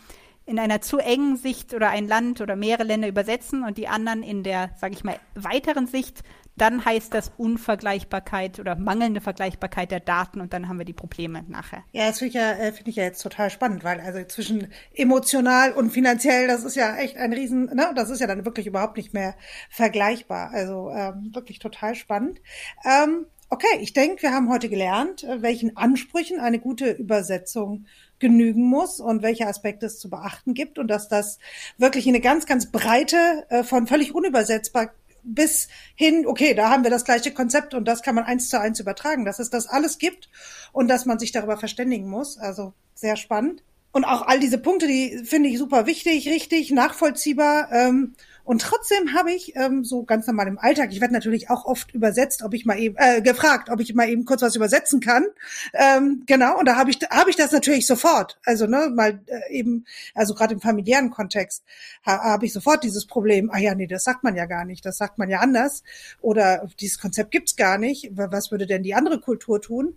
in 0.46 0.60
einer 0.60 0.82
zu 0.82 0.98
engen 0.98 1.38
Sicht 1.38 1.74
oder 1.74 1.90
ein 1.90 2.08
Land 2.08 2.42
oder 2.42 2.56
mehrere 2.56 2.84
Länder 2.84 3.08
übersetzen 3.08 3.64
und 3.64 3.78
die 3.78 3.88
anderen 3.88 4.24
in 4.24 4.44
der, 4.44 4.72
sage 4.78 4.94
ich 4.94 5.04
mal, 5.04 5.20
weiteren 5.36 5.88
Sicht, 5.88 6.24
dann 6.56 6.86
heißt 6.86 7.14
das 7.14 7.32
Unvergleichbarkeit 7.38 8.60
oder 8.60 8.76
mangelnde 8.76 9.22
Vergleichbarkeit 9.22 9.92
der 9.92 10.00
Daten 10.00 10.42
und 10.42 10.54
dann 10.54 10.68
haben 10.68 10.78
wir 10.78 10.86
die 10.86 10.94
Probleme 10.94 11.44
nachher. 11.48 11.84
Ja, 11.92 12.08
das 12.08 12.20
finde 12.20 12.30
ich 12.30 12.36
ja, 12.36 12.52
äh, 12.52 12.72
finde 12.72 12.90
ich 12.92 12.96
ja 12.98 13.04
jetzt 13.04 13.22
total 13.22 13.50
spannend, 13.50 13.84
weil 13.84 14.00
also 14.00 14.24
zwischen 14.26 14.68
emotional 14.94 15.72
und 15.72 15.92
finanziell, 15.92 16.48
das 16.48 16.64
ist 16.64 16.76
ja 16.76 16.96
echt 16.98 17.18
ein 17.18 17.34
Riesen, 17.34 17.66
ne, 17.66 17.92
das 17.96 18.10
ist 18.10 18.20
ja 18.20 18.28
dann 18.28 18.46
wirklich 18.46 18.68
überhaupt 18.68 18.98
nicht 18.98 19.14
mehr 19.14 19.36
vergleichbar. 19.70 20.52
Also 20.52 20.92
ähm, 20.92 21.32
wirklich 21.34 21.60
total 21.60 21.96
spannend. 21.96 22.40
Ähm, 22.86 23.26
okay, 23.50 23.80
ich 23.80 23.94
denke, 23.94 24.24
wir 24.24 24.34
haben 24.34 24.50
heute 24.50 24.70
gelernt, 24.70 25.24
äh, 25.24 25.42
welchen 25.42 25.78
Ansprüchen 25.78 26.40
eine 26.40 26.60
gute 26.60 26.92
Übersetzung 26.92 27.86
genügen 28.20 28.64
muss 28.64 29.00
und 29.00 29.22
welche 29.22 29.48
Aspekte 29.48 29.86
es 29.86 30.00
zu 30.00 30.10
beachten 30.10 30.54
gibt 30.54 30.80
und 30.80 30.88
dass 30.88 31.10
das 31.10 31.40
wirklich 31.78 32.08
eine 32.08 32.22
ganz, 32.22 32.46
ganz 32.46 32.72
breite, 32.72 33.46
äh, 33.50 33.64
von 33.64 33.86
völlig 33.86 34.16
unübersetzbar 34.16 34.92
bis 35.24 35.68
hin, 35.96 36.26
okay, 36.26 36.54
da 36.54 36.70
haben 36.70 36.84
wir 36.84 36.92
das 36.92 37.06
gleiche 37.06 37.32
Konzept 37.32 37.74
und 37.74 37.86
das 37.86 38.02
kann 38.02 38.16
man 38.16 38.26
eins 38.26 38.50
zu 38.50 38.60
eins 38.60 38.80
übertragen, 38.80 39.26
dass 39.26 39.40
es 39.40 39.50
das 39.50 39.68
alles 39.68 39.98
gibt 39.98 40.30
und 40.72 40.88
dass 40.88 41.06
man 41.06 41.20
sich 41.20 41.32
darüber 41.32 41.58
verständigen 41.58 42.10
muss. 42.10 42.38
Also 42.38 42.74
sehr 42.94 43.16
spannend. 43.16 43.64
Und 43.92 44.06
auch 44.06 44.24
all 44.24 44.40
diese 44.40 44.58
Punkte, 44.58 44.88
die 44.88 45.24
finde 45.24 45.50
ich 45.50 45.60
super 45.60 45.86
wichtig, 45.86 46.28
richtig, 46.28 46.72
nachvollziehbar. 46.72 47.72
Ähm, 47.72 48.16
Und 48.44 48.62
trotzdem 48.62 49.14
habe 49.14 49.32
ich 49.32 49.56
ähm, 49.56 49.84
so 49.86 50.04
ganz 50.04 50.28
normal 50.28 50.48
im 50.48 50.60
Alltag, 50.60 50.92
ich 50.92 51.00
werde 51.00 51.14
natürlich 51.14 51.50
auch 51.50 51.66
oft 51.66 51.94
übersetzt, 51.94 52.44
ob 52.44 52.54
ich 52.54 52.66
mal 52.66 52.78
eben 52.78 52.96
äh, 52.98 53.22
gefragt, 53.22 53.70
ob 53.70 53.80
ich 53.80 53.94
mal 53.94 54.10
eben 54.10 54.26
kurz 54.26 54.42
was 54.42 54.56
übersetzen 54.56 55.00
kann. 55.00 55.26
Ähm, 55.74 56.24
genau, 56.26 56.60
und 56.60 56.66
da 56.66 56.76
habe 56.76 56.90
ich 56.90 57.00
habe 57.10 57.30
ich 57.30 57.36
das 57.38 57.52
natürlich 57.52 57.88
sofort. 57.88 58.40
Also 58.46 58.68
ne, 58.68 58.92
mal 58.94 59.22
äh, 59.28 59.54
eben, 59.54 59.86
also 60.14 60.34
gerade 60.34 60.54
im 60.54 60.62
familiären 60.62 61.10
Kontext 61.10 61.64
ha, 62.06 62.24
habe 62.24 62.46
ich 62.46 62.54
sofort 62.54 62.84
dieses 62.84 63.06
Problem. 63.06 63.50
Ah 63.52 63.60
ja, 63.60 63.76
nee, 63.76 63.88
das 63.88 64.04
sagt 64.04 64.24
man 64.24 64.36
ja 64.36 64.46
gar 64.46 64.66
nicht, 64.66 64.86
das 64.86 64.98
sagt 64.98 65.18
man 65.18 65.30
ja 65.30 65.40
anders. 65.40 65.84
Oder 66.22 66.68
dieses 66.80 67.00
Konzept 67.00 67.32
gibt's 67.32 67.56
gar 67.56 67.78
nicht. 67.78 68.12
Was 68.14 68.52
würde 68.52 68.68
denn 68.68 68.84
die 68.84 68.94
andere 68.94 69.20
Kultur 69.20 69.62
tun? 69.62 69.96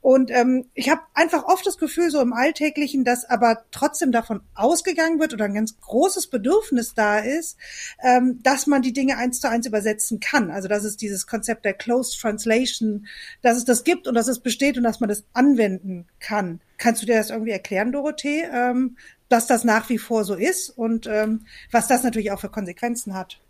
Und 0.00 0.30
ähm, 0.30 0.66
ich 0.74 0.88
habe 0.88 1.02
einfach 1.14 1.44
oft 1.44 1.66
das 1.66 1.78
Gefühl, 1.78 2.10
so 2.10 2.20
im 2.20 2.32
Alltäglichen, 2.32 3.04
dass 3.04 3.24
aber 3.24 3.64
trotzdem 3.72 4.12
davon 4.12 4.40
ausgegangen 4.54 5.18
wird 5.18 5.32
oder 5.32 5.46
ein 5.46 5.54
ganz 5.54 5.80
großes 5.80 6.28
Bedürfnis 6.28 6.94
da 6.94 7.18
ist, 7.18 7.56
ähm, 8.02 8.40
dass 8.42 8.66
man 8.66 8.82
die 8.82 8.92
Dinge 8.92 9.16
eins 9.16 9.40
zu 9.40 9.48
eins 9.48 9.66
übersetzen 9.66 10.20
kann. 10.20 10.50
Also 10.50 10.68
dass 10.68 10.84
es 10.84 10.96
dieses 10.96 11.26
Konzept 11.26 11.64
der 11.64 11.74
Closed 11.74 12.20
Translation, 12.20 13.06
dass 13.42 13.56
es 13.56 13.64
das 13.64 13.84
gibt 13.84 14.06
und 14.06 14.14
dass 14.14 14.28
es 14.28 14.40
besteht 14.40 14.76
und 14.76 14.84
dass 14.84 15.00
man 15.00 15.08
das 15.08 15.24
anwenden 15.32 16.06
kann. 16.20 16.60
Kannst 16.76 17.02
du 17.02 17.06
dir 17.06 17.16
das 17.16 17.30
irgendwie 17.30 17.52
erklären, 17.52 17.92
Dorothee, 17.92 18.44
ähm, 18.52 18.96
dass 19.28 19.46
das 19.46 19.64
nach 19.64 19.88
wie 19.88 19.98
vor 19.98 20.24
so 20.24 20.34
ist 20.34 20.70
und 20.70 21.06
ähm, 21.06 21.46
was 21.70 21.88
das 21.88 22.02
natürlich 22.02 22.32
auch 22.32 22.40
für 22.40 22.48
Konsequenzen 22.48 23.14
hat? 23.14 23.40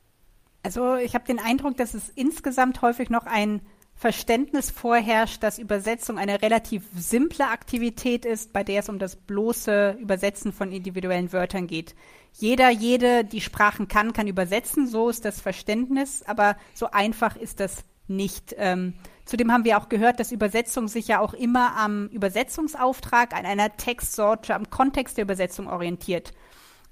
Also 0.62 0.96
ich 0.96 1.14
habe 1.14 1.24
den 1.24 1.38
Eindruck, 1.38 1.76
dass 1.76 1.94
es 1.94 2.10
insgesamt 2.14 2.82
häufig 2.82 3.10
noch 3.10 3.26
ein 3.26 3.60
Verständnis 3.98 4.70
vorherrscht, 4.70 5.42
dass 5.42 5.58
Übersetzung 5.58 6.18
eine 6.18 6.40
relativ 6.40 6.84
simple 6.96 7.48
Aktivität 7.48 8.24
ist, 8.24 8.52
bei 8.52 8.62
der 8.62 8.80
es 8.80 8.88
um 8.88 9.00
das 9.00 9.16
bloße 9.16 9.96
Übersetzen 10.00 10.52
von 10.52 10.70
individuellen 10.70 11.32
Wörtern 11.32 11.66
geht. 11.66 11.96
Jeder, 12.32 12.70
jede, 12.70 13.24
die 13.24 13.40
Sprachen 13.40 13.88
kann, 13.88 14.12
kann 14.12 14.28
übersetzen, 14.28 14.86
so 14.86 15.08
ist 15.08 15.24
das 15.24 15.40
Verständnis, 15.40 16.22
aber 16.22 16.56
so 16.74 16.92
einfach 16.92 17.34
ist 17.34 17.58
das 17.58 17.84
nicht. 18.06 18.54
Ähm, 18.56 18.94
zudem 19.24 19.50
haben 19.50 19.64
wir 19.64 19.76
auch 19.76 19.88
gehört, 19.88 20.20
dass 20.20 20.30
Übersetzung 20.30 20.86
sich 20.86 21.08
ja 21.08 21.18
auch 21.18 21.34
immer 21.34 21.76
am 21.76 22.06
Übersetzungsauftrag, 22.06 23.34
an 23.34 23.46
einer 23.46 23.76
Textsorte, 23.76 24.54
am 24.54 24.70
Kontext 24.70 25.16
der 25.16 25.24
Übersetzung 25.24 25.66
orientiert. 25.66 26.32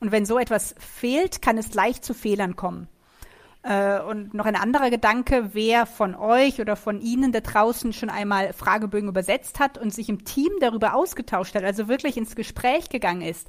Und 0.00 0.10
wenn 0.10 0.26
so 0.26 0.40
etwas 0.40 0.74
fehlt, 0.80 1.40
kann 1.40 1.56
es 1.56 1.72
leicht 1.72 2.04
zu 2.04 2.14
Fehlern 2.14 2.56
kommen. 2.56 2.88
Äh, 3.66 4.00
und 4.00 4.32
noch 4.32 4.44
ein 4.44 4.54
anderer 4.54 4.90
Gedanke, 4.90 5.50
wer 5.52 5.86
von 5.86 6.14
euch 6.14 6.60
oder 6.60 6.76
von 6.76 7.00
Ihnen 7.00 7.32
da 7.32 7.40
draußen 7.40 7.92
schon 7.92 8.10
einmal 8.10 8.52
Fragebögen 8.52 9.08
übersetzt 9.08 9.58
hat 9.58 9.76
und 9.76 9.92
sich 9.92 10.08
im 10.08 10.24
Team 10.24 10.52
darüber 10.60 10.94
ausgetauscht 10.94 11.56
hat, 11.56 11.64
also 11.64 11.88
wirklich 11.88 12.16
ins 12.16 12.36
Gespräch 12.36 12.90
gegangen 12.90 13.22
ist, 13.22 13.48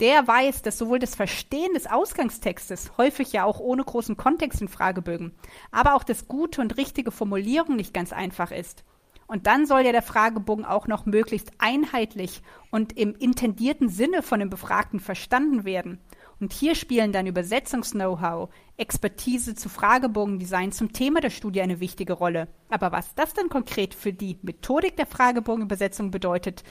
der 0.00 0.26
weiß, 0.26 0.62
dass 0.62 0.78
sowohl 0.78 0.98
das 0.98 1.14
Verstehen 1.14 1.74
des 1.74 1.86
Ausgangstextes, 1.86 2.92
häufig 2.96 3.32
ja 3.32 3.44
auch 3.44 3.60
ohne 3.60 3.84
großen 3.84 4.16
Kontext 4.16 4.62
in 4.62 4.68
Fragebögen, 4.68 5.32
aber 5.70 5.96
auch 5.96 6.02
das 6.02 6.28
gute 6.28 6.62
und 6.62 6.78
richtige 6.78 7.10
Formulierung 7.10 7.76
nicht 7.76 7.92
ganz 7.92 8.14
einfach 8.14 8.52
ist. 8.52 8.84
Und 9.26 9.46
dann 9.46 9.66
soll 9.66 9.82
ja 9.82 9.92
der 9.92 10.02
Fragebogen 10.02 10.64
auch 10.64 10.86
noch 10.86 11.04
möglichst 11.04 11.52
einheitlich 11.58 12.42
und 12.70 12.98
im 12.98 13.14
intendierten 13.14 13.90
Sinne 13.90 14.22
von 14.22 14.40
dem 14.40 14.48
Befragten 14.50 14.98
verstanden 14.98 15.64
werden. 15.64 16.00
Und 16.42 16.52
hier 16.52 16.74
spielen 16.74 17.12
dann 17.12 17.28
Übersetzungs-Know-how, 17.28 18.48
Expertise 18.76 19.54
zu 19.54 19.68
Fragebogendesign 19.68 20.72
zum 20.72 20.92
Thema 20.92 21.20
der 21.20 21.30
Studie 21.30 21.62
eine 21.62 21.78
wichtige 21.78 22.14
Rolle. 22.14 22.48
Aber 22.68 22.90
was 22.90 23.14
das 23.14 23.32
dann 23.32 23.48
konkret 23.48 23.94
für 23.94 24.12
die 24.12 24.38
Methodik 24.42 24.96
der 24.96 25.06
Fragebogenübersetzung 25.06 26.10
bedeutet, 26.10 26.64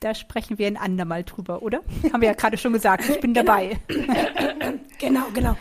da 0.00 0.14
sprechen 0.14 0.56
wir 0.56 0.66
ein 0.66 0.78
andermal 0.78 1.24
drüber, 1.24 1.62
oder? 1.62 1.82
Haben 2.10 2.22
wir 2.22 2.28
ja 2.28 2.34
gerade 2.34 2.56
schon 2.56 2.72
gesagt, 2.72 3.06
ich 3.06 3.20
bin 3.20 3.34
genau. 3.34 3.52
dabei. 3.52 3.78
genau, 5.02 5.26
genau. 5.34 5.56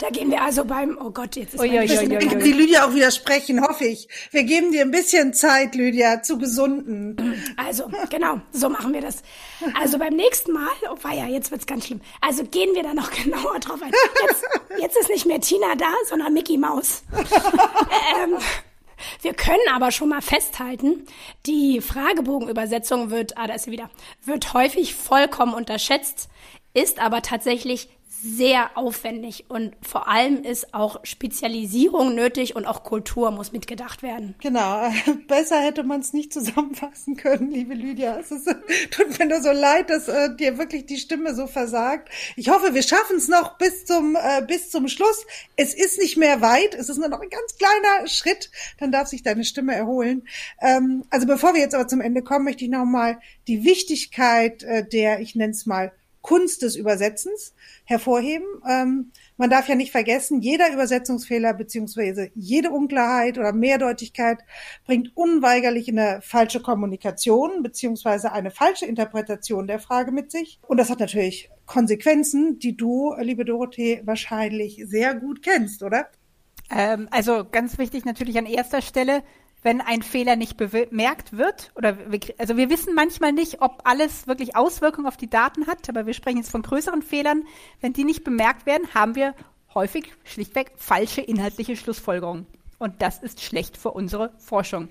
Da 0.00 0.10
gehen 0.10 0.30
wir 0.30 0.42
also 0.42 0.64
beim, 0.64 0.98
oh 1.00 1.10
Gott, 1.10 1.36
jetzt 1.36 1.54
ist 1.54 1.60
ui, 1.60 1.70
ui, 1.70 1.86
Kann 1.86 2.40
die 2.40 2.52
Lydia 2.52 2.86
auch 2.86 2.94
widersprechen, 2.94 3.62
hoffe 3.62 3.84
ich. 3.84 4.08
Wir 4.32 4.42
geben 4.42 4.72
dir 4.72 4.82
ein 4.82 4.90
bisschen 4.90 5.32
Zeit, 5.34 5.74
Lydia, 5.74 6.22
zu 6.22 6.38
gesunden. 6.38 7.40
Also, 7.56 7.90
genau, 8.10 8.40
so 8.52 8.68
machen 8.68 8.92
wir 8.92 9.00
das. 9.00 9.22
Also 9.80 9.98
beim 9.98 10.14
nächsten 10.14 10.52
Mal, 10.52 10.68
oh 10.90 10.96
ja, 11.08 11.26
jetzt 11.26 11.50
wird's 11.50 11.66
ganz 11.66 11.86
schlimm. 11.86 12.00
Also 12.20 12.44
gehen 12.44 12.74
wir 12.74 12.82
da 12.82 12.94
noch 12.94 13.10
genauer 13.22 13.60
drauf 13.60 13.80
ein. 13.82 13.92
Jetzt, 14.28 14.44
jetzt 14.80 14.96
ist 14.98 15.08
nicht 15.10 15.26
mehr 15.26 15.40
Tina 15.40 15.74
da, 15.76 15.92
sondern 16.08 16.32
Mickey 16.32 16.56
Maus. 16.56 17.02
ähm, 17.12 18.38
wir 19.20 19.34
können 19.34 19.68
aber 19.74 19.90
schon 19.90 20.08
mal 20.08 20.22
festhalten, 20.22 21.06
die 21.44 21.80
Fragebogenübersetzung 21.80 23.10
wird, 23.10 23.36
ah, 23.36 23.46
da 23.46 23.54
ist 23.54 23.64
sie 23.64 23.70
wieder, 23.70 23.90
wird 24.24 24.54
häufig 24.54 24.94
vollkommen 24.94 25.54
unterschätzt, 25.54 26.28
ist 26.72 26.98
aber 26.98 27.22
tatsächlich 27.22 27.88
sehr 28.22 28.76
aufwendig 28.76 29.46
und 29.48 29.76
vor 29.82 30.08
allem 30.08 30.42
ist 30.42 30.74
auch 30.74 31.00
Spezialisierung 31.04 32.14
nötig 32.14 32.56
und 32.56 32.66
auch 32.66 32.82
Kultur 32.82 33.30
muss 33.30 33.52
mitgedacht 33.52 34.02
werden. 34.02 34.34
Genau, 34.40 34.90
besser 35.28 35.60
hätte 35.60 35.82
man 35.82 36.00
es 36.00 36.12
nicht 36.12 36.32
zusammenfassen 36.32 37.16
können, 37.16 37.50
liebe 37.50 37.74
Lydia. 37.74 38.18
Es 38.18 38.30
ist, 38.30 38.46
tut 38.90 39.18
mir 39.18 39.26
nur 39.26 39.40
so 39.42 39.50
leid, 39.52 39.90
dass 39.90 40.08
äh, 40.08 40.34
dir 40.34 40.58
wirklich 40.58 40.86
die 40.86 40.98
Stimme 40.98 41.34
so 41.34 41.46
versagt. 41.46 42.08
Ich 42.36 42.48
hoffe, 42.48 42.74
wir 42.74 42.82
schaffen 42.82 43.16
es 43.16 43.28
noch 43.28 43.58
bis 43.58 43.84
zum 43.84 44.16
äh, 44.16 44.42
bis 44.46 44.70
zum 44.70 44.88
Schluss. 44.88 45.26
Es 45.56 45.74
ist 45.74 45.98
nicht 45.98 46.16
mehr 46.16 46.40
weit, 46.40 46.74
es 46.74 46.88
ist 46.88 46.98
nur 46.98 47.08
noch 47.08 47.20
ein 47.20 47.30
ganz 47.30 47.56
kleiner 47.56 48.06
Schritt, 48.06 48.50
dann 48.78 48.92
darf 48.92 49.08
sich 49.08 49.22
deine 49.22 49.44
Stimme 49.44 49.74
erholen. 49.74 50.26
Ähm, 50.60 51.04
also 51.10 51.26
bevor 51.26 51.54
wir 51.54 51.60
jetzt 51.60 51.74
aber 51.74 51.88
zum 51.88 52.00
Ende 52.00 52.22
kommen, 52.22 52.44
möchte 52.44 52.64
ich 52.64 52.70
noch 52.70 52.84
mal 52.84 53.18
die 53.48 53.64
Wichtigkeit 53.64 54.62
äh, 54.62 54.86
der, 54.86 55.20
ich 55.20 55.34
nenne 55.34 55.52
es 55.52 55.66
mal 55.66 55.92
Kunst 56.26 56.62
des 56.62 56.74
Übersetzens 56.74 57.54
hervorheben. 57.84 58.46
Ähm, 58.68 59.12
man 59.36 59.48
darf 59.48 59.68
ja 59.68 59.76
nicht 59.76 59.92
vergessen, 59.92 60.40
jeder 60.40 60.72
Übersetzungsfehler 60.72 61.54
beziehungsweise 61.54 62.32
jede 62.34 62.70
Unklarheit 62.72 63.38
oder 63.38 63.52
Mehrdeutigkeit 63.52 64.38
bringt 64.84 65.16
unweigerlich 65.16 65.88
eine 65.88 66.20
falsche 66.22 66.60
Kommunikation 66.60 67.62
beziehungsweise 67.62 68.32
eine 68.32 68.50
falsche 68.50 68.86
Interpretation 68.86 69.68
der 69.68 69.78
Frage 69.78 70.10
mit 70.10 70.32
sich. 70.32 70.58
Und 70.66 70.78
das 70.78 70.90
hat 70.90 70.98
natürlich 70.98 71.48
Konsequenzen, 71.64 72.58
die 72.58 72.76
du, 72.76 73.14
liebe 73.20 73.44
Dorothee, 73.44 74.02
wahrscheinlich 74.04 74.82
sehr 74.84 75.14
gut 75.14 75.42
kennst, 75.44 75.84
oder? 75.84 76.08
Ähm, 76.70 77.06
also 77.12 77.44
ganz 77.48 77.78
wichtig 77.78 78.04
natürlich 78.04 78.36
an 78.36 78.46
erster 78.46 78.82
Stelle, 78.82 79.22
wenn 79.66 79.80
ein 79.80 80.02
Fehler 80.02 80.36
nicht 80.36 80.56
bemerkt 80.56 81.36
wird, 81.36 81.72
oder 81.74 81.98
wir, 82.12 82.20
also 82.38 82.56
wir 82.56 82.70
wissen 82.70 82.94
manchmal 82.94 83.32
nicht, 83.32 83.62
ob 83.62 83.82
alles 83.82 84.28
wirklich 84.28 84.54
Auswirkungen 84.54 85.08
auf 85.08 85.16
die 85.16 85.28
Daten 85.28 85.66
hat, 85.66 85.88
aber 85.88 86.06
wir 86.06 86.14
sprechen 86.14 86.36
jetzt 86.36 86.52
von 86.52 86.62
größeren 86.62 87.02
Fehlern. 87.02 87.42
Wenn 87.80 87.92
die 87.92 88.04
nicht 88.04 88.22
bemerkt 88.22 88.64
werden, 88.64 88.94
haben 88.94 89.16
wir 89.16 89.34
häufig 89.74 90.12
schlichtweg 90.22 90.70
falsche 90.76 91.20
inhaltliche 91.20 91.74
Schlussfolgerungen. 91.74 92.46
Und 92.78 93.02
das 93.02 93.18
ist 93.18 93.42
schlecht 93.42 93.76
für 93.76 93.90
unsere 93.90 94.30
Forschung. 94.38 94.88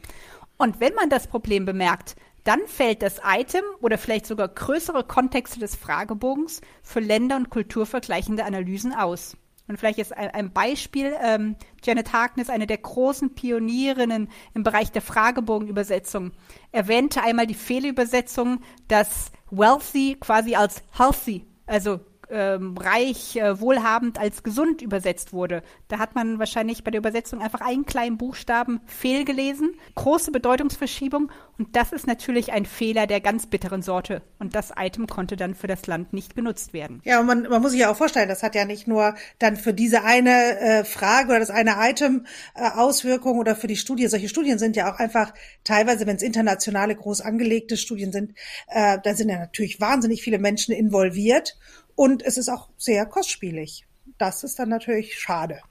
Und 0.58 0.82
wenn 0.82 0.94
man 0.94 1.10
das 1.10 1.28
Problem 1.28 1.64
bemerkt, 1.64 2.18
dann 2.44 2.60
fällt 2.68 3.02
das 3.02 3.22
Item 3.26 3.64
oder 3.80 3.98
vielleicht 3.98 4.26
sogar 4.26 4.50
größere 4.50 5.06
Kontexte 5.06 5.58
des 5.62 5.78
Fragebogens 5.78 6.60
für 6.84 7.00
Länder- 7.00 7.38
und 7.38 7.50
kulturvergleichende 7.50 8.44
Analysen 8.44 8.94
aus. 8.94 9.38
Und 9.68 9.78
vielleicht 9.78 10.00
ist 10.00 10.16
ein, 10.16 10.30
ein 10.30 10.54
Beispiel, 10.54 11.16
ähm, 11.22 11.56
Janet 11.84 12.14
Harkness, 12.14 12.50
eine 12.50 12.68
der 12.68 12.78
großen 12.78 13.34
Pionierinnen 13.34 14.30
im 14.54 14.64
Bereich 14.64 14.92
der 14.92 15.02
Fragebogenübersetzung, 15.02 16.32
erwähnte 16.72 17.22
einmal 17.22 17.48
die 17.48 17.56
Fehlübersetzung, 17.56 18.62
dass 18.88 19.32
wealthy 19.50 20.18
quasi 20.20 20.56
als 20.56 20.84
healthy, 20.98 21.46
also 21.66 22.00
ähm, 22.30 22.76
reich, 22.78 23.36
äh, 23.36 23.60
wohlhabend 23.60 24.20
als 24.20 24.44
gesund 24.44 24.82
übersetzt 24.82 25.34
wurde. 25.34 25.64
Da 25.88 26.00
hat 26.00 26.16
man 26.16 26.40
wahrscheinlich 26.40 26.84
bei 26.84 26.92
der 26.92 27.00
Übersetzung 27.00 27.42
einfach 27.42 27.62
einen 27.62 27.86
kleinen 27.86 28.18
Buchstaben 28.18 28.82
fehlgelesen. 28.86 29.76
Große 29.96 30.32
Bedeutungsverschiebung. 30.32 31.32
Und 31.58 31.76
das 31.76 31.92
ist 31.92 32.08
natürlich 32.08 32.52
ein 32.52 32.66
Fehler 32.66 33.08
der 33.08 33.22
ganz 33.22 33.48
bitteren 33.48 33.82
Sorte. 33.82 34.22
Und 34.40 34.56
das 34.56 34.74
Item 34.78 35.08
konnte 35.08 35.38
dann 35.38 35.56
für 35.56 35.68
das 35.68 35.88
Land 35.88 36.14
nicht 36.14 36.36
genutzt 36.36 36.74
werden. 36.74 37.02
Ja, 37.06 37.20
und 37.20 37.28
man, 37.28 37.44
man 37.44 37.62
muss 37.62 37.72
sich 37.72 37.82
ja 37.82 37.92
auch 37.92 37.96
vorstellen, 37.96 38.28
das 38.28 38.44
hat 38.44 38.56
ja 38.56 38.66
nicht 38.66 38.88
nur 38.88 39.16
dann 39.40 39.56
für 39.56 39.74
diese 39.74 40.04
eine 40.04 40.60
äh, 40.60 40.84
Frage 40.84 41.30
oder 41.30 41.40
das 41.40 41.50
eine 41.50 41.76
Item 41.80 42.26
äh, 42.56 42.70
Auswirkungen 42.70 43.40
oder 43.40 43.56
für 43.56 43.68
die 43.68 43.78
Studie. 43.78 44.08
Solche 44.08 44.30
Studien 44.30 44.60
sind 44.60 44.76
ja 44.76 44.92
auch 44.92 45.00
einfach 45.00 45.34
teilweise, 45.64 46.06
wenn 46.08 46.18
es 46.18 46.24
internationale 46.24 46.96
groß 46.96 47.22
angelegte 47.22 47.78
Studien 47.78 48.12
sind, 48.12 48.34
äh, 48.68 48.98
da 49.04 49.14
sind 49.16 49.30
ja 49.30 49.40
natürlich 49.40 49.80
wahnsinnig 49.80 50.22
viele 50.22 50.40
Menschen 50.40 50.74
involviert. 50.74 51.58
Und 51.96 52.24
es 52.24 52.38
ist 52.38 52.50
auch 52.50 52.70
sehr 52.78 53.06
kostspielig. 53.06 53.86
Das 54.18 54.44
ist 54.44 54.60
dann 54.60 54.70
natürlich 54.70 55.20
schade. 55.20 55.62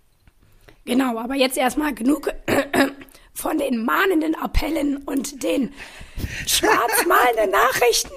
Genau, 0.84 1.18
aber 1.18 1.34
jetzt 1.34 1.56
erstmal 1.56 1.94
genug 1.94 2.32
von 3.34 3.58
den 3.58 3.84
mahnenden 3.84 4.34
Appellen 4.34 4.98
und 4.98 5.42
den 5.42 5.72
schwarzmalenden 6.46 7.50
Nachrichten. 7.50 8.12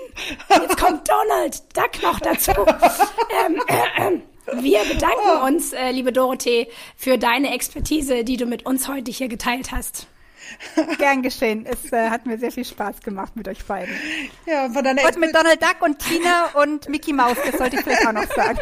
Jetzt 0.50 0.78
kommt 0.78 1.10
Donald 1.10 1.63
Duck 1.76 2.04
noch 2.04 2.20
dazu. 2.20 2.52
Ähm, 3.46 3.62
äh, 3.67 4.08
äh, 4.08 4.22
wir 4.62 4.80
bedanken 4.86 5.43
uns, 5.46 5.74
äh, 5.74 5.91
liebe 5.91 6.12
Dorothee, 6.12 6.67
für 6.96 7.17
deine 7.17 7.54
Expertise, 7.54 8.24
die 8.24 8.38
du 8.38 8.46
mit 8.46 8.65
uns 8.65 8.88
heute 8.88 9.12
hier 9.12 9.28
geteilt 9.28 9.72
hast. 9.72 10.08
Gern 10.97 11.21
geschehen. 11.21 11.65
Es 11.65 11.91
äh, 11.91 12.10
hat 12.10 12.25
mir 12.25 12.38
sehr 12.38 12.51
viel 12.51 12.65
Spaß 12.65 13.01
gemacht 13.01 13.36
mit 13.36 13.47
euch 13.47 13.65
beiden. 13.65 13.95
Ja, 14.45 14.69
von 14.69 14.83
deiner 14.83 15.03
und 15.03 15.17
mit 15.19 15.36
Donald 15.36 15.62
Duck 15.62 15.81
und 15.81 15.99
Tina 15.99 16.49
und 16.62 16.89
Mickey 16.89 17.13
Mouse, 17.13 17.38
das 17.45 17.57
sollte 17.57 17.77
ich 17.77 17.83
vielleicht 17.83 18.07
auch 18.07 18.13
noch 18.13 18.31
sagen. 18.33 18.60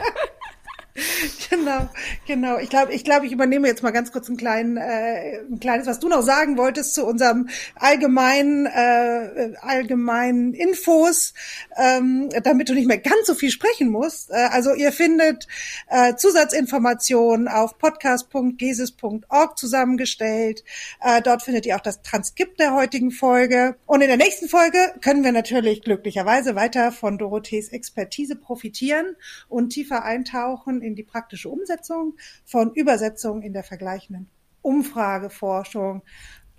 genau, 1.50 1.90
genau. 2.26 2.58
Ich 2.58 2.70
glaube, 2.70 2.94
ich 2.94 3.04
glaube, 3.04 3.26
ich 3.26 3.34
übernehme 3.34 3.68
jetzt 3.68 3.84
mal 3.84 3.92
ganz 3.92 4.14
kurz 4.14 4.30
einen 4.30 4.38
kleinen, 4.38 4.78
äh, 4.78 5.40
ein 5.40 5.60
kleines, 5.60 5.88
was 5.88 6.00
du 6.00 6.08
noch 6.08 6.22
sagen 6.22 6.58
wolltest 6.58 6.94
zu 6.94 7.06
unserem 7.06 7.50
allgemeinen, 7.76 8.66
äh, 8.66 9.54
allgemeinen 9.60 10.54
Infos, 10.54 11.34
ähm, 11.76 12.30
damit 12.44 12.70
du 12.70 12.74
nicht 12.74 12.88
mehr 12.88 12.98
ganz 12.98 13.26
so 13.26 13.36
viel 13.36 13.52
sprechen 13.52 13.90
musst. 13.90 14.32
Äh, 14.32 14.48
also 14.52 14.74
ihr 14.74 14.94
findet 14.94 15.48
äh, 15.90 16.16
Zusatzinformationen 16.16 17.50
auf 17.50 17.78
podcast.gesis.org 17.78 19.58
zusammengestellt. 19.58 20.64
Äh, 21.02 21.22
dort 21.22 21.44
findet 21.44 21.66
ihr 21.66 21.76
auch 21.76 21.82
das 21.82 22.04
Transkript 22.04 22.58
der 22.58 22.74
heutigen 22.74 23.12
Folge. 23.12 23.76
Und 23.86 24.00
in 24.00 24.08
der 24.08 24.18
nächsten 24.18 24.48
Folge 24.48 24.94
können 25.02 25.26
wir 25.26 25.34
natürlich 25.34 25.82
glücklicherweise 25.82 26.56
weiter 26.56 26.94
von 26.94 27.18
Dorothees 27.18 27.70
Expertise 27.74 28.38
profitieren 28.38 29.18
und 29.50 29.72
tiefer 29.72 30.06
eintauchen 30.06 30.85
in 30.86 30.96
die 30.96 31.04
praktische 31.04 31.50
Umsetzung 31.50 32.16
von 32.46 32.74
Übersetzungen 32.74 33.42
in 33.42 33.54
der 33.54 33.64
vergleichenden 33.64 34.30
Umfrageforschung. 34.62 36.04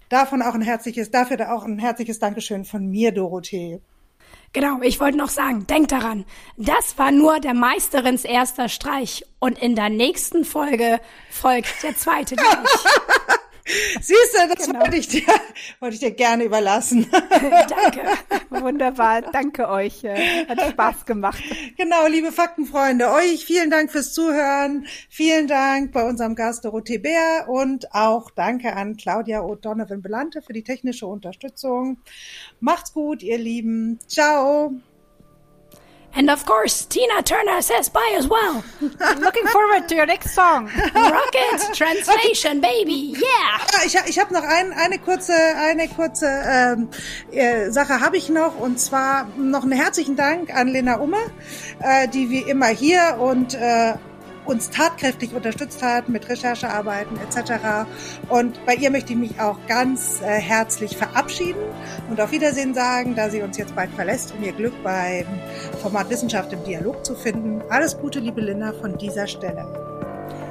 Davon 0.09 0.43
auch 0.43 0.55
ein 0.55 0.63
herzliches, 0.63 1.11
dafür 1.11 1.53
auch 1.53 1.65
ein 1.65 1.79
herzliches 1.79 2.19
Dankeschön 2.19 2.65
von 2.65 2.87
mir, 2.87 3.13
Dorothee. 3.13 3.81
Genau, 4.53 4.81
ich 4.81 5.01
wollte 5.01 5.19
noch 5.19 5.29
sagen, 5.29 5.67
denkt 5.67 5.93
daran, 5.93 6.25
das 6.57 6.97
war 6.99 7.11
nur 7.11 7.41
der 7.41 7.55
Meisterins 7.55 8.25
erster 8.25 8.69
Streich 8.69 9.25
und 9.39 9.59
in 9.59 9.75
der 9.75 9.91
nächsten 9.91 10.45
Folge 10.45 11.01
folgt 11.31 11.83
der 11.83 11.97
zweite 11.97 12.37
Siehst 14.01 14.35
du, 14.35 14.55
das 14.55 14.67
genau. 14.67 14.81
wollte, 14.81 14.97
ich 14.97 15.09
dir, 15.09 15.23
wollte 15.81 15.95
ich 15.95 16.01
dir 16.01 16.13
gerne 16.13 16.45
überlassen. 16.45 17.07
Danke. 17.11 18.03
Wunderbar. 18.51 19.23
Danke 19.23 19.69
euch. 19.69 20.05
Äh, 20.05 20.47
hat 20.47 20.61
Spaß 20.71 21.05
gemacht. 21.05 21.43
Genau, 21.77 22.07
liebe 22.07 22.31
Faktenfreunde, 22.31 23.11
euch 23.11 23.45
vielen 23.45 23.71
Dank 23.71 23.91
fürs 23.91 24.13
Zuhören. 24.13 24.87
Vielen 25.09 25.49
Dank 25.49 25.93
bei 25.93 26.05
unserem 26.09 26.37
Gast 26.37 26.65
Dorothee 26.65 26.99
Bär 26.99 27.49
und 27.49 27.93
auch 27.93 28.31
danke 28.31 28.75
an 28.75 28.97
Claudia 28.97 29.41
O'Donovan 29.41 30.01
Belante 30.01 30.43
für 30.43 30.53
die 30.53 30.63
technische 30.63 31.07
Unterstützung. 31.07 31.99
Macht's 32.61 32.93
gut, 32.93 33.23
ihr 33.23 33.39
Lieben. 33.39 33.99
Ciao. 34.07 34.75
And 36.17 36.31
of 36.31 36.47
course, 36.47 36.87
Tina 36.87 37.23
Turner 37.23 37.61
says 37.61 37.91
bye 37.91 38.15
as 38.17 38.27
well. 38.27 38.65
Looking 38.81 39.47
forward 39.49 39.87
to 39.89 39.95
your 39.95 40.07
next 40.07 40.35
song. 40.35 40.65
Rocket 40.95 41.75
Translation, 41.75 42.63
baby, 42.63 43.15
yeah. 43.15 43.59
Ah, 43.75 43.83
ich, 43.85 43.95
ich 44.09 44.19
habe 44.19 44.33
noch 44.33 44.43
ein, 44.43 44.73
eine 44.73 44.99
kurze, 44.99 45.35
eine 45.35 45.89
kurze 45.89 46.27
ähm, 46.27 46.89
äh, 47.33 47.71
Sache 47.71 48.01
habe 48.01 48.17
ich 48.17 48.31
noch 48.31 48.59
und 48.59 48.81
zwar 48.81 49.29
noch 49.37 49.63
einen 49.63 49.73
herzlichen 49.73 50.17
Dank 50.17 50.55
an 50.55 50.69
Lena 50.69 50.97
Umme, 50.97 51.19
äh, 51.81 52.09
die 52.09 52.31
wie 52.31 52.41
immer 52.41 52.69
hier 52.69 53.19
und 53.21 53.55
äh, 53.55 53.95
uns 54.47 54.71
tatkräftig 54.71 55.35
unterstützt 55.35 55.83
hat 55.83 56.09
mit 56.09 56.27
Recherchearbeiten 56.29 57.19
etc. 57.19 57.87
Und 58.29 58.65
bei 58.67 58.75
ihr 58.75 58.91
möchte 58.91 59.13
ich 59.13 59.19
mich 59.19 59.41
auch 59.41 59.59
ganz 59.67 60.21
äh, 60.23 60.41
herzlich 60.41 60.97
verabschieden 60.97 61.61
und 62.09 62.21
auf 62.21 62.33
Wiedersehen 62.33 62.75
sagen, 62.75 63.15
da 63.15 63.31
sie 63.31 63.43
uns 63.43 63.59
jetzt 63.59 63.75
bald 63.75 63.91
verlässt, 63.91 64.35
um 64.37 64.45
ihr 64.45 64.53
Glück 64.53 64.75
beim 64.83 65.27
Format 65.83 66.09
Wissenschaft 66.11 66.53
im 66.53 66.63
Dialog 66.65 67.05
zu 67.05 67.15
finden. 67.15 67.63
Alles 67.69 67.99
Gute, 67.99 68.21
liebe 68.21 68.41
Linda, 68.41 68.73
von 68.73 68.97
dieser 68.97 69.27
Stelle. 69.27 69.67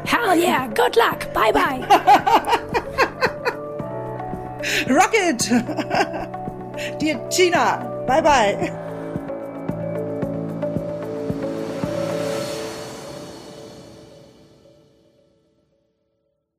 Hell 0.06 0.38
yeah, 0.38 0.68
good 0.68 0.96
luck, 0.96 1.34
bye 1.34 1.52
bye. 1.52 1.80
Rocket! 4.90 5.50
Dir 7.02 7.30
Tina, 7.30 7.78
bye 8.08 8.22
bye. 8.22 8.72